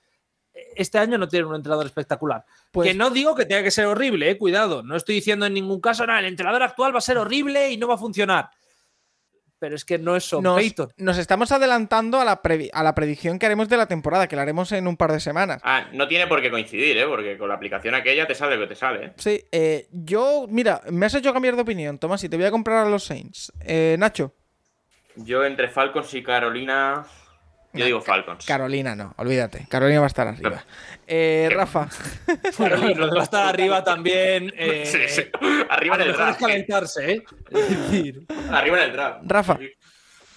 [0.77, 2.45] Este año no tienen un entrenador espectacular.
[2.71, 4.83] Pues- que no digo que tenga que ser horrible, eh, cuidado.
[4.83, 7.77] No estoy diciendo en ningún caso, nada, el entrenador actual va a ser horrible y
[7.79, 8.51] no va a funcionar.
[9.59, 10.93] Pero es que no es Sean nos, Payton.
[10.97, 12.43] nos estamos adelantando a la,
[12.73, 15.21] a la predicción que haremos de la temporada, que la haremos en un par de
[15.21, 15.61] semanas.
[15.63, 17.07] Ah, no tiene por qué coincidir, ¿eh?
[17.07, 19.13] Porque con la aplicación aquella te sale lo que te sale, ¿eh?
[19.19, 22.51] Sí, eh, yo, mira, me has hecho cambiar de opinión, Tomás, y te voy a
[22.51, 23.53] comprar a los Saints.
[23.61, 24.35] Eh, Nacho,
[25.17, 27.05] Yo entre Falcons y Carolina.
[27.75, 28.45] Yo digo Falcons.
[28.45, 29.67] Carolina no, olvídate.
[29.69, 30.63] Carolina va a estar arriba.
[31.07, 31.49] Eh.
[31.51, 31.89] Rafa,
[32.59, 32.77] Bueno,
[33.07, 34.53] lo de estar arriba también.
[34.57, 35.23] eh, Sí, sí.
[35.71, 36.41] Arriba a lo en el draft.
[36.41, 36.45] ¿eh?
[36.45, 37.23] calentarse, ¿eh?
[38.51, 39.21] Arriba en el draft.
[39.25, 39.59] Rafa.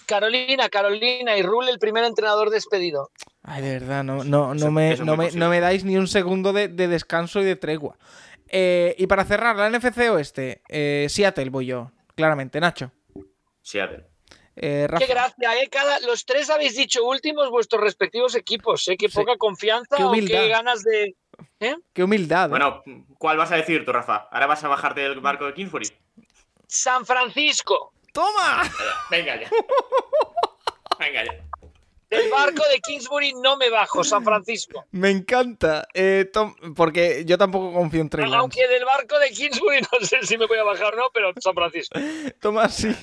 [0.06, 3.10] Carolina, Carolina y Rule, el primer entrenador despedido.
[3.42, 6.68] Ay, de verdad, no, no, no, me, no, me, me dais ni un segundo de,
[6.68, 7.98] de descanso y de tregua.
[8.48, 12.60] Eh, y para cerrar, la NFC Oeste, eh, Seattle voy yo, claramente.
[12.60, 12.92] Nacho,
[13.62, 14.06] Seattle.
[14.56, 15.04] Eh, Rafa.
[15.06, 15.68] Qué gracia, ¿eh?
[15.70, 18.96] Cada, los tres habéis dicho últimos vuestros respectivos equipos, ¿eh?
[18.96, 19.14] Qué Sí.
[19.18, 21.14] poca confianza Qué o qué ganas de...
[21.92, 22.46] Qué humildad.
[22.46, 22.50] ¿eh?
[22.50, 22.82] Bueno,
[23.18, 24.28] ¿cuál vas a decir tú, Rafa?
[24.30, 25.86] ¿Ahora vas a bajarte del barco de Kingsbury?
[26.66, 27.92] San Francisco.
[28.12, 28.62] ¡Toma!
[29.10, 29.50] Venga ya.
[30.98, 31.32] Venga ya.
[32.08, 34.84] Del barco de Kingsbury no me bajo, San Francisco.
[34.92, 35.86] Me encanta.
[35.92, 38.36] eh, Tom- porque yo tampoco confío en Trey Lance.
[38.38, 41.32] Aunque del barco de Kingsbury no sé si me voy a bajar o no, pero
[41.40, 41.98] San Francisco.
[42.40, 42.94] Tomás, sí.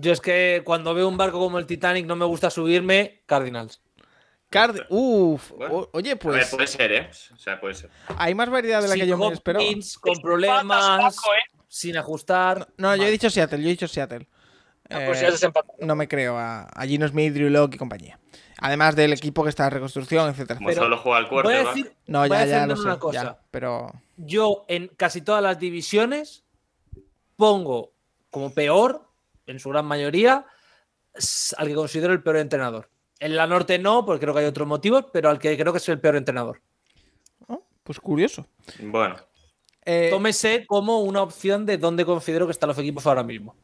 [0.00, 3.80] Yo es que cuando veo un barco como el Titanic no me gusta subirme, Cardinals.
[4.50, 5.50] Card Uf.
[5.52, 5.74] Bueno.
[5.74, 7.10] o- oye, A ver, pues puede ser, ¿eh?
[7.34, 7.90] O sea, puede ser.
[8.16, 9.64] hay más variedad de la que yo me esperaba.
[10.00, 11.58] Con problemas, Paco, ¿eh?
[11.68, 12.68] sin ajustar.
[12.76, 14.28] No, yo he dicho Seattle, yo he dicho Seattle.
[14.90, 15.52] Ah, pues Eh, ya
[15.86, 18.20] no me creo a, a Gino Smith, Drew Locke y compañía.
[18.58, 20.58] Además del equipo que está en reconstrucción, etcétera.
[20.58, 21.74] Como Pero solo juega el Voy a quarterback.
[21.74, 22.82] decir, No, voy a ya, ya lo sé.
[22.82, 23.22] una cosa.
[23.24, 26.44] ya, pero Yo en casi todas las divisiones
[27.36, 27.92] pongo
[28.30, 29.08] como peor,
[29.46, 30.46] en su gran mayoría,
[31.56, 32.88] al que considero el peor entrenador.
[33.20, 35.78] En la norte no, porque creo que hay otros motivos, pero al que creo que
[35.78, 36.60] es el peor entrenador.
[37.46, 38.46] oh, pues curioso.
[38.80, 39.16] Bueno,
[39.86, 43.54] Eh, Tómese como una opción de dónde considero que están los equipos ahora mismo.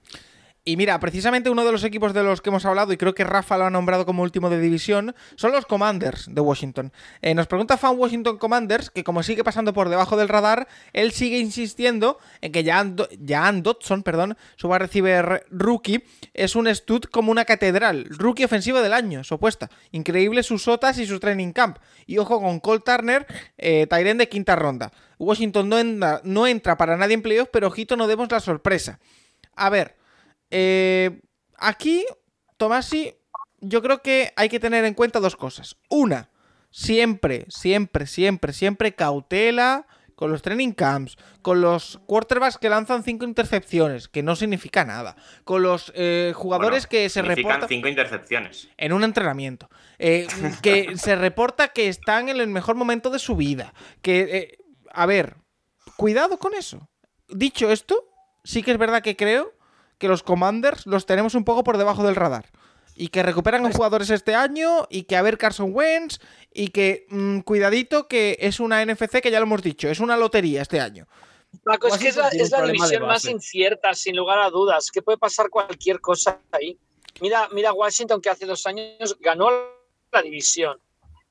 [0.71, 3.25] Y mira, precisamente uno de los equipos de los que hemos hablado, y creo que
[3.25, 6.93] Rafa lo ha nombrado como último de división, son los Commanders de Washington.
[7.23, 11.11] Eh, nos pregunta Fan Washington Commanders que como sigue pasando por debajo del radar, él
[11.11, 16.73] sigue insistiendo en que Jan, Do- Jan Dodson, perdón, su wide receiver rookie, es un
[16.73, 19.71] stud como una catedral, rookie ofensivo del año, su apuesta.
[19.91, 21.79] Increíble sus sotas y su training camp.
[22.07, 23.27] Y ojo con Cole Turner,
[23.59, 24.93] eh, de quinta ronda.
[25.19, 29.01] Washington no entra, no entra para nadie en playoff, pero ojito, no demos la sorpresa.
[29.57, 29.97] A ver,
[30.51, 31.21] eh,
[31.57, 32.05] aquí,
[32.57, 33.15] Tomasi,
[33.61, 35.77] yo creo que hay que tener en cuenta dos cosas.
[35.89, 36.31] Una,
[36.71, 39.87] siempre, siempre, siempre, siempre cautela
[40.21, 45.17] con los training camps, con los quarterbacks que lanzan cinco intercepciones, que no significa nada,
[45.45, 48.69] con los eh, jugadores bueno, que se reportan cinco intercepciones.
[48.77, 50.27] en un entrenamiento, eh,
[50.63, 53.73] que se reporta que están en el mejor momento de su vida,
[54.03, 54.59] que, eh,
[54.93, 55.37] a ver,
[55.97, 56.91] cuidado con eso.
[57.29, 58.05] Dicho esto,
[58.45, 59.55] sí que es verdad que creo
[60.01, 62.47] que los Commanders los tenemos un poco por debajo del radar.
[62.97, 66.19] y que recuperan a jugadores este año y que a ver Carson Wentz
[66.53, 70.19] y que mm, cuidadito que es una NFC que ya lo hemos dicho, es una
[70.19, 71.07] lotería este año.
[71.65, 75.17] Paco, es que es la, es división más incierta, sin lugar a dudas, que puede
[75.17, 76.79] pasar cualquier cosa ahí.
[77.23, 79.49] Mira, mira Washington que hace dos años ganó
[80.13, 80.79] la división.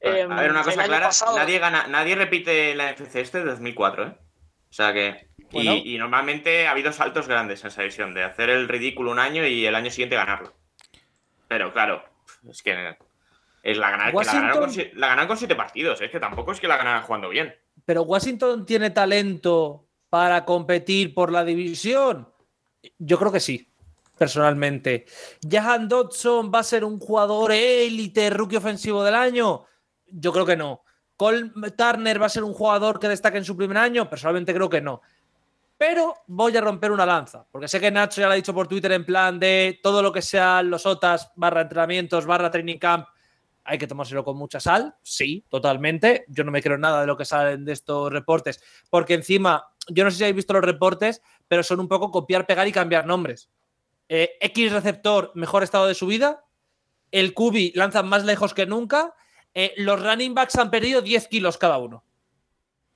[0.04, 3.18] A ver, Em, a ver, una cosa clara, pasado- nadie gana, nadie repite la NFC
[3.22, 4.18] este de 2004, ¿eh?
[4.70, 5.28] O sea que.
[5.38, 5.74] y- Bueno.
[5.84, 9.46] Y, normalmente ha habido saltos grandes en esa división, de hacer el ridículo un año
[9.46, 10.54] y el año siguiente ganarlo.
[11.48, 12.04] Pero claro,
[12.48, 12.96] es que
[13.64, 16.12] es la, ganar, que la, ganaron con, Washington- si- la ganaron con siete partidos, es
[16.12, 17.56] que tampoco es que la ganaran jugando bien.
[17.86, 22.30] Pero Washington tiene talento para competir por la división.
[23.00, 23.68] Yo creo que sí,
[24.18, 25.06] personalmente.
[25.50, 29.66] Jahan Dodson va a ser un jugador élite, rookie ofensivo del año.
[30.08, 30.84] Yo creo que no.
[31.20, 34.10] Cole Turner va a ser un jugador que destaque en su primer año.
[34.10, 35.02] Personalmente creo que no.
[35.78, 38.70] Pero voy a romper una lanza, porque sé que Nacho ya lo ha dicho por
[38.70, 43.06] Twitter en plan de todo lo que sean los OTAS, barra entrenamientos, barra training camp,
[43.66, 44.96] hay que tomárselo con mucha sal.
[45.02, 46.24] Sí, totalmente.
[46.30, 50.06] Yo no me creo nada de lo que salen de estos reportes, porque encima, yo
[50.06, 53.06] no sé si habéis visto los reportes, pero son un poco copiar, pegar y cambiar
[53.06, 53.50] nombres.
[54.08, 56.46] Eh, X receptor, mejor estado de su vida.
[57.12, 59.16] El Cubi lanza más lejos que nunca.
[59.54, 62.04] Eh, los running backs han perdido 10 kilos cada uno.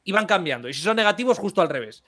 [0.03, 0.67] Y van cambiando.
[0.67, 2.03] Y si son negativos, justo al revés.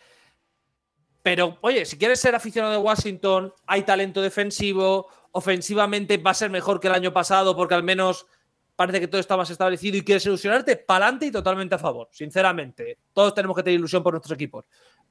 [1.24, 6.52] Pero, oye, si quieres ser aficionado de Washington, hay talento defensivo, ofensivamente va a ser
[6.52, 8.28] mejor que el año pasado porque al menos
[8.76, 13.00] parece que todo está más establecido y quieres ilusionarte, pa'lante y totalmente a favor, sinceramente.
[13.14, 14.66] Todos tenemos que tener ilusión por nuestros equipos.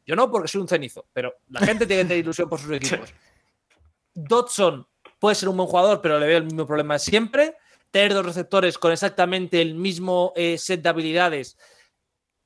[0.06, 2.70] Yo no, porque soy un cenizo, pero la gente tiene que tener ilusión por sus
[2.72, 3.12] equipos.
[4.14, 4.86] Dodson
[5.18, 7.56] puede ser un buen jugador, pero le veo el mismo problema siempre.
[7.94, 11.56] Tener dos receptores con exactamente el mismo eh, set de habilidades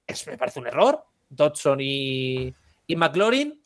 [0.06, 1.02] es, me parece un error.
[1.30, 2.54] Dodson y,
[2.86, 3.58] y McLaurin.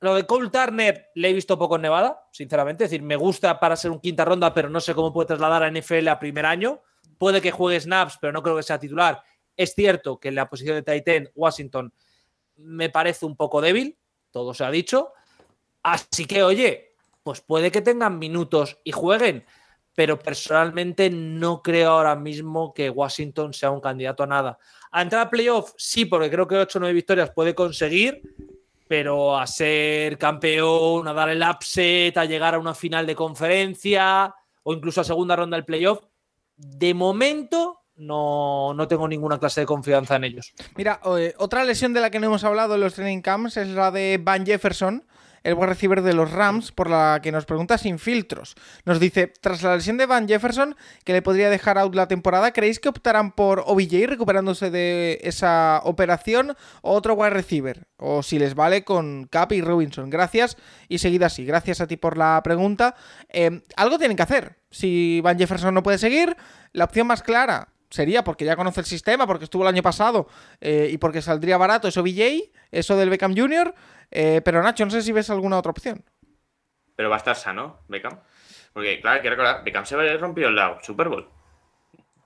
[0.00, 2.82] Lo de Cole Turner le he visto poco en Nevada, sinceramente.
[2.82, 5.62] Es decir, me gusta para ser un quinta ronda, pero no sé cómo puede trasladar
[5.62, 6.82] a NFL a primer año.
[7.18, 9.22] Puede que juegue snaps, pero no creo que sea titular.
[9.56, 11.94] Es cierto que en la posición de Titan, Washington
[12.56, 13.96] me parece un poco débil,
[14.32, 15.12] todo se ha dicho.
[15.84, 19.46] Así que, oye, pues puede que tengan minutos y jueguen,
[19.94, 24.58] pero personalmente no creo ahora mismo que Washington sea un candidato a nada.
[24.90, 28.22] A entrar a playoff, sí, porque creo que 8 o 9 victorias puede conseguir,
[28.88, 34.34] pero a ser campeón, a dar el upset, a llegar a una final de conferencia
[34.62, 36.00] o incluso a segunda ronda del playoff,
[36.56, 40.52] de momento no, no tengo ninguna clase de confianza en ellos.
[40.76, 43.68] Mira, eh, otra lesión de la que no hemos hablado en los training camps es
[43.68, 45.06] la de Van Jefferson,
[45.44, 48.54] el wide receiver de los Rams, por la que nos pregunta sin filtros.
[48.84, 52.52] Nos dice, tras la lesión de Van Jefferson, que le podría dejar out la temporada,
[52.52, 57.86] ¿creéis que optarán por OBJ recuperándose de esa operación o otro wide receiver?
[57.96, 60.10] O si les vale con Cap y Robinson.
[60.10, 60.56] Gracias
[60.88, 61.44] y seguid así.
[61.44, 62.94] Gracias a ti por la pregunta.
[63.28, 64.56] Eh, algo tienen que hacer.
[64.70, 66.36] Si Van Jefferson no puede seguir,
[66.72, 70.26] la opción más clara sería porque ya conoce el sistema, porque estuvo el año pasado
[70.60, 73.74] eh, y porque saldría barato eso BJ, eso del Beckham Jr.
[74.12, 76.04] Eh, pero Nacho, no sé si ves alguna otra opción.
[76.94, 78.20] Pero va a estar sano, Beckham.
[78.72, 81.28] Porque, claro, hay que recordar, Beckham se rompió en la Super Bowl.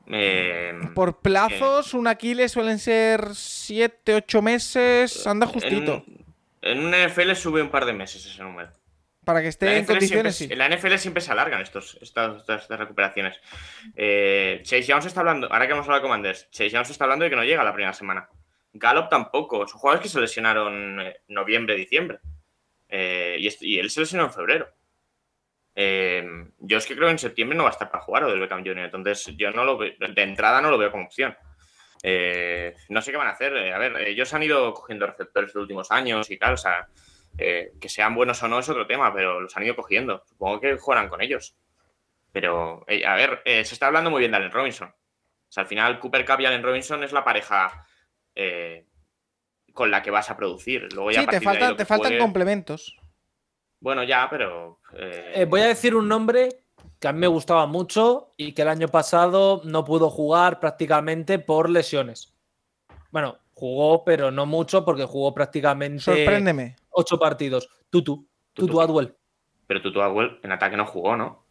[0.08, 6.04] Eh, Por plazos, un Aquiles suelen ser 7, 8 meses, anda justito.
[6.62, 8.70] En, en un NFL sube un par de meses ese número.
[9.24, 10.62] Para que esté en condiciones, siempre- sí.
[10.62, 13.40] En la NFL siempre se alargan estos, estas, estas- estas recuperaciones.
[13.96, 17.24] Eh, Chase Young está hablando, ahora que hemos hablado de Commanders, Chase Young está hablando
[17.24, 18.28] de que no llega la primera semana.
[18.78, 22.18] Gallup tampoco, son jugadores que se lesionaron en noviembre, diciembre.
[22.88, 24.68] Eh, y, él se lesionó en febrero.
[25.74, 26.24] Eh,
[26.58, 28.40] yo es que creo que en septiembre no va a estar para jugar o del
[28.40, 31.36] Beckham Jr., entonces yo no lo de entrada no lo veo como opción.
[32.02, 33.56] Eh, no sé qué van a hacer.
[33.56, 36.88] eh, a ver, ellos han ido cogiendo receptores de últimos años y tal, o sea,
[37.38, 40.22] eh, que sean buenos o no es otro tema, pero los han ido cogiendo.
[40.26, 41.56] Supongo que juegan con ellos.
[42.32, 44.88] Pero, eh, a ver, eh, se está hablando muy bien de Allen Robinson.
[44.88, 47.86] O sea, al final, Cooper Cup y Allen Robinson es la pareja
[48.36, 48.86] eh,
[49.72, 50.88] con la que vas a producir.
[50.94, 52.96] Luego ya a Sí, te partir de ahí faltan, lo te que faltan juegue- complementos.
[53.80, 54.78] Bueno, ya, pero.
[54.94, 56.48] eh, Eh, voy a decir un nombre
[56.98, 61.38] que a mí me gustaba mucho y que el año pasado no pudo jugar prácticamente
[61.38, 62.32] por lesiones.
[63.10, 66.76] Bueno, jugó, pero no mucho porque jugó prácticamente Sorpréndeme.
[66.90, 67.68] ocho partidos.
[67.90, 68.66] Tutu, Tutu.
[68.68, 69.14] Tutu Atwell.
[69.66, 71.44] Pero Tutu Atwell en ataque no jugó, ¿no?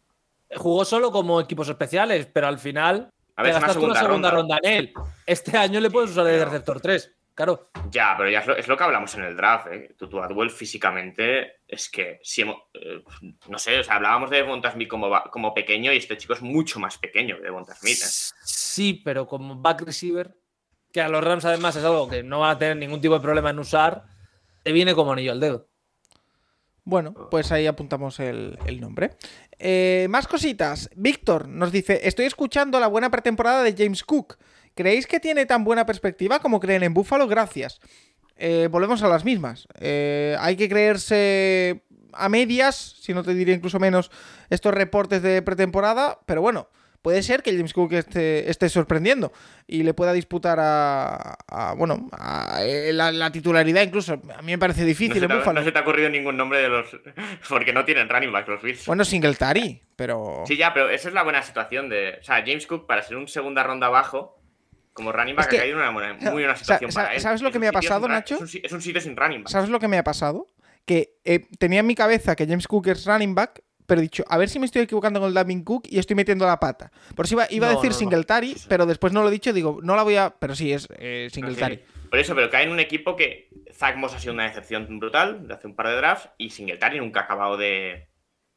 [0.56, 4.00] Jugó solo como equipos especiales, pero al final A te ver, una gastaste una segunda,
[4.00, 4.56] segunda ronda.
[4.56, 4.68] ronda.
[4.70, 4.92] en él.
[5.26, 7.12] Este año le puedes usar pero- receptor 3.
[7.34, 7.70] Claro.
[7.90, 9.66] Ya, pero ya es lo, es lo que hablamos en el draft.
[9.70, 9.94] ¿eh?
[9.98, 13.04] Tutu Atwell físicamente es que, si hemos- eh,
[13.48, 16.32] no sé, o sea, hablábamos de Devonta Smith como, va- como pequeño y este chico
[16.32, 17.98] es mucho más pequeño que Devonta Smith.
[18.02, 18.06] ¿eh?
[18.42, 20.34] Sí, pero como back receiver,
[20.90, 23.20] que a los Rams además es algo que no van a tener ningún tipo de
[23.20, 24.04] problema en usar,
[24.62, 25.68] te viene como anillo al dedo.
[26.84, 29.16] Bueno, pues ahí apuntamos el, el nombre.
[29.58, 30.90] Eh, más cositas.
[30.96, 34.36] Víctor nos dice: Estoy escuchando la buena pretemporada de James Cook.
[34.74, 37.26] ¿Creéis que tiene tan buena perspectiva como creen en Buffalo?
[37.26, 37.80] Gracias.
[38.36, 39.66] Eh, volvemos a las mismas.
[39.80, 44.10] Eh, hay que creerse a medias, si no te diría incluso menos,
[44.50, 46.68] estos reportes de pretemporada, pero bueno.
[47.06, 49.32] Puede ser que James Cook esté, esté sorprendiendo
[49.68, 54.14] y le pueda disputar a, a, bueno, a eh, la, la, titularidad incluso.
[54.36, 55.60] A mí me parece difícil no en Buffalo.
[55.60, 56.88] No se te ha ocurrido ningún nombre de los...
[57.48, 58.86] porque no tienen running back los Bills.
[58.86, 60.42] Bueno, Singletary, pero...
[60.48, 62.18] Sí, ya, pero esa es la buena situación de...
[62.20, 64.40] O sea, James Cook para ser un segunda ronda abajo,
[64.92, 67.20] como running back es que, ha caído en una muy buena situación para él.
[67.20, 68.34] ¿Sabes lo que me ha pasado, Nacho?
[68.42, 69.52] Es un, es un, sitio sin running back.
[69.52, 70.48] ¿Sabes lo que me ha pasado?
[70.84, 74.24] Que eh, tenía en mi cabeza que James Cook es running back, pero he dicho,
[74.28, 76.90] a ver si me estoy equivocando con el Dalvin Cook y estoy metiendo la pata.
[77.14, 78.60] Por eso iba, iba no, a decir no, Singletary, no.
[78.68, 80.30] pero después no lo he dicho, digo, no la voy a.
[80.30, 81.76] Pero sí, es eh, Singletary.
[81.76, 81.82] Sí.
[82.10, 85.46] Por eso, pero cae en un equipo que Zach Moss ha sido una decepción brutal
[85.46, 88.08] de hace un par de drafts y Singletary nunca ha acabado de.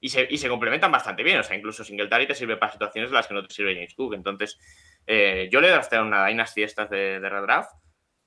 [0.02, 1.40] Y se, y se complementan bastante bien.
[1.40, 3.94] O sea, incluso Singletary te sirve para situaciones en las que no te sirve James
[3.96, 4.14] Cook.
[4.14, 4.58] Entonces,
[5.06, 7.72] eh, yo le he drafteado una Dynasty estas de, de redraft,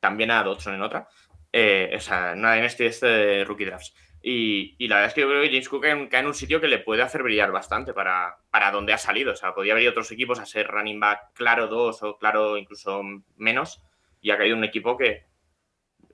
[0.00, 1.08] también a Dodson en otra.
[1.50, 3.94] Eh, o sea, una Dynasty este de rookie drafts.
[4.22, 6.60] Y, y, la verdad es que yo creo que James Cook cae en un sitio
[6.60, 9.32] que le puede hacer brillar bastante para, para donde ha salido.
[9.32, 12.56] O sea, podría haber ido otros equipos a ser running back claro dos o claro
[12.56, 13.02] incluso
[13.36, 13.82] menos.
[14.20, 15.24] Y ha caído un equipo que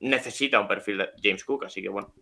[0.01, 1.67] necesita un perfil de James Cook.
[1.67, 2.15] Así que bueno,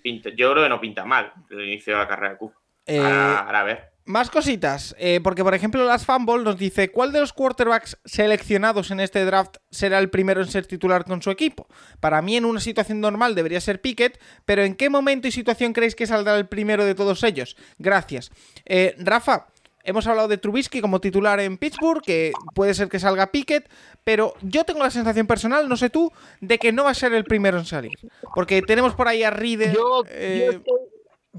[0.00, 2.54] pinta, yo creo que no pinta mal el inicio de la carrera de Cook.
[2.86, 3.95] Eh, ahora, ahora a ver.
[4.06, 8.92] Más cositas, eh, porque por ejemplo las Fanball nos dice ¿Cuál de los quarterbacks seleccionados
[8.92, 11.66] en este draft será el primero en ser titular con su equipo?
[11.98, 15.72] Para mí en una situación normal debería ser Pickett, pero ¿en qué momento y situación
[15.72, 17.56] creéis que saldrá el primero de todos ellos?
[17.78, 18.30] Gracias.
[18.64, 19.48] Eh, Rafa,
[19.82, 23.68] hemos hablado de Trubisky como titular en Pittsburgh, que puede ser que salga Pickett,
[24.04, 27.12] pero yo tengo la sensación personal, no sé tú, de que no va a ser
[27.12, 27.98] el primero en salir.
[28.36, 29.74] Porque tenemos por ahí a Reader...
[29.74, 30.42] Yo, eh...
[30.46, 30.85] yo estoy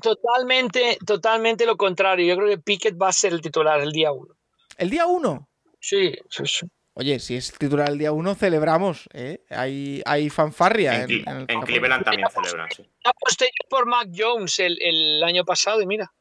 [0.02, 2.26] Totalmente, totalmente lo contrario.
[2.26, 4.34] Yo creo que Pickett va a ser el titular el día 1.
[4.78, 5.50] ¿El día 1?
[5.80, 6.68] Sí, sí, sí.
[7.00, 9.08] Oye, si es titular el día 1, celebramos.
[9.14, 9.44] ¿eh?
[9.52, 11.04] Hay, hay fanfarria.
[11.04, 12.90] En, en, en, en Cleveland también celebran, sí.
[13.04, 16.12] Aposté por Mac Jones el, el, año pasado y mira.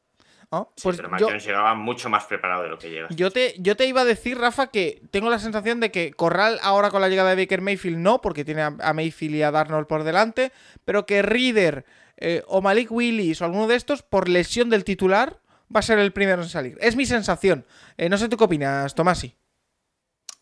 [0.51, 3.07] Oh, pues sí, pero Mac yo, Jones llegaba mucho más preparado de lo que llega.
[3.09, 6.59] Yo te, yo te iba a decir, Rafa, que tengo la sensación de que Corral
[6.61, 9.49] ahora con la llegada de Baker Mayfield no, porque tiene a, a Mayfield y a
[9.49, 10.51] Darnold por delante,
[10.85, 11.85] pero que Reader
[12.17, 15.39] eh, o Malik Willis o alguno de estos, por lesión del titular,
[15.73, 16.77] va a ser el primero en salir.
[16.81, 17.65] Es mi sensación.
[17.97, 19.35] Eh, no sé tú qué opinas, Tomasi.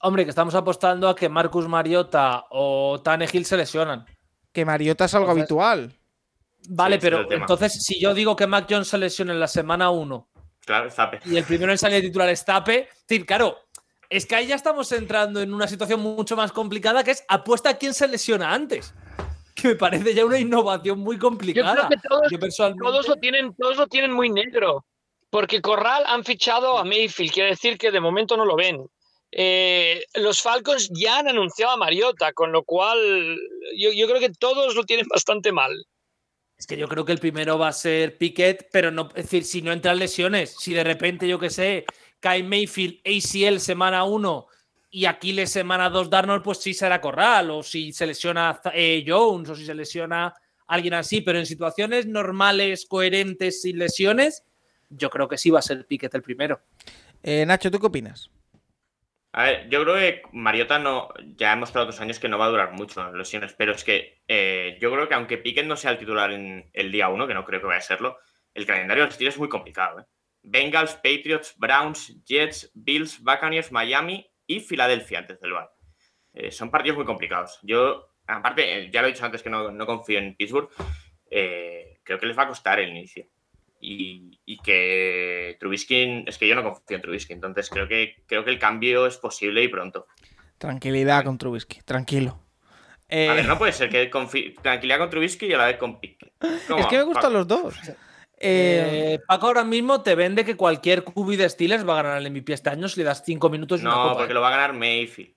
[0.02, 4.06] Hombre, que estamos apostando a que Marcus Mariota o Tannehill se lesionan.
[4.52, 5.94] Que Mariota es algo Entonces, habitual.
[6.70, 9.90] Vale, Sí, pero entonces, si yo digo que Mac Jones se lesiona en la semana
[9.90, 10.30] 1
[10.66, 10.90] Claro,
[11.26, 13.56] y el primero en salir de titular es Tape, decir, claro,
[14.10, 17.70] es que ahí ya estamos entrando en una situación mucho más complicada que es apuesta
[17.70, 18.94] a quién se lesiona antes.
[19.62, 21.88] Que me parece ya una innovación muy Yo complicada.
[21.88, 24.86] creo que todos, Yo personalmente- todos lo tienen, todos lo tienen muy negro.
[25.30, 28.86] Porque Corral han fichado a Mayfield, quiere decir que de momento no lo ven.
[29.32, 33.38] Eh, los Falcons ya han anunciado a Mariota, con lo cual
[33.78, 35.72] yo, yo creo que todos lo tienen bastante mal.
[36.58, 39.44] Es que yo creo que el primero va a ser Piquet, pero no, es decir,
[39.44, 41.86] si no entran lesiones, si de repente, yo que sé,
[42.22, 44.48] cae Mayfield, ACL semana 1
[44.96, 49.50] y Aquiles semana 2 Darnold, pues sí será Corral, o si se lesiona eh, Jones,
[49.50, 50.34] o si se lesiona
[50.68, 54.46] alguien así, pero en situaciones normales, coherentes, sin lesiones,
[54.88, 56.62] yo creo que sí va a ser Piquet el primero.
[57.22, 58.32] Eh, Nacho, ¿tú qué opinas?
[59.34, 61.10] A ver, yo creo que Mariota no.
[61.36, 63.84] Ya hemos mostrado otros años que no va a durar mucho en lesiones, pero es
[63.84, 67.28] que eh, yo creo que aunque Pickett no sea el titular en el día 1,
[67.28, 68.18] que no creo que vaya a serlo,
[68.54, 70.00] el calendario de los Steelers es muy complicado.
[70.00, 70.04] ¿eh?
[70.42, 75.72] Bengals, Patriots, Browns, Jets, Bills, Buccaneers, Miami y Filadelfia antes del bar.
[76.34, 77.60] Eh, son partidos muy complicados.
[77.64, 80.70] Yo, aparte, eh, ya lo he dicho antes que no, no confío en Pittsburgh,
[81.30, 83.26] eh, creo que les va a costar el inicio.
[83.80, 88.44] Y, y, que Trubisky, es que yo no confío en Trubisky, entonces creo que, creo
[88.44, 90.08] que el cambio es posible y pronto.
[90.58, 92.40] Tranquilidad con Trubisky, tranquilo.
[93.08, 93.30] Eh...
[93.30, 94.10] A ver, no puede ser que
[94.62, 96.34] tranquilidad con Trubisky y a la vez con Pique.
[96.42, 97.76] Es que me gustan los dos.
[98.46, 99.20] Eh...
[99.28, 102.54] Paco ahora mismo te vende que cualquier QB de Steelers va a ganar el MVP
[102.54, 104.18] este año si le das 5 minutos y no, una copa.
[104.18, 105.36] porque lo va a ganar Mayfield.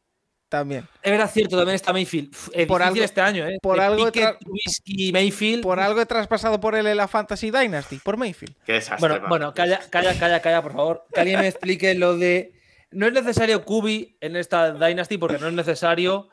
[0.49, 0.89] También.
[1.03, 2.35] Era cierto, también está Mayfield.
[2.55, 3.59] Es por algo, este año, ¿eh?
[3.61, 5.63] Por algo, Trubisky, Mayfield.
[5.63, 8.55] por algo he traspasado por él en la Fantasy Dynasty, por Mayfield.
[8.65, 9.09] Qué desastre.
[9.09, 11.07] Bueno, bueno calla, calla, calla, calla, por favor.
[11.13, 12.55] Que alguien me explique lo de.
[12.91, 16.31] No es necesario Kubi en esta Dynasty porque no es necesario.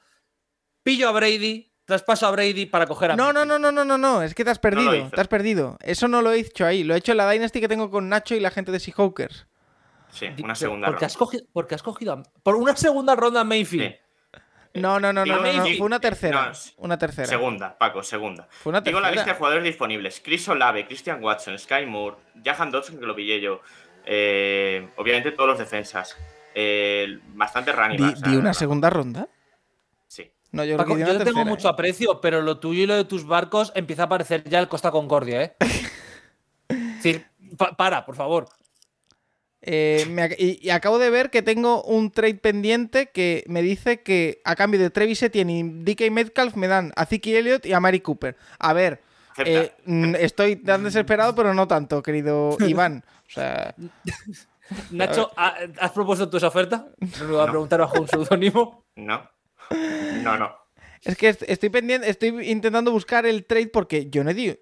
[0.81, 3.15] Pillo a Brady, traspaso a Brady para coger a.
[3.15, 4.21] No, no, no, no, no, no, no.
[4.21, 4.91] Es que te has perdido.
[4.91, 5.77] No te has perdido.
[5.81, 6.83] Eso no lo he hecho ahí.
[6.83, 9.47] Lo he hecho en la Dynasty que tengo con Nacho y la gente de Seahawkers.
[10.09, 11.05] Sí, una segunda porque ronda.
[11.07, 13.91] Has cogido, porque has cogido a, por una segunda ronda a Mayfield.
[13.91, 13.95] Sí.
[14.75, 16.47] No, no, no, Digo, no, no, no, fue una tercera.
[16.51, 17.27] no, una tercera.
[17.27, 18.45] Segunda, Paco, segunda.
[18.49, 20.21] Fue una Digo la lista de jugadores disponibles.
[20.23, 23.61] Chris Olave, Christian Watson, Sky Moore, Jahan Dodson, que lo pillé yo.
[24.05, 26.17] eh, obviamente todos los defensas.
[26.53, 29.27] eh, bastante running ¿Di, di una segunda ronda?
[30.45, 30.57] Sí.
[30.57, 31.71] No, yo Paco, yo tengo mucho ¿eh?
[31.71, 34.91] aprecio, pero lo tuyo y lo de tus barcos empieza a parecer ya el Costa
[34.91, 35.55] Concordia, ¿eh?
[36.69, 37.25] Es decir,
[37.57, 38.47] pa- para, por favor.
[39.61, 43.61] Eh, me ac- y, y acabo de ver que tengo un trade pendiente que me
[43.61, 47.65] dice que a cambio de Travis Etienne y DK Metcalf me dan a Ziki Elliott
[47.65, 48.37] y a Mari Cooper.
[48.59, 49.01] A ver,
[49.43, 49.71] eh,
[50.19, 53.03] estoy tan desesperado, pero no tanto, querido Iván.
[53.27, 53.75] O sea,
[54.91, 56.87] Nacho, ¿ha- ¿has propuesto esa oferta?
[56.99, 57.51] Me lo voy a No.
[57.51, 58.83] preguntar bajo un seudónimo.
[58.95, 59.29] No.
[60.23, 60.55] No, no.
[61.03, 64.57] es que est- estoy pendiente, estoy intentando buscar el trade porque yo no di.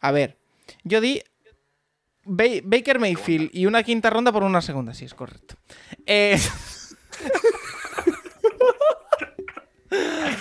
[0.00, 0.38] A ver,
[0.84, 1.22] yo di
[2.24, 5.56] Ba- Baker Mayfield y una quinta ronda por una segunda, sí, es correcto.
[6.06, 6.38] Eh,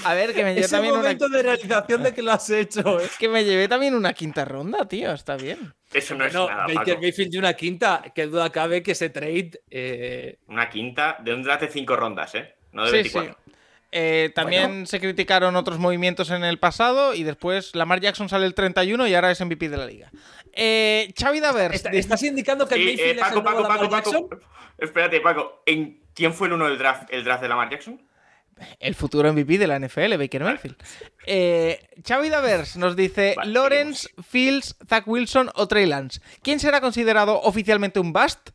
[0.06, 2.50] A ver, que me llevé Ese también una, momento de realización de que lo has
[2.50, 3.08] hecho, ¿eh?
[3.20, 5.74] que me llevé también una quinta ronda, tío, está bien.
[5.94, 7.02] Eso no es No, nada, Baker Paco.
[7.02, 8.02] Mayfield de una quinta.
[8.16, 9.62] Que duda cabe que ese trade.
[9.70, 12.56] eh, Una quinta de un draft de cinco rondas, ¿eh?
[12.72, 13.38] No de Sí, 24.
[13.46, 13.52] sí.
[13.92, 18.54] Eh, también se criticaron otros movimientos en el pasado y después Lamar Jackson sale el
[18.54, 20.12] 31 y ahora es MVP de la liga.
[20.54, 23.48] Eh, Xavi Davers, ¿está- de- ¿Estás indicando que Sí, Mayfield eh, es el Paco, nuevo
[23.50, 24.30] Paco, Lamar Paco, Jackson?
[24.30, 24.42] Paco.
[24.78, 25.64] Espérate, Paco.
[25.66, 28.02] ¿En quién fue el uno del draft, el draft de Lamar Jackson?
[28.80, 30.76] el futuro MVP de la NFL, Baker Mayfield.
[31.26, 36.22] Eh, Xavi Davers nos dice Vale, Lawrence, Fields, Zach Wilson o Trey Lance.
[36.44, 38.52] ¿Quién será considerado oficialmente un bust?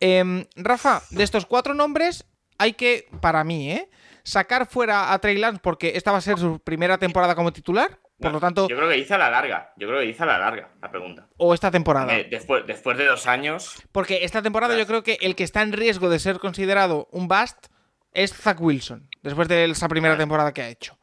[0.00, 2.24] Em, Rafa, de estos cuatro nombres
[2.56, 3.90] hay que, para mí, ¿eh?
[4.24, 7.98] Sacar fuera a Trey Lance porque esta va a ser su primera temporada como titular,
[8.18, 9.72] por No, lo tanto, Yo creo que dice a la larga.
[9.76, 11.26] Yo creo que dice a la larga la pregunta.
[11.36, 12.16] o esta temporada.
[12.16, 13.74] Eh, después, después de dos años.
[13.90, 17.28] Porque esta temporada yo creo que el que está en riesgo de ser considerado un
[17.28, 17.66] bust
[18.12, 20.98] es Zach Wilson, después de esa primera temporada que ha hecho.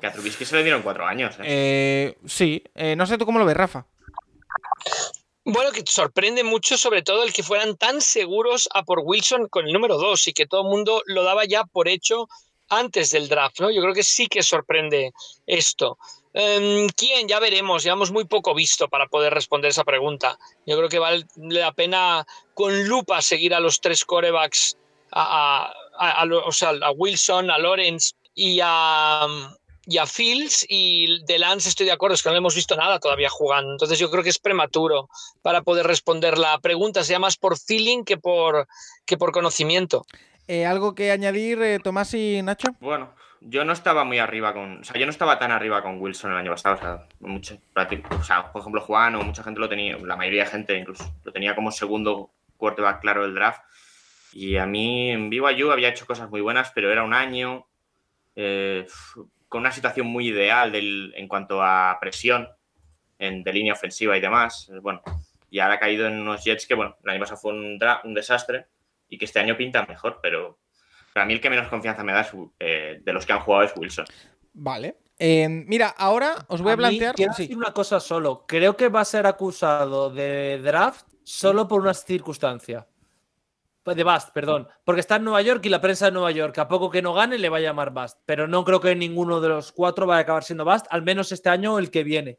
[0.00, 1.36] Que a Trubisky se le dieron cuatro años.
[1.38, 1.42] ¿eh?
[1.44, 3.86] Eh, sí, eh, no sé tú cómo lo ves, Rafa.
[5.44, 9.66] Bueno, que sorprende mucho, sobre todo el que fueran tan seguros a por Wilson con
[9.66, 12.28] el número 2 y que todo el mundo lo daba ya por hecho
[12.78, 13.70] antes del draft, ¿no?
[13.70, 15.12] Yo creo que sí que sorprende
[15.46, 15.98] esto.
[16.32, 17.28] Em, ¿Quién?
[17.28, 20.36] Ya veremos, llevamos muy poco visto para poder responder esa pregunta.
[20.66, 24.76] Yo creo que vale la pena con lupa seguir a los tres corebacks,
[25.12, 29.28] a, a- a- o sea, a Wilson, a Lawrence y a,
[29.86, 32.74] y a Fields y de Lance estoy de acuerdo, es que no le hemos visto
[32.74, 33.70] nada todavía jugando.
[33.70, 35.08] Entonces yo creo que es prematuro
[35.42, 38.66] para poder responder la pregunta, sea más por feeling que por,
[39.06, 40.04] que por conocimiento.
[40.46, 42.68] Eh, ¿Algo que añadir, eh, Tomás y Nacho?
[42.80, 44.80] Bueno, yo no estaba muy arriba con.
[44.80, 46.74] O sea, yo no estaba tan arriba con Wilson el año pasado.
[46.76, 47.56] O sea, mucho,
[48.10, 51.12] o sea, por ejemplo, Juan o mucha gente lo tenía, la mayoría de gente incluso,
[51.24, 53.62] lo tenía como segundo quarterback claro del draft.
[54.32, 57.66] Y a mí en BYU había hecho cosas muy buenas, pero era un año
[58.36, 58.86] eh,
[59.48, 62.48] con una situación muy ideal del- en cuanto a presión
[63.18, 64.68] en, de línea ofensiva y demás.
[64.74, 65.00] Eh, Bueno,
[65.50, 68.14] y ahora ha caído en unos Jets que, bueno, el año pasado fue un, un
[68.14, 68.66] desastre
[69.08, 70.58] y que este año pinta mejor, pero
[71.12, 73.64] para mí el que menos confianza me da es, eh, de los que han jugado
[73.64, 74.06] es Wilson.
[74.52, 74.98] Vale.
[75.18, 77.14] Eh, mira, ahora os voy a, plantear.
[77.14, 77.42] quiero sí.
[77.42, 78.44] decir una cosa solo.
[78.48, 82.86] Creo que va a ser acusado de draft solo por una circunstancia.
[83.84, 84.66] De Bust, perdón.
[84.82, 87.12] Porque está en Nueva York y la prensa de Nueva York, a poco que no
[87.12, 88.18] gane, le va a llamar Bust.
[88.24, 91.30] Pero no creo que ninguno de los cuatro vaya a acabar siendo Bust, al menos
[91.32, 92.38] este año o el que viene.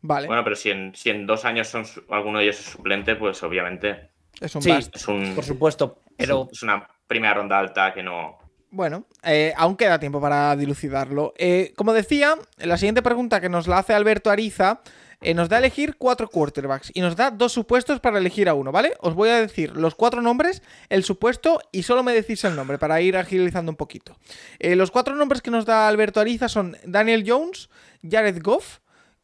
[0.00, 2.66] Vale, Bueno, pero si en, si en dos años son su- alguno de ellos es
[2.66, 4.10] suplente, pues obviamente
[4.40, 4.72] es un sí.
[4.72, 4.96] bust.
[4.96, 5.98] es, un, Por supuesto.
[6.16, 8.38] Pero es una primera ronda alta que no.
[8.70, 11.32] Bueno, eh, aún queda tiempo para dilucidarlo.
[11.38, 14.80] Eh, como decía, la siguiente pregunta que nos la hace Alberto Ariza
[15.20, 18.54] eh, nos da a elegir cuatro quarterbacks y nos da dos supuestos para elegir a
[18.54, 18.94] uno, ¿vale?
[19.00, 22.78] Os voy a decir los cuatro nombres, el supuesto y solo me decís el nombre
[22.78, 24.16] para ir agilizando un poquito.
[24.60, 27.68] Eh, los cuatro nombres que nos da Alberto Ariza son Daniel Jones,
[28.08, 28.78] Jared Goff,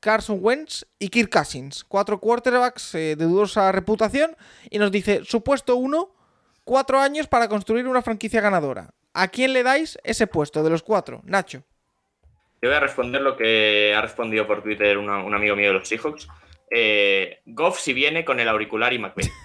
[0.05, 1.83] Carson Wentz y Kirk Cousins.
[1.83, 4.37] Cuatro quarterbacks eh, de dudosa reputación
[4.69, 6.15] y nos dice, supuesto uno,
[6.65, 8.93] cuatro años para construir una franquicia ganadora.
[9.15, 11.23] ¿A quién le dais ese puesto de los cuatro?
[11.25, 11.63] Nacho.
[12.61, 15.75] Yo voy a responder lo que ha respondido por Twitter una- un amigo mío de
[15.79, 16.29] los Seahawks.
[16.71, 19.31] Eh, Goff si viene con el auricular y McVay.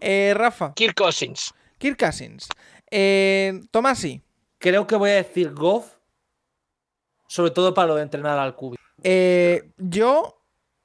[0.00, 0.74] Eh, Rafa.
[0.74, 1.54] Kirk Cousins.
[1.78, 2.48] Kirk Cousins.
[2.90, 4.22] Eh, Tomasi.
[4.58, 5.94] creo que voy a decir Goff,
[7.28, 8.76] sobre todo para lo de entrenar al cubi.
[9.04, 10.42] Eh, yo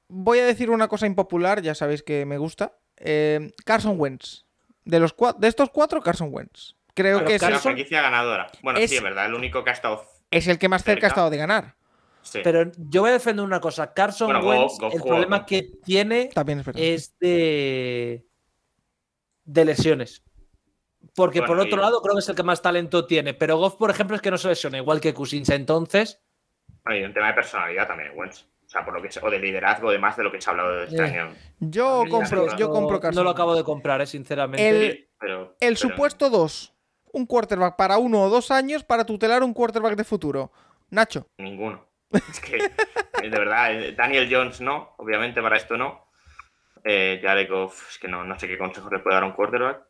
[0.08, 2.78] voy a decir una cosa impopular, ya sabéis que me gusta.
[2.98, 4.44] Eh, Carson Wentz.
[4.84, 6.76] De, los de estos cuatro, Carson Wentz.
[6.94, 8.46] Creo Claro, que es Carson- franquicia ganadora.
[8.62, 9.26] Bueno, es- sí, es verdad.
[9.26, 10.04] El único que ha estado.
[10.30, 11.74] es el que más cerca ha estado de ganar.
[12.22, 12.40] sí.
[12.44, 13.92] Pero yo voy a defender una cosa.
[13.92, 18.24] Carson Bueno, Wentz, el problema que tiene También es es de,
[19.44, 20.22] de lesiones.
[21.14, 23.34] Porque Bueno, por otro y- lado creo que es el que más talento tiene.
[23.34, 25.48] Pero Goff, por ejemplo, es que no se lesiona igual que Cousins.
[25.50, 26.20] Entonces,
[26.84, 28.42] Bueno, y un tema de personalidad también, Wentz.
[28.66, 30.76] O sea, por lo que o de liderazgo, demás de lo que se ha hablado
[30.78, 31.02] de este Eh.
[31.04, 31.34] año.
[31.60, 33.36] Yo compro, yo compro no Carson lo Wentz.
[33.38, 34.68] acabo de comprar, eh, sinceramente.
[34.68, 36.72] El- Sí, pero, El pero- supuesto 2.
[37.12, 40.50] Un quarterback para uno o dos años para tutelar un quarterback de futuro.
[40.90, 41.28] Nacho.
[41.38, 41.86] Ninguno.
[42.12, 42.58] Es que,
[43.22, 46.06] de verdad, eh, Daniel Jones no, obviamente para esto no.
[46.84, 49.32] Eh, Jared Goff, es que no, no sé qué consejos le puede dar a un
[49.32, 49.82] quarterback.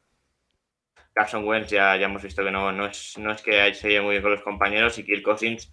[1.13, 4.03] Carson Wentz ya, ya hemos visto que no, no, es, no es que se lleve
[4.05, 5.71] muy bien con los compañeros y Kirk Cousins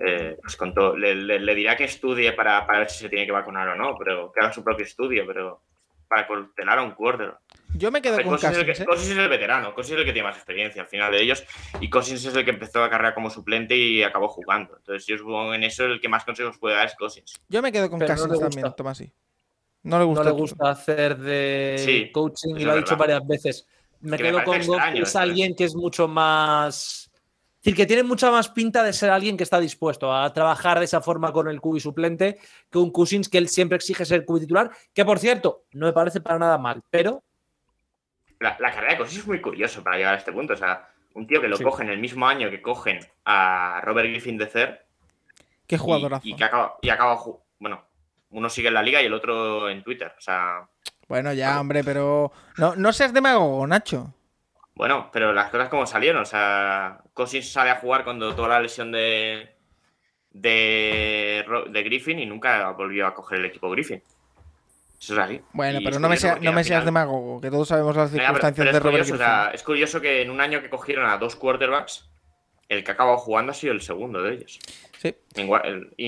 [0.00, 3.08] eh, pues con todo, le, le- le dirá que estudie para, para ver si se
[3.08, 5.62] tiene que vacunar o no, pero que haga su propio estudio, pero
[6.08, 7.38] para tutelar a un quarterback.
[7.74, 8.86] Yo me quedo con Cousins es, el Cousins, que, ¿eh?
[8.86, 11.44] Cousins es el veterano, Cousins es el que tiene más experiencia al final de ellos
[11.80, 14.76] y Cousins es el que empezó la carrera como suplente y acabó jugando.
[14.76, 17.34] Entonces yo supongo en eso el que más consejos puede dar es Cousins.
[17.48, 18.74] Yo me quedo con Pero no Cousins le también.
[18.74, 19.12] Tomasi.
[19.84, 20.24] No le gusta.
[20.24, 23.66] no le gusta hacer de Sí, coaching y lo ha dicho varias veces.
[24.00, 27.09] Me Que me quedo con parece Goff, extraño es alguien que es mucho más.
[27.60, 30.78] Es decir, que tiene mucha más pinta de ser alguien que está dispuesto a trabajar
[30.78, 32.38] de esa forma con el cubi suplente
[32.70, 35.92] que un Cousins que él siempre exige ser cubi titular, que por cierto, no me
[35.92, 37.22] parece para nada mal, pero
[38.38, 40.54] La, la carrera de Cousins es muy curioso para llegar a este punto.
[40.54, 41.64] O sea, un tío que lo Sí.
[41.64, 44.86] cogen el mismo año que cogen a Robert Griffin de Cer
[45.66, 46.26] Qué y, jugadorazo.
[46.26, 47.18] y que acaba, y acaba
[47.58, 47.84] bueno,
[48.30, 50.14] uno sigue en la liga y el otro en Twitter.
[50.16, 50.66] O sea,
[51.08, 52.32] Bueno, ya, hombre, pero.
[52.56, 54.14] No, no seas demagogo, Nacho.
[54.80, 56.22] Bueno, pero las cosas como salieron.
[56.22, 59.50] O sea, Cousins sale a jugar cuando toda la lesión de,
[60.30, 64.02] de, Griffin y nunca volvió a coger el equipo Griffin.
[65.00, 65.40] Eso es así.
[65.52, 68.22] Bueno, Y pero no me, sea- no me seas demagogo, que todos sabemos las pero-
[68.22, 69.42] circunstancias pero de Robert curioso, o Griffin.
[69.44, 72.08] sea, es curioso que en un año que cogieron a dos quarterbacks,
[72.68, 74.58] el que ha acabado jugando ha sido el segundo de ellos.
[74.98, 75.14] Sí.
[75.36, 76.06] En Wa- el- y,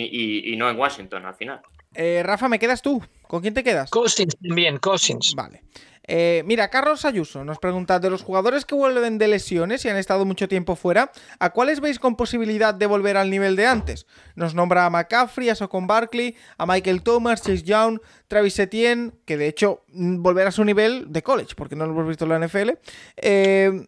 [0.48, 1.60] y- y no en Washington al final.
[1.94, 3.02] Eh, Rafa, ¿me quedas tú?
[3.26, 3.90] ¿Con quién te quedas?
[3.90, 5.34] Cousins también, Cousins.
[5.36, 5.62] Vale.
[6.04, 9.96] Eh, mira, Carlos Ayuso nos pregunta, de los jugadores que vuelven de lesiones y han
[9.96, 14.06] estado mucho tiempo fuera, ¿a cuáles veis con posibilidad de volver al nivel de antes?
[14.34, 19.36] Nos nombra a McCaffrey, a Socon Barkley, a Michael Thomas, Chase Young, Travis Etienne, que
[19.36, 22.30] de hecho mm, volverá a su nivel de college, porque no lo hemos visto en
[22.30, 22.70] la NFL,
[23.16, 23.86] eh,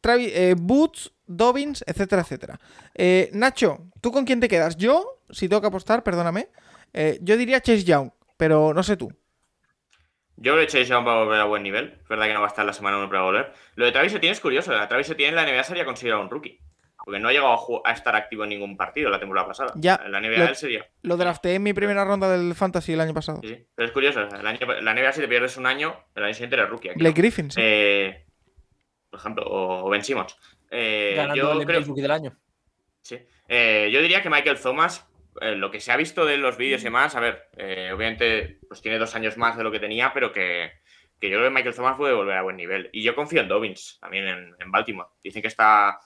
[0.00, 2.60] Travis, eh, Boots, Dobbins, etcétera, etcétera.
[3.32, 4.76] Nacho, ¿tú con quién te quedas?
[4.76, 6.48] Yo, si tengo que apostar, perdóname,
[7.20, 9.12] yo diría Chase Young, pero no sé tú.
[10.40, 11.98] Yo creo que Chase Young va a volver a buen nivel.
[12.02, 13.52] Es verdad que no va a estar la semana 1 para volver.
[13.74, 14.74] Lo de Travis Etienne es curioso.
[14.74, 16.58] A Travis Etienne en la NBA sería considerado un rookie.
[17.04, 19.72] Porque no ha llegado a, estar activo en ningún partido la temporada pasada.
[19.76, 20.86] Ya, En la NBA lo- él sería.
[21.02, 23.40] Lo drafté en mi primera ronda del Fantasy el año pasado.
[23.42, 23.66] Sí, sí.
[23.74, 24.20] Pero es curioso.
[24.20, 26.90] El año, la NBA si te pierdes un año, el año siguiente eres rookie.
[26.90, 27.22] Aquí Blake no.
[27.22, 27.60] Griffin, sí.
[27.62, 28.26] Eh,
[29.10, 30.36] por ejemplo, o o Ben Simmons.
[30.70, 32.36] Eh, ganando yo el creo, Rookie del año.
[33.02, 33.18] Sí.
[33.48, 35.06] Eh, yo diría que Michael Thomas,
[35.40, 38.58] eh, lo que se ha visto de los vídeos y demás, a ver, eh, obviamente
[38.68, 40.72] pues tiene dos años más de lo que tenía, pero que,
[41.20, 42.88] que yo creo que Michael Thomas puede volver a buen nivel.
[42.92, 45.08] Y yo confío en Dobbins, también en, en Baltimore.
[45.22, 46.00] Dicen que está,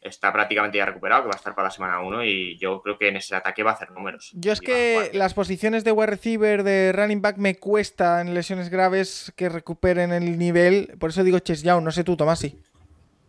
[0.00, 2.98] está prácticamente ya recuperado, que va a estar para la semana 1 y yo creo
[2.98, 4.30] que en ese ataque va a hacer números.
[4.34, 8.68] Yo es que las posiciones de wide receiver, de running back, me cuesta en lesiones
[8.68, 10.94] graves que recuperen el nivel.
[10.98, 12.60] Por eso digo Chase Young, no sé tú, Tomasi.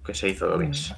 [0.05, 0.95] Que se hizo Dobbins.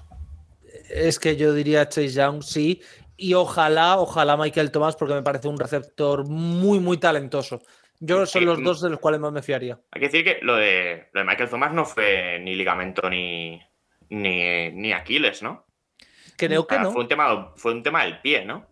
[0.89, 2.81] Es que yo diría Chase Young, sí.
[3.23, 7.59] Y ojalá, ojalá Michael Thomas, porque me parece un receptor muy, muy talentoso.
[7.99, 9.79] Yo creo que son Sí, los dos de los cuales más me fiaría.
[9.91, 13.61] Hay que decir que lo de, lo de Michael Thomas no fue ni ligamento ni,
[14.09, 15.67] ni, ni Aquiles, ¿no?
[16.35, 16.91] Creo que Ah, no.
[16.93, 18.65] Fue un tema, fue un tema del pie, ¿no?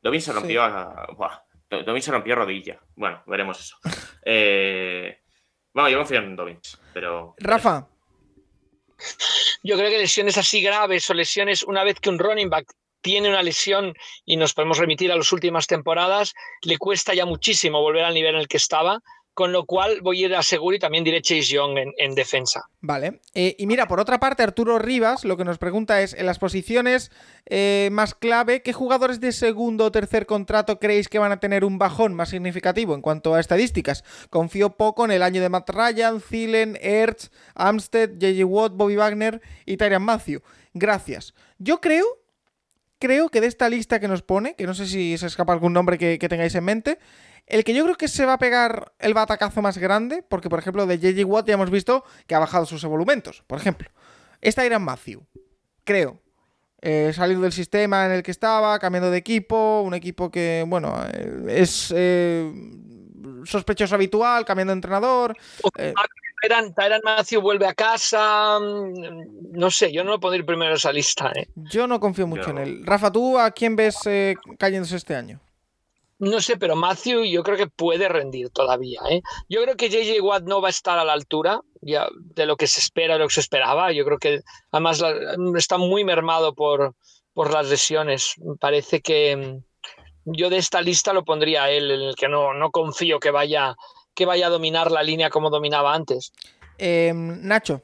[0.00, 0.62] Dobbins se rompió.
[0.62, 2.78] a- buah, Do- Dobbins se rompió rodilla.
[2.94, 3.76] Bueno, veremos eso.
[4.28, 5.20] Eh,
[5.72, 7.34] bueno, yo confío en Dobbins, pero.
[7.38, 7.86] Rafa,
[9.62, 13.28] Yo creo que lesiones así graves o lesiones una vez que un running back tiene
[13.28, 13.94] una lesión
[14.24, 18.34] y nos podemos remitir a las últimas temporadas, le cuesta ya muchísimo volver al nivel
[18.34, 19.00] en el que estaba,
[19.36, 22.14] con lo cual voy a ir a seguro y también diré Chase Young en, en
[22.14, 22.64] defensa.
[22.80, 23.20] vale.
[23.34, 26.38] Eh, y mira, por otra parte, Arturo Rivas lo que nos pregunta es, en las
[26.38, 27.12] posiciones
[27.44, 31.66] eh, más clave, ¿qué jugadores de segundo o tercer contrato creéis que van a tener
[31.66, 34.04] un bajón más significativo en cuanto a estadísticas?
[34.30, 38.46] Confío poco en el año de Matt Ryan, Thielen, Ertz, Amstead, J.J.
[38.46, 40.40] Watt, Bobby Wagner y Tyrion Matthew.
[40.72, 41.34] Gracias.
[41.58, 42.06] Yo creo
[42.98, 45.72] creo que de esta lista que nos pone, que no sé si se escapa algún
[45.72, 46.98] nombre que, que tengáis en mente,
[47.46, 50.58] el que yo creo que se va a pegar el batacazo más grande, porque por
[50.58, 53.88] ejemplo de JJ Watt ya hemos visto que ha bajado sus evolumentos, por ejemplo.
[54.40, 55.24] Esta era Matthew,
[55.84, 56.20] creo.
[56.82, 60.94] Eh, salir del sistema en el que estaba, cambiando de equipo, un equipo que, bueno,
[61.12, 62.52] eh, es eh,
[63.44, 65.36] sospechoso habitual, cambiando de entrenador.
[65.78, 65.94] Eh,
[66.74, 70.92] Tyrann Matthew vuelve a casa, mm, no sé, yo no lo pondré primero en esa
[70.92, 71.30] lista.
[71.34, 71.48] ¿eh?
[71.54, 72.80] yo no confío mucho en él.
[72.84, 75.40] Rafa, ¿tú a quién ves eh, cayéndose este año?
[76.18, 79.00] No sé, pero Matthew yo creo que puede rendir todavía.
[79.10, 79.20] ¿eh?
[79.50, 82.56] Yo creo que JJ Watt no va a estar a la altura ya, de lo
[82.56, 83.92] que se espera, de lo que se esperaba.
[83.92, 84.40] Yo creo que
[84.72, 85.14] además la-
[85.58, 86.94] está muy mermado por,
[87.34, 88.34] por las lesiones.
[88.58, 92.54] Parece que mm, yo de esta lista lo pondría a él, en el que no,
[92.54, 93.76] no confío que vaya,
[94.16, 96.32] que vaya a dominar la línea como dominaba antes.
[96.78, 97.82] Eh, Nacho,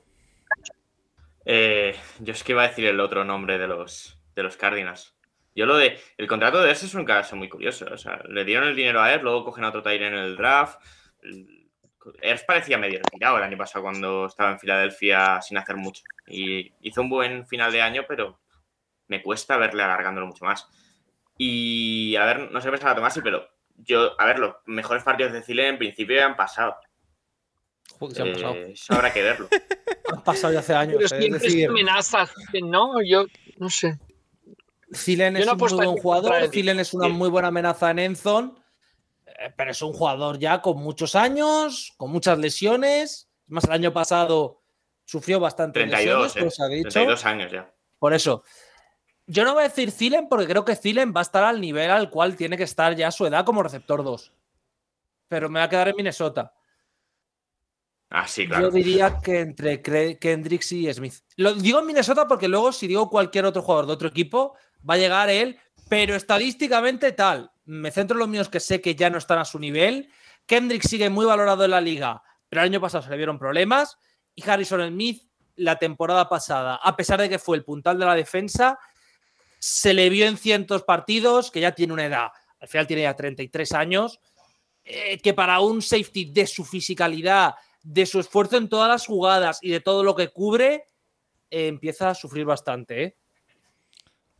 [1.44, 5.14] Eh, yo es que iba a decir el otro nombre de los, de los Cardinals.
[5.54, 6.00] Yo lo de.
[6.16, 7.86] El contrato de ese es un caso muy curioso.
[7.92, 10.36] O sea, le dieron el dinero a él, luego cogen a otro Tyre en el
[10.36, 10.80] draft.
[12.20, 16.02] Ers parecía medio retirado el año pasado cuando estaba en Filadelfia sin hacer mucho.
[16.26, 18.40] Y hizo un buen final de año, pero
[19.08, 20.66] me cuesta verle alargándolo mucho más.
[21.36, 23.46] Y a ver, no sé qué pensaba Tomás, pero
[23.84, 26.74] yo, a ver, los mejores partidos de Chile en principio ya han pasado.
[27.98, 28.54] Joder, se han pasado.
[28.54, 29.48] Eh, eso habrá que verlo.
[30.12, 30.96] Han pasado ya hace años.
[30.98, 32.28] Pero eh, siempre es decir, es amenaza,
[32.64, 33.00] ¿no?
[33.02, 33.24] Yo
[33.58, 33.98] no sé.
[34.94, 36.48] Zilen es no un muy buen jugador.
[36.50, 37.12] Zilen es una Sí.
[37.12, 38.58] muy buena amenaza en Enzon.
[39.26, 43.30] eh, Pero es un jugador ya con muchos años, con muchas lesiones.
[43.46, 44.62] Más el año pasado
[45.04, 46.88] sufrió bastante 32, lesiones, como eh, se ha dicho.
[46.90, 47.72] 32 años ya.
[47.98, 48.42] Por eso.
[49.32, 51.90] Yo no voy a decir Zilen porque creo que Zilen va a estar al nivel
[51.90, 54.30] al cual tiene que estar ya su edad como receptor 2.
[55.26, 56.52] Pero me va a quedar en Minnesota.
[58.10, 58.64] Ah, sí, claro.
[58.64, 61.14] Yo diría que entre Kendricks y Smith.
[61.36, 64.54] Lo digo en Minnesota porque luego, si digo cualquier otro jugador de otro equipo,
[64.88, 67.52] va a llegar él, pero estadísticamente tal.
[67.64, 70.10] Me centro en los míos que sé que ya no están a su nivel.
[70.44, 73.96] Kendrick sigue muy valorado en la liga, pero el año pasado se le vieron problemas.
[74.34, 75.22] Y Harrison Smith,
[75.56, 78.78] la temporada pasada, a pesar de que fue el puntal de la defensa,
[79.64, 82.28] se le vio en cientos partidos, que ya tiene una edad.
[82.58, 84.18] Al final tiene ya 33 años.
[84.84, 89.60] eh, que para un safety de su fisicalidad, de su esfuerzo en todas las jugadas
[89.62, 90.86] y de todo lo que cubre,
[91.52, 93.04] eh, empieza a sufrir bastante.
[93.04, 93.16] ¿eh?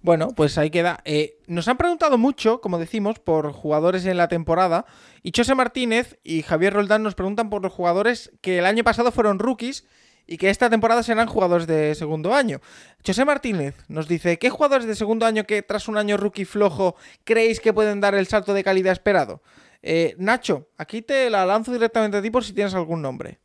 [0.01, 1.01] Bueno, pues ahí queda.
[1.05, 4.85] Eh, nos han preguntado mucho, como decimos, por jugadores en la temporada.
[5.23, 9.13] Y José Martínez y Javier Roldán nos preguntan por los jugadores que el año pasado
[9.13, 9.87] fueron rookies
[10.27, 12.61] y que esta temporada serán jugadores de segundo año.
[13.05, 16.97] José Martínez nos dice, ¿qué jugadores de segundo año que tras un año rookie flojo
[17.25, 19.43] creéis que pueden dar el salto de calidad esperado?
[19.83, 23.41] Eh, Nacho, aquí te la lanzo directamente a ti por si tienes algún nombre.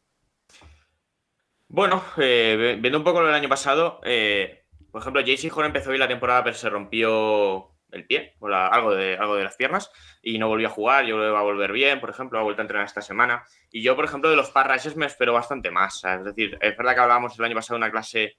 [1.67, 5.89] Bueno, eh, viendo un poco lo del año pasado, eh, por ejemplo, JC Horn empezó
[5.89, 9.55] bien la temporada, pero se rompió el pie, o la- algo, de, algo de las
[9.55, 9.91] piernas,
[10.22, 11.05] y no volvió a jugar.
[11.05, 13.43] Yo creo que va a volver bien, por ejemplo, ha vuelto a entrenar esta semana.
[13.72, 15.99] Y yo, por ejemplo, de los pass rushes me espero bastante más.
[15.99, 16.19] ¿sabes?
[16.19, 18.38] Es decir, es verdad que hablábamos el año pasado de una clase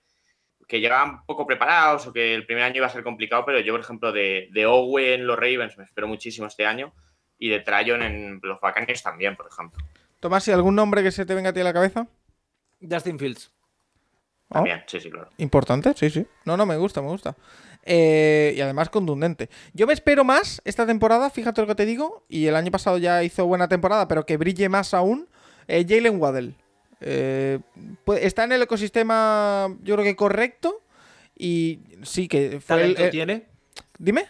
[0.66, 3.72] que llegaban poco preparados o que el primer año iba a ser complicado, pero yo,
[3.72, 6.92] por ejemplo, de, de Owe en los Ravens me espero muchísimo este año,
[7.38, 9.82] y de Trayon en los Buccaneers también, por ejemplo.
[10.20, 12.06] Tomás, ¿y algún nombre que se te venga a ti a la cabeza?
[12.82, 13.50] Justin Fields.
[14.50, 14.54] ¿Oh?
[14.54, 15.30] También, sí, sí, claro.
[15.38, 16.26] Importante, sí, sí.
[16.44, 17.34] No, no, me gusta, me gusta.
[17.90, 19.48] Eh, y además contundente.
[19.72, 22.98] Yo me espero más esta temporada, fíjate lo que te digo, y el año pasado
[22.98, 25.26] ya hizo buena temporada, pero que brille más aún,
[25.68, 26.54] eh, Jalen Waddell.
[27.00, 27.60] Eh,
[28.04, 30.82] pues, está en el ecosistema, yo creo que correcto,
[31.34, 32.76] y sí que fue.
[32.76, 33.46] Talento tiene.
[33.98, 34.26] Dime.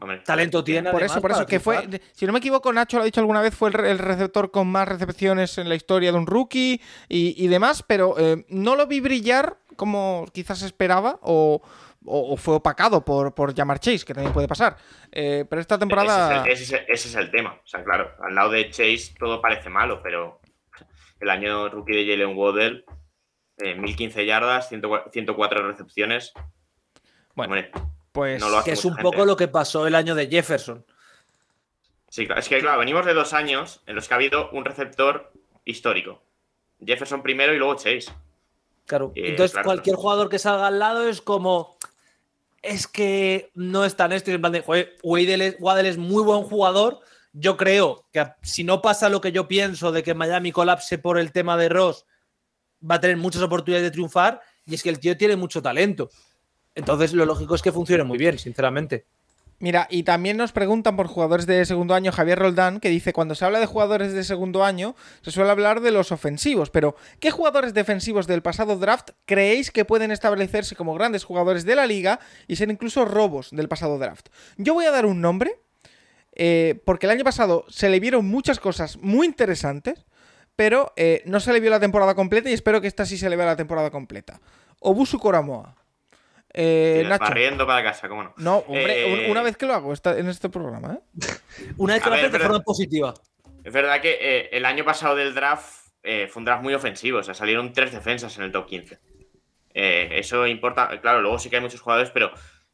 [0.00, 0.90] Hombre, Talento tiene.
[0.90, 3.42] Por eso, por eso, que fue, si no me equivoco, Nacho lo ha dicho alguna
[3.42, 6.80] vez, fue el, re- el receptor con más recepciones en la historia de un rookie
[7.08, 11.62] y, y demás, pero eh, no lo vi brillar como quizás esperaba o,
[12.04, 14.76] o- o fue opacado por, por Jamar Chase, que también puede pasar.
[15.10, 16.44] Eh, pero esta temporada...
[16.46, 17.60] Ese es, el, ese es el- ese es el tema.
[17.62, 20.40] O sea, claro, al lado de Chase todo parece malo, pero
[21.20, 22.84] el año rookie de Jalen Waddell,
[23.58, 26.32] eh, 1015 yardas, 104 104 recepciones.
[27.34, 27.70] Bueno, Hombre,
[28.12, 28.40] pues...
[28.40, 29.02] no lo hace Que es un gente.
[29.02, 30.84] poco lo que pasó el año de Jefferson.
[32.08, 34.64] sí, claro, es que claro, venimos de dos años en los que ha habido un
[34.64, 35.32] receptor
[35.64, 36.22] histórico.
[36.84, 38.06] Jefferson primero y luego Chase.
[38.88, 39.12] Claro.
[39.14, 41.76] Eh, Entonces, claro, cualquier jugador que salga al lado es como.
[42.60, 44.32] Es que no es tan esto.
[44.32, 46.98] y En plan de, joder, Waddell es, Waddell es muy buen jugador.
[47.32, 51.18] Yo creo que si no pasa lo que yo pienso de que Miami colapse por
[51.18, 52.04] el tema de Ross,
[52.82, 54.40] va a tener muchas oportunidades de triunfar.
[54.66, 56.10] Y es que el tío tiene mucho talento.
[56.74, 59.06] Entonces, lo lógico es que funcione muy bien, sinceramente.
[59.60, 63.34] Mira, y también nos preguntan por jugadores de segundo año Javier Roldán, que dice, cuando
[63.34, 67.32] se habla de jugadores de segundo año, se suele hablar de los ofensivos, pero ¿qué
[67.32, 72.20] jugadores defensivos del pasado draft creéis que pueden establecerse como grandes jugadores de la liga
[72.46, 74.28] y ser incluso robos del pasado draft?
[74.58, 75.58] Yo voy a dar un nombre,
[76.36, 80.06] eh, porque el año pasado se le vieron muchas cosas muy interesantes,
[80.54, 83.28] pero eh, no se le vio la temporada completa y espero que esta sí se
[83.28, 84.40] le vea la temporada completa.
[84.78, 85.77] Obusu Koramoa.
[86.54, 87.24] Eh, Sí, Nacho.
[87.24, 88.34] Barriendo para casa, cómo no.
[88.38, 91.00] No, hombre, Eh, una vez que lo hago esta- en este programa, ¿eh?
[91.76, 93.14] Una vez que lo haces de forma positiva.
[93.64, 97.18] Es verdad que eh, el año pasado del draft eh, fue un draft muy ofensivo,
[97.18, 98.98] o sea, salieron tres defensas en el top 15.
[99.74, 102.30] Eh, eso importa, claro, luego sí que hay muchos jugadores, pero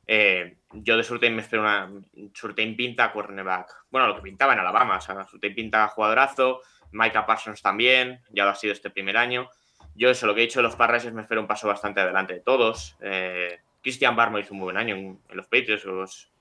[0.06, 1.90] Eh, yo de Surtain me espero una.
[2.34, 3.86] Surtain pinta cornerback.
[3.88, 4.98] Bueno, lo que pintaba en Alabama.
[4.98, 6.60] O sea, Surtain pinta jugadorazo.
[6.92, 8.20] Micah Parsons también.
[8.28, 9.48] Ya lo ha sido este primer año.
[9.94, 12.34] Yo, eso, lo que he dicho de los Parrases me espero un paso bastante adelante
[12.34, 12.96] de todos.
[13.00, 15.84] Eh, Christian Barmo hizo un buen año en, los Patriots.
[15.84, 16.32] Los,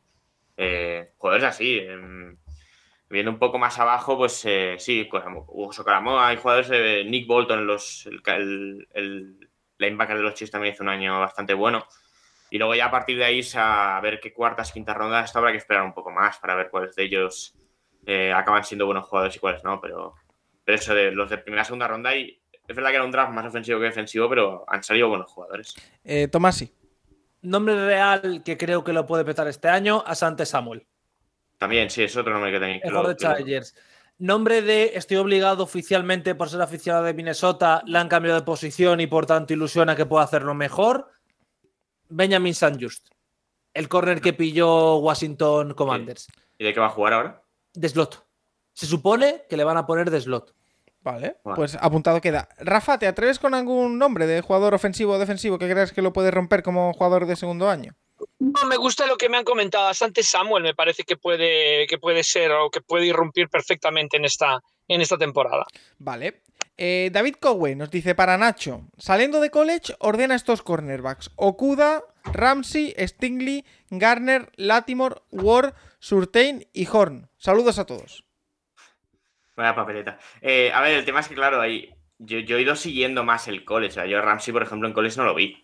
[0.58, 1.80] eh, jugadores así.
[1.80, 2.38] em,
[3.14, 5.08] viendo un poco más abajo, pues eh, sí,
[5.48, 10.84] Hugo Socaramo, hay jugadores de Nick Bolton, los, el, el, de los Chiefs también hizo
[10.84, 11.86] un año bastante bueno.
[12.50, 15.52] Y luego ya a partir de ahí a ver qué cuartas, quintas rondas, esto habrá
[15.52, 17.56] que esperar un poco más para ver cuáles de ellos
[18.06, 19.80] eh, acaban siendo buenos jugadores y cuáles no.
[19.80, 20.16] Pero,
[20.66, 23.31] pero eso de los de primera segunda ronda, y es verdad que era un draft
[23.34, 25.73] más ofensivo que defensivo, pero han salido buenos jugadores.
[26.03, 26.72] Eh, Tomasi.
[27.41, 30.88] Nombre real que creo que lo puede petar este año, Asante Samuel.
[31.57, 32.81] También, sí, es otro nombre que tenéis.
[32.81, 33.76] que Mejor lo- de Chargers.
[34.19, 39.02] Nombre de estoy obligado oficialmente por ser aficionado de Minnesota, le han cambiado de posición
[39.02, 41.10] y por tanto ilusiona que pueda hacerlo mejor.
[42.10, 42.77] Benjamin St.
[42.80, 43.07] Just,
[43.73, 46.27] el corner que pilló Washington Commanders.
[46.57, 47.41] ¿Y de qué va a jugar ahora?
[47.73, 48.23] De slot.
[48.73, 50.53] Se supone que le van a poner de slot.
[51.04, 51.56] Vale, Vale.
[51.56, 52.48] pues apuntado queda.
[52.60, 56.14] Rafa, ¿te atreves con algún nombre de jugador ofensivo o defensivo que creas que lo
[56.14, 57.94] puede romper como jugador de segundo año?
[58.40, 61.98] No, me gusta lo que me han comentado bastante Samuel, me parece que puede, que
[61.98, 65.66] puede ser o que puede irrumpir perfectamente en esta, en esta temporada.
[65.98, 66.42] Vale.
[66.78, 71.32] Eh, David Cowe nos dice para Nacho, saliendo de college, ordena estos cornerbacks.
[71.36, 77.30] Okuda, Ramsey, Stingley, Garner, Latimore, Ward, Surtain y Horn.
[77.38, 78.24] Saludos a todos.
[79.56, 80.18] Vaya papeleta.
[80.42, 83.48] Eh, a ver, el tema es que, claro, ahí yo, yo he ido siguiendo más
[83.48, 83.92] el college.
[83.92, 85.64] O sea, yo a Ramsey, por ejemplo, en college no lo vi.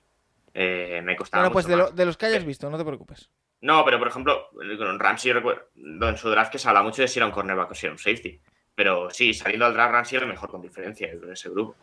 [0.53, 1.43] Eh, me costaba.
[1.43, 3.29] Bueno, pues mucho de, lo- de los que hayas visto, no te preocupes.
[3.61, 7.07] No, pero por ejemplo, con Ramsey recuerdo en su draft que se habla mucho de
[7.07, 8.39] si era un cornerback o si era un safety.
[8.75, 11.75] Pero sí, saliendo al draft, Ramsey era el mejor con diferencia de ese grupo.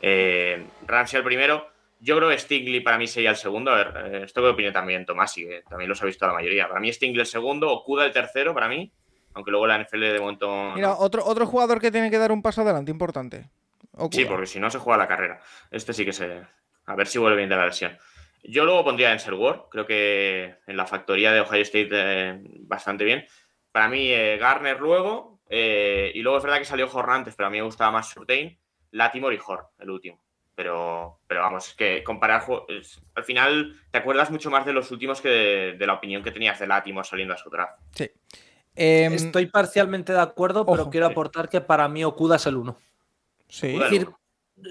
[0.00, 1.68] Eh, Ramsey el primero.
[2.00, 3.70] Yo creo que Stingley para mí sería el segundo.
[3.70, 6.32] A ver, eh, esto que opina también Tomás, y que también los ha visto la
[6.32, 6.66] mayoría.
[6.68, 8.92] Para mí Stingley el segundo, Okuda el tercero, para mí.
[9.34, 10.72] Aunque luego la NFL de momento.
[10.74, 10.98] Mira, no.
[10.98, 13.48] otro, otro jugador que tiene que dar un paso adelante, importante.
[13.92, 14.16] Okuda.
[14.16, 15.40] Sí, porque si no se juega la carrera.
[15.70, 16.42] Este sí que se.
[16.86, 17.96] A ver si vuelve bien de la lesión.
[18.44, 19.68] Yo luego pondría en Ser Ward.
[19.70, 23.24] Creo que en la factoría de Ohio State eh, bastante bien.
[23.70, 25.38] Para mí, eh, Garner luego.
[25.48, 28.08] eh, y luego es verdad que salió Horn antes, pero a mí me gustaba más
[28.08, 28.58] Surtain,
[28.90, 30.20] Latimore y Horn, el último.
[30.54, 32.44] Pero, pero vamos, es que comparar.
[32.68, 36.22] es- al final te acuerdas mucho más de los últimos que de, de la opinión
[36.22, 37.78] que tenías de Latimore saliendo a su draft.
[37.94, 38.10] Sí.
[38.74, 42.56] Em, Estoy parcialmente de acuerdo, pero ojo, quiero aportar que para mí Okuda es el
[42.56, 42.76] uno.
[43.48, 43.70] sí.
[43.70, 43.84] Okuda.
[43.86, 44.08] Es decir,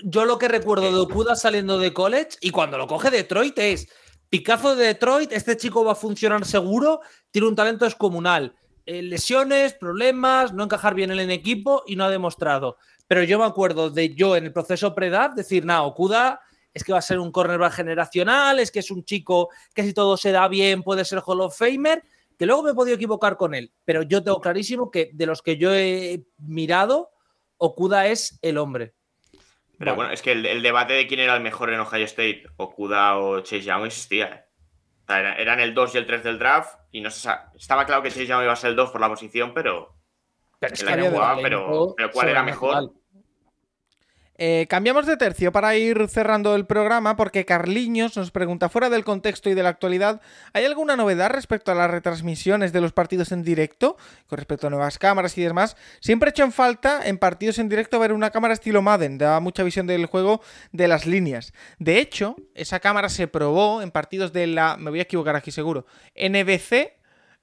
[0.03, 3.87] yo lo que recuerdo de Okuda saliendo de college y cuando lo coge Detroit es
[4.29, 7.01] Picazo de Detroit, este chico va a funcionar seguro,
[7.31, 8.55] tiene un talento descomunal.
[8.85, 12.77] Eh, lesiones, problemas, no encajar bien en el equipo y no ha demostrado.
[13.07, 16.39] Pero yo me acuerdo de yo en el proceso pre-draft decir, nada, Okuda
[16.73, 19.93] es que va a ser un cornerback generacional, es que es un chico que si
[19.93, 22.01] todo se da bien puede ser Hall of Famer,
[22.41, 23.71] que luego me he podido equivocar con él.
[23.85, 27.11] Pero yo tengo clarísimo que de los que yo he mirado,
[27.57, 28.95] Okuda es el hombre.
[29.77, 29.95] Pero Vale.
[29.95, 33.19] bueno, es que el, el debate de quién era el mejor en Ohio State, Okuda
[33.19, 34.25] o Chase Young, existía.
[34.25, 34.45] ¿eh?
[35.03, 37.51] O sea, era- eran el 2 y el 3 del draft y no se sa-
[37.55, 39.95] estaba claro que Chase Young iba a ser el 2 por la posición, pero
[40.57, 42.91] Pero es que había jugaba, pero, pero ¿cuál era mejor?
[44.43, 49.03] Eh, cambiamos de tercio para ir cerrando el programa porque Carliños nos pregunta, fuera del
[49.03, 50.19] contexto y de la actualidad,
[50.53, 53.97] ¿hay alguna novedad respecto a las retransmisiones de los partidos en directo?
[54.25, 55.77] Con respecto a nuevas cámaras y demás.
[55.99, 59.39] Siempre he hecho en falta en partidos en directo ver una cámara estilo Madden, da
[59.41, 60.41] mucha visión del juego
[60.71, 61.53] de las líneas.
[61.77, 65.51] De hecho, esa cámara se probó en partidos de la, me voy a equivocar aquí
[65.51, 65.85] seguro,
[66.15, 67.00] NBC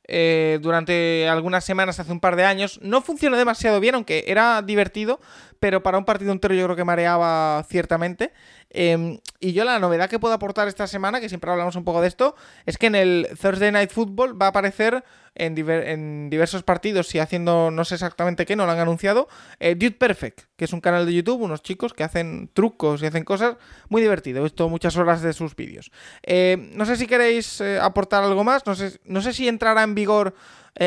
[0.09, 2.81] eh, durante algunas semanas hace un par de años.
[2.83, 5.21] No funcionó demasiado bien, aunque era divertido,
[5.61, 8.33] pero para un partido entero yo creo que mareaba ciertamente.
[8.71, 12.01] Eh, y yo la novedad que puedo aportar esta semana, que siempre hablamos un poco
[12.01, 12.35] de esto,
[12.67, 15.05] es que en el Thursday Night Football va a aparecer
[15.39, 19.29] en, diver- en diversos partidos y haciendo no sé exactamente qué, no lo han anunciado,
[19.61, 23.07] eh, Dude Perfect, que es un canal de YouTube, unos chicos que hacen trucos y
[23.07, 23.57] hacen cosas
[23.89, 24.41] muy divertido.
[24.41, 25.91] He visto muchas horas de sus vídeos.
[26.23, 29.83] Eh, no sé si queréis eh, aportar algo más, no sé, no sé si entrará
[29.83, 30.35] en vigor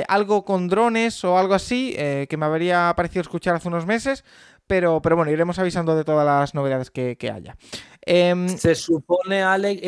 [0.08, 4.24] algo con drones o algo así, que me habría parecido escuchar hace unos meses,
[4.66, 7.58] pero, pero bueno, iremos avisando de todas las novedades que, que haya.
[8.06, 9.82] Em, Se supone, Alex,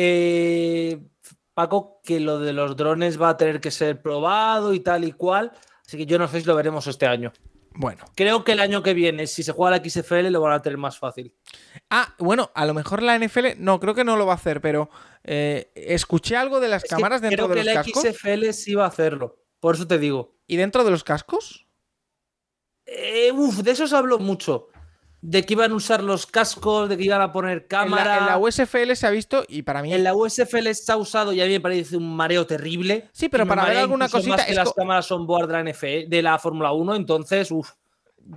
[1.54, 5.12] Paco, que lo de los drones va a tener que ser probado y tal y
[5.12, 5.52] cual.
[5.86, 7.32] Así que yo no sé si lo veremos este año.
[7.74, 8.04] bueno.
[8.16, 10.78] Creo que el año que viene, si se juega la XFL, lo van a tener
[10.78, 11.34] más fácil.
[11.90, 14.60] Ah, bueno, a lo mejor la NFL, no, creo que no lo va a hacer,
[14.60, 14.90] pero
[15.22, 18.02] eh, escuché algo de las Es que cámaras dentro creo de que los la cascos.
[18.02, 19.38] XFL sí va a hacerlo.
[19.60, 20.36] Por eso te digo.
[20.46, 21.66] ¿Y dentro de los cascos?
[22.86, 24.68] Eh, uf, de eso se habló mucho.
[25.26, 28.18] De que iban a usar los cascos, de que iban a poner En la, cámara.
[28.18, 29.94] en la USFL se ha visto y para mí.
[29.94, 33.08] En la USFL se ha usado y a mí me parece un mareo terrible.
[33.12, 35.72] Sí, pero para ver alguna cosita Más que es las cámaras on board de la
[35.72, 37.70] NFL, de la Fórmula 1, entonces, uff.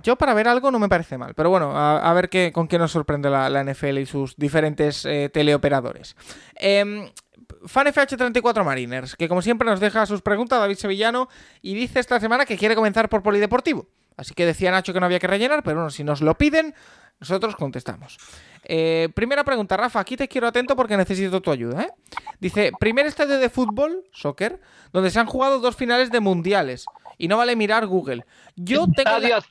[0.02, 2.68] Yo para ver algo no me parece mal, pero bueno, a, a ver qué, con
[2.68, 6.16] qué nos sorprende la, la NFL y sus diferentes eh, teleoperadores.
[6.54, 7.10] Em,
[7.64, 11.28] FanFH34 Mariners, que como siempre nos deja sus preguntas, David Sevillano,
[11.60, 13.88] y dice esta semana que quiere comenzar por Polideportivo.
[14.18, 16.74] Así que decía Nacho que no había que rellenar, pero bueno, si nos lo piden,
[17.20, 18.18] nosotros contestamos.
[18.64, 21.82] Eh, primera pregunta, Rafa, aquí te quiero atento porque necesito tu ayuda.
[21.84, 21.90] ¿eh?
[22.40, 24.60] Dice, primer estadio de fútbol, soccer,
[24.92, 26.84] donde se han jugado dos finales de mundiales.
[27.16, 28.24] Y no vale mirar Google.
[28.54, 29.42] Yo tengo, la-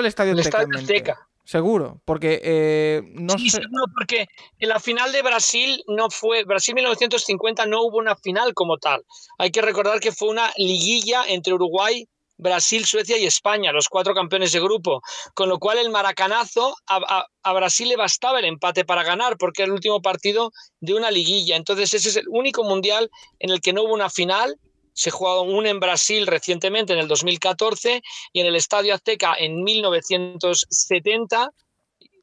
[0.00, 0.78] el estadio El Azteca Estadio.
[0.78, 1.28] Azteca.
[1.44, 3.62] Seguro, porque eh, no sí, sé.
[3.62, 4.26] seguro, porque
[4.58, 6.44] en la final de Brasil no fue.
[6.44, 9.04] Brasil 1950 no hubo una final como tal.
[9.38, 12.06] Hay que recordar que fue una liguilla entre Uruguay,
[12.42, 15.00] Brasil, Suecia y España, los cuatro campeones de grupo.
[15.34, 19.68] Con lo cual el maracanazo a, Brasil le bastaba el empate para ganar, porque era
[19.68, 21.56] el último partido de una liguilla.
[21.56, 24.56] Entonces ese es el único mundial en el que no hubo una final.
[24.92, 28.02] Se jugó uno en Brasil recientemente en el 2014
[28.32, 31.50] y en el Estadio Azteca en 1970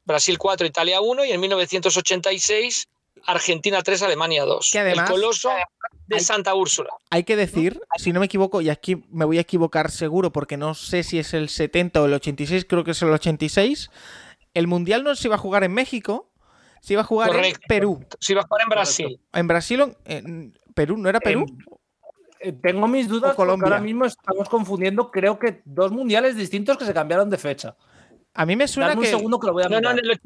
[0.04, 2.88] Brasil 4, Italia 1 y en 1986
[3.26, 4.70] Argentina 3, Alemania 2.
[4.72, 5.50] Que además- el coloso
[6.06, 6.90] de hay- Santa Úrsula.
[7.10, 10.56] Hay que decir, si no me equivoco, y aquí me voy a equivocar seguro porque
[10.56, 13.90] no sé si es el 70 o el 86, creo que es el 86.
[14.54, 16.30] El mundial no se iba a jugar en México,
[16.80, 17.60] se iba a jugar Correcto.
[17.62, 18.04] en Perú.
[18.20, 19.20] Se iba a jugar en Brasil.
[19.32, 21.46] En Brasil, o en Perú, ¿no era Perú?
[22.40, 26.86] Eh, Tengo mis dudas porque ahora mismo estamos confundiendo, creo que dos mundiales distintos que
[26.86, 27.76] se cambiaron de fecha.
[28.32, 29.94] A mí me suena Dame un que segundo que lo voy a No, mirar.
[29.94, 30.20] no, en el,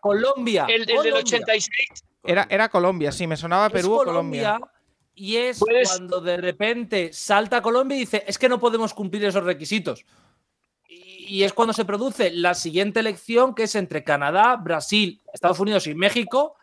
[0.00, 0.66] Colombia.
[0.68, 1.20] el- el del Colombia.
[1.20, 1.78] 86.
[2.26, 4.58] Era, era Colombia, sí, me sonaba Perú o Colombia.
[5.14, 9.44] Y es cuando de repente salta Colombia y dice, es que no podemos cumplir esos
[9.44, 10.04] requisitos.
[10.88, 15.58] Y, y es cuando se produce la siguiente elección, que es entre Canadá, Brasil, Estados
[15.58, 16.56] Unidos y México.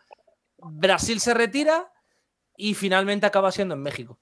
[0.58, 1.90] Brasil se retira
[2.56, 4.18] y finalmente acaba siendo en México,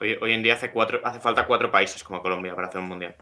[0.00, 2.88] Hoy, hoy en día hace, cuatro, hace falta cuatro países como Colombia para hacer un
[2.88, 3.14] mundial.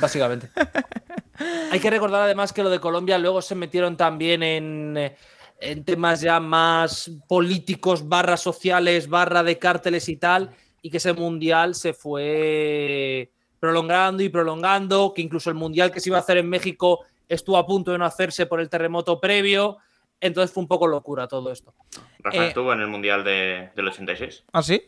[0.00, 0.48] básicamente.
[1.70, 5.16] Hay que recordar además que lo de Colombia luego se metieron también en, eh,
[5.60, 10.50] en temas ya más políticos, barra sociales, barra de cárteles y tal,
[10.82, 16.10] y que ese mundial se fue prolongando y prolongando, que incluso el mundial que se
[16.10, 19.78] iba a hacer en México estuvo a punto de no hacerse por el terremoto previo,
[20.20, 21.74] entonces fue un poco locura todo esto.
[22.20, 24.44] Rafa Eh, estuvo en el mundial de- del 86.
[24.52, 24.82] ¿Ah, sí?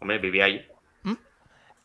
[0.00, 0.66] Hombre, vivía ahí.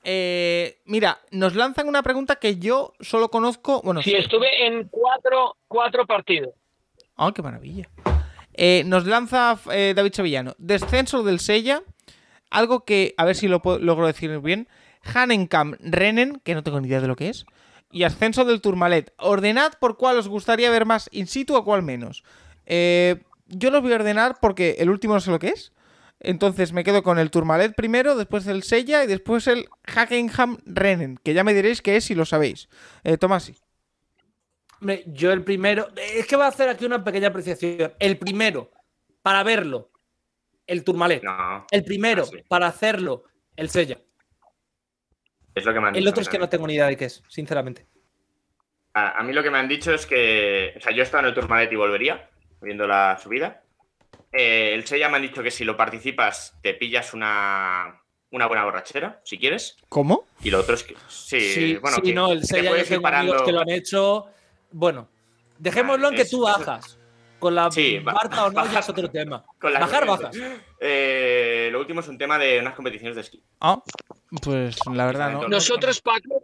[0.03, 3.81] Eh, mira, nos lanzan una pregunta que yo solo conozco.
[3.83, 4.15] Bueno, Sí, sí.
[4.15, 6.53] estuve en cuatro, cuatro partidos.
[7.21, 7.89] ¡Ah, qué maravilla!
[8.53, 10.55] Eh, nos lanza eh, David Sevillano.
[10.57, 11.81] Descenso del Sella.
[12.49, 14.67] Algo que, a ver si lo puedo- logro decir bien.
[15.13, 17.45] Hanenkam Rennen, que no tengo ni idea de lo que es.
[17.91, 19.13] Y ascenso del Tourmalet.
[19.17, 22.23] Ordenad por cuál os gustaría ver más in situ o cuál menos.
[22.65, 25.73] Eh, yo los voy a ordenar porque el último no sé lo que es.
[26.21, 31.17] Entonces me quedo con el Tourmalet primero, después el Sella y después el Hackenham Rennen,
[31.23, 32.67] que ya me diréis qué es si lo sabéis.
[33.03, 33.55] Eh, Tomasi.
[34.81, 37.93] Hombre, yo el primero, es que voy a hacer aquí una pequeña apreciación.
[37.99, 38.71] El primero,
[39.21, 39.91] para verlo,
[40.65, 41.21] el Tourmalet.
[41.23, 43.23] No, El primero, Ah, para hacerlo,
[43.55, 43.99] el Sella.
[45.55, 46.11] es lo que me han El dicho.
[46.11, 47.85] otro es que no tengo ni idea de qué es, sinceramente.
[48.93, 50.73] A, a mí lo que me han dicho es que.
[50.77, 52.29] O sea, yo he estado en el Tourmalet y volvería,
[52.61, 53.61] viendo la subida.
[54.31, 58.01] Eh, el Sella me han dicho que si lo participas, te pillas una,
[58.31, 59.75] una buena borrachera, si quieres.
[59.89, 60.25] ¿Cómo?
[60.41, 60.95] Y lo otro es que.
[61.09, 63.69] Sí, Sí, bueno, sí, que no, el Sella yo tengo amigos parando- que lo han
[63.69, 64.27] hecho.
[64.71, 65.09] Bueno,
[65.57, 66.97] dejémoslo en que tú bajas.
[67.39, 69.45] Con la Sí, ba- barca o no, ya es otro tema.
[69.61, 70.35] con la Bajar, bajas.
[70.81, 73.41] Eh, lo último es un tema de unas competiciones de esquí.
[73.61, 73.81] Ah,
[74.41, 75.47] pues la verdad no.
[75.47, 76.43] Nosotros, Paco,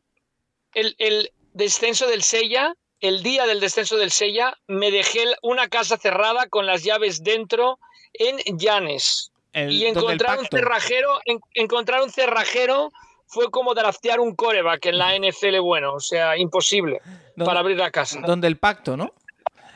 [0.74, 5.98] el, el descenso del Sella, el día del descenso del Sella, me dejé una casa
[5.98, 7.78] cerrada con las llaves dentro
[8.14, 9.32] en Llanes.
[9.52, 12.92] El- y encontrar un cerrajero, en- encontrar un cerrajero
[13.28, 17.02] fue como draftear un coreback en la NFL bueno, o sea, imposible
[17.36, 18.22] ¿Dónde- para abrir la casa.
[18.22, 19.14] Donde el pacto, ¿no?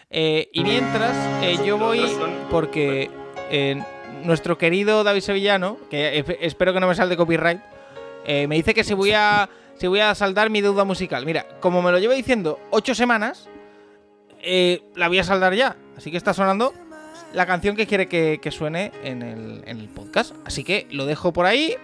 [0.10, 2.02] Eh, y mientras, eh, yo voy
[2.50, 3.10] porque
[3.52, 3.82] eh,
[4.24, 7.60] nuestro querido David Sevillano, que espero que no me salte copyright,
[8.26, 11.26] eh, me dice que si voy a si voy a saldar mi deuda musical.
[11.26, 13.48] Mira, como me lo lleva diciendo ocho semanas,
[14.42, 15.78] eh, la voy a saldar ya.
[15.96, 16.74] Así que está sonando
[17.34, 20.36] la canción que quiere que, que suene en el, en el podcast.
[20.46, 21.76] Así que lo dejo por ahí.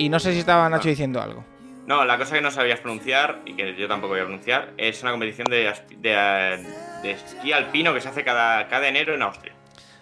[0.00, 0.90] Y no sé si estaba Nacho Ah.
[0.90, 1.44] diciendo algo.
[1.86, 5.02] No, la cosa que no sabías pronunciar, y que yo tampoco voy a pronunciar, es
[5.02, 6.64] una competición de, de,
[7.02, 9.52] de esquí alpino que se hace cada, cada enero en Austria.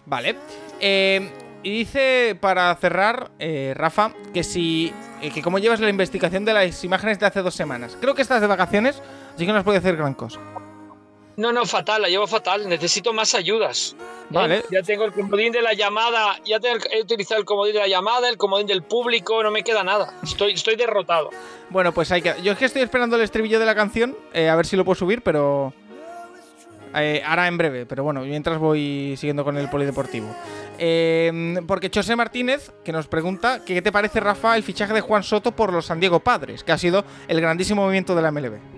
[0.04, 0.36] Vale.
[0.80, 1.30] Eh,
[1.62, 4.92] y dice para cerrar, eh, Rafa, que si.
[5.22, 7.96] eh, que cómo llevas la investigación de las imágenes de hace dos semanas.
[8.00, 9.02] Creo que estás de vacaciones,
[9.34, 10.38] así que no has podido hacer gran cosa.
[11.38, 12.68] No, no, fatal, la llevo fatal.
[12.68, 13.96] Necesito más ayudas.
[13.98, 14.02] ¿eh?
[14.30, 14.64] Vale.
[14.70, 17.86] Ya tengo el comodín de la llamada, ya tengo- he utilizado el comodín de la
[17.88, 20.12] llamada, el comodín del público, no me queda nada.
[20.22, 21.30] Estoy, estoy derrotado.
[21.70, 22.34] Bueno, pues hay que.
[22.42, 24.84] Yo es que estoy esperando el estribillo de la canción, eh, a ver si lo
[24.84, 25.72] puedo subir, pero.
[26.94, 30.26] eh, ahora en breve, pero bueno, mientras voy siguiendo con el polideportivo.
[30.78, 35.22] Eh, porque José Martínez, que nos pregunta, ¿qué te parece, Rafa, el fichaje de Juan
[35.22, 36.64] Soto por los San Diego Padres?
[36.64, 38.77] Que ha sido el grandísimo movimiento de la MLB.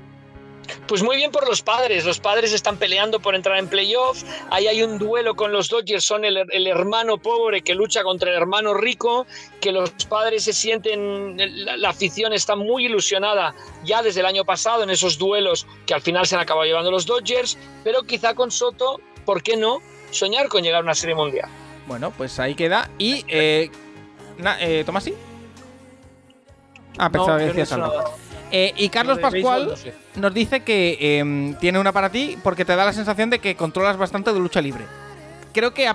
[0.86, 2.04] Pues muy bien por los padres.
[2.04, 4.24] Los padres están peleando por entrar en playoffs.
[4.50, 6.04] Ahí hay un duelo con los Dodgers.
[6.04, 9.26] Son el, el hermano pobre que lucha contra el hermano rico.
[9.60, 11.36] Que los padres se sienten.
[11.64, 15.94] La, la afición está muy ilusionada ya desde el año pasado en esos duelos que
[15.94, 17.58] al final se han acabado llevando los Dodgers.
[17.84, 19.78] Pero quizá con Soto, ¿por qué no?
[20.10, 21.48] Soñar con llegar a una serie mundial.
[21.86, 22.90] Bueno, pues ahí queda.
[22.98, 23.24] Y.
[23.28, 23.70] Eh,
[24.38, 25.14] na- eh, ¿Tomasi?
[26.98, 27.86] Ah, pensaba No, que no decías algo.
[27.86, 28.04] nada.
[28.52, 29.94] Eh, y Carlos béisbol Pascual no sé.
[30.16, 33.54] nos dice que eh, tiene una para ti porque te da la sensación de que
[33.54, 34.84] controlas bastante de lucha libre.
[35.52, 35.94] Creo que, eh,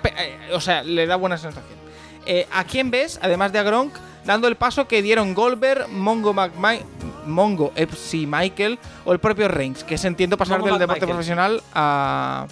[0.54, 1.78] o sea, le da buena sensación.
[2.26, 3.94] Eh, ¿A quién ves, además de a Gronk,
[4.26, 6.82] dando el paso que dieron Goldberg, Mongo, McMi-
[7.26, 9.84] Mongo FC Michael o el propio Reigns?
[9.84, 11.16] Que se entiende pasar Mongo del deporte McMichael.
[11.16, 12.48] profesional a,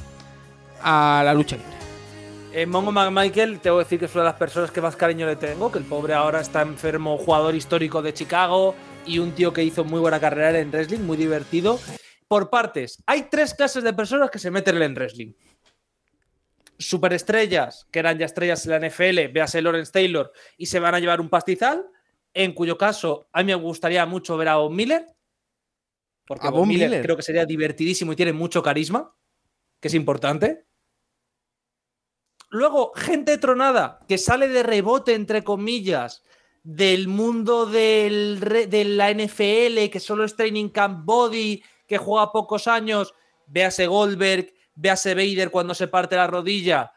[0.83, 1.71] a la lucha libre.
[2.53, 5.25] Eh, Mongo McMichael, tengo que decir que es una de las personas que más cariño
[5.25, 8.75] le tengo, que el pobre ahora está enfermo, jugador histórico de Chicago
[9.05, 11.79] y un tío que hizo muy buena carrera en wrestling, muy divertido.
[12.27, 15.33] Por partes, hay tres clases de personas que se meten en wrestling.
[16.77, 20.99] Superestrellas, que eran ya estrellas en la NFL, véase Lawrence Taylor, y se van a
[20.99, 21.85] llevar un pastizal,
[22.33, 25.07] en cuyo caso a mí me gustaría mucho ver a Von Miller,
[26.25, 27.01] porque A Miller, Miller.
[27.03, 29.13] creo que sería divertidísimo y tiene mucho carisma,
[29.79, 30.65] que es importante.
[32.49, 36.22] Luego, gente tronada que sale de rebote, entre comillas,
[36.63, 42.67] del mundo del de la NFL, que solo es training camp body, que juega pocos
[42.67, 43.13] años,
[43.45, 46.93] véase Goldberg, véase Vader cuando se parte la rodilla.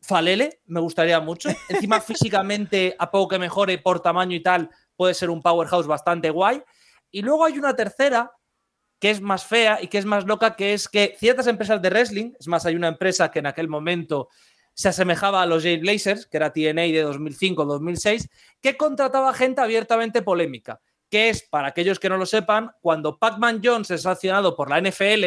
[0.00, 1.50] Falele, me gustaría mucho.
[1.68, 6.30] Encima, físicamente, a poco que mejore por tamaño y tal, puede ser un powerhouse bastante
[6.30, 6.62] guay.
[7.10, 8.32] Y luego hay una tercera,
[8.98, 11.90] que es más fea y que es más loca, que es que ciertas empresas de
[11.90, 14.28] wrestling, es más, hay una empresa que en aquel momento
[14.74, 18.28] se asemejaba a los Jay Blazers, que era TNA de 2005-2006,
[18.60, 20.80] que contrataba gente abiertamente polémica,
[21.10, 24.80] que es, para aquellos que no lo sepan, cuando Pac-Man Jones es sancionado por la
[24.80, 25.24] NFL,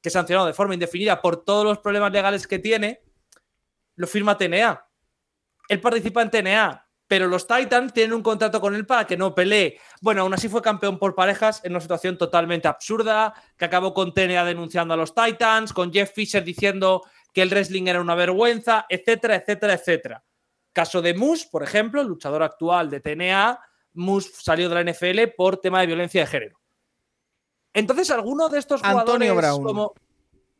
[0.00, 3.00] que es sancionado de forma indefinida por todos los problemas legales que tiene,
[3.96, 4.86] lo firma TNA.
[5.68, 9.34] Él participa en TNA, pero los Titans tienen un contrato con él para que no
[9.34, 9.78] pelee.
[10.00, 14.12] Bueno, aún así fue campeón por parejas en una situación totalmente absurda, que acabó con
[14.12, 17.02] TNA denunciando a los Titans, con Jeff Fisher diciendo
[17.34, 20.24] que el wrestling era una vergüenza, etcétera, etcétera, etcétera.
[20.72, 23.60] Caso de Moose, por ejemplo, luchador actual de TNA,
[23.94, 26.60] Moose salió de la NFL por tema de violencia de género.
[27.72, 29.64] Entonces, alguno de estos Antonio jugadores Brown.
[29.64, 29.94] como...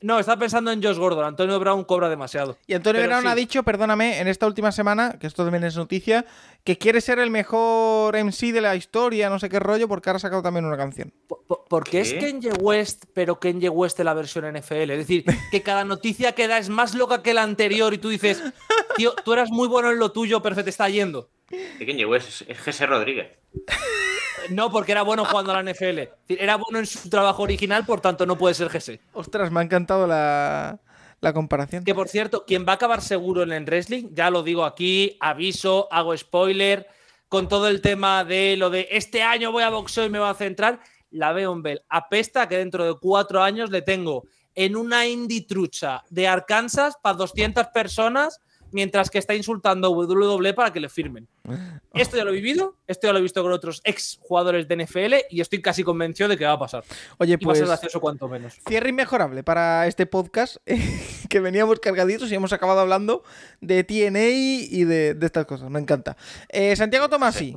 [0.05, 1.24] No, estaba pensando en Josh Gordon.
[1.24, 2.59] Antonio Brown cobra demasiado.
[2.66, 3.28] Y Antonio Pero Brown sí.
[3.28, 6.26] ha dicho, perdóname, en esta última semana, que esto también es noticia,
[6.62, 10.18] que quiere ser el mejor MC de la historia, no sé qué rollo, porque ahora
[10.18, 11.10] ha sacado también una canción.
[11.26, 12.18] Po- po- Porque es ¿Qué?
[12.18, 14.90] Kenye West, pero Kenye West de la versión NFL.
[14.90, 18.10] Es decir, que cada noticia que da es más loca que la anterior y tú
[18.10, 18.43] dices,
[18.97, 21.31] tío, tú eras muy bueno en lo tuyo, pero se te está yendo.
[21.48, 22.14] ¿De quién llegó?
[22.14, 23.28] Es, es Jesse Rodríguez.
[24.51, 26.01] No, porque era bueno jugando a la NFL.
[26.29, 29.01] Era bueno en su trabajo original, por tanto no puede ser GC.
[29.12, 30.81] Ostras, me ha encantado la,
[31.21, 31.85] la comparación.
[31.85, 35.16] Que por cierto, quien va a acabar seguro en el wrestling, ya lo digo aquí,
[35.21, 36.87] aviso, hago spoiler,
[37.29, 40.29] con todo el tema de lo de este año voy a boxeo y me voy
[40.29, 40.81] a centrar,
[41.11, 46.03] la Beon Bell apesta que dentro de cuatro años le tengo en una indie trucha
[46.11, 48.41] de Arkansas para 200 personas
[48.74, 51.26] mientras que está insultando a WWE para que le firmen.
[51.94, 54.76] Esto ya lo he vivido, esto ya lo he visto con otros ex jugadores de
[54.84, 56.82] NFL y estoy casi convencido de que va a pasar.
[57.18, 58.59] Oye, Y va a ser pues gracioso cuanto menos.
[58.66, 60.56] cierre inmejorable para este podcast,
[61.30, 63.22] que veníamos cargaditos y hemos acabado hablando
[63.60, 65.70] de TNA y de, de estas cosas.
[65.70, 66.16] Me encanta.
[66.48, 67.55] Eh, Santiago Tomasi,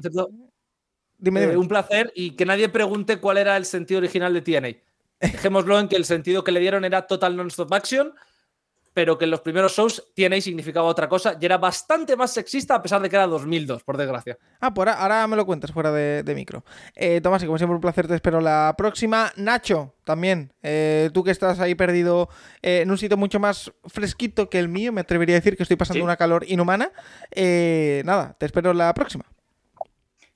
[1.18, 1.58] dime, Eh, dime.
[1.58, 4.78] un placer y que nadie pregunte cuál era el sentido original de TNA.
[5.20, 8.14] Dejémoslo en que el sentido que le dieron era Total Non-Stop Action,
[8.98, 12.74] pero que en los primeros shows TNA significaba otra cosa y era bastante más sexista
[12.74, 14.40] a pesar de que era 2002, por desgracia.
[14.60, 16.64] Ah, pues ahora, ahora me lo cuentas fuera de, de micro.
[16.96, 19.32] Eh, Tomás, y como siempre, un placer, te espero la próxima.
[19.36, 22.28] Nacho, también, eh, tú que estás ahí perdido
[22.64, 25.62] eh, en un sitio mucho más fresquito que el mío, me atrevería a decir que
[25.62, 26.04] estoy pasando Sí.
[26.04, 26.92] una calor inhumana.
[27.30, 29.26] Eh, nada, te espero la próxima.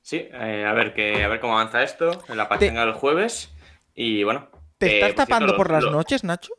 [0.04, 3.52] Sí, eh, a, ver que, a ver cómo avanza esto en la pachanga del jueves.
[3.96, 4.50] Y bueno.
[4.78, 6.54] ¿Te eh, estás por cierto, tapando lo- por las lo- noches, Nacho?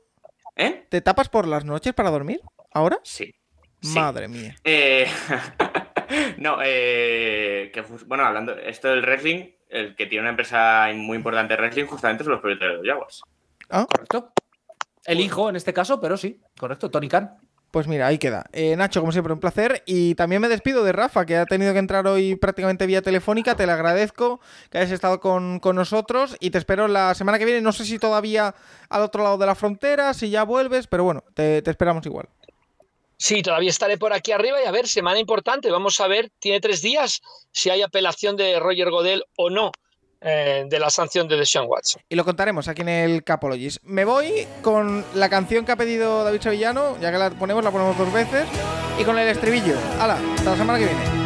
[0.63, 0.87] ¿Eh?
[0.89, 2.41] ¿Te tapas por las noches para dormir?
[2.73, 3.01] ¿Ahora?
[3.03, 3.35] Sí.
[3.81, 3.99] Sí.
[3.99, 4.55] Madre mía.
[4.63, 5.09] Eh,
[6.39, 11.57] no, eh, que, bueno, hablando esto del wrestling, el que tiene una empresa muy importante
[11.57, 13.23] de wrestling justamente son los propietarios de los Jaguars.
[13.71, 14.33] Ah, ¿Correcto?
[15.05, 17.39] El hijo en este caso, pero sí, correcto, Tony Khan.
[17.73, 18.45] Pues mira, ahí queda.
[18.53, 19.83] Eh, Nacho, como siempre, un placer.
[19.87, 23.57] Y también me despido de Rafa, que ha tenido que entrar hoy prácticamente vía telefónica.
[23.57, 24.41] Te le agradezco
[24.71, 27.63] que hayas estado con, con, nosotros y te espero la semana que viene.
[27.63, 28.55] No sé si todavía
[28.91, 32.29] al otro lado de la frontera, si ya vuelves, pero bueno, te, te esperamos igual.
[33.17, 35.71] Sí, todavía estaré por aquí arriba y a ver, semana importante.
[35.71, 37.23] Vamos a ver, tiene tres días
[37.53, 39.73] si hay apelación de Roger Godel o no.
[40.25, 42.01] Eh, de la sanción de Deshaun Watson.
[42.09, 43.79] Y lo contaremos aquí en el Capologist.
[43.83, 47.73] Me voy con la canción que ha pedido David Sevillano, ya que la ponemos, la
[47.73, 48.47] ponemos dos veces,
[49.01, 49.75] y con el estribillo.
[49.99, 50.19] ¡Hala!
[50.37, 51.22] Hasta la semana que viene.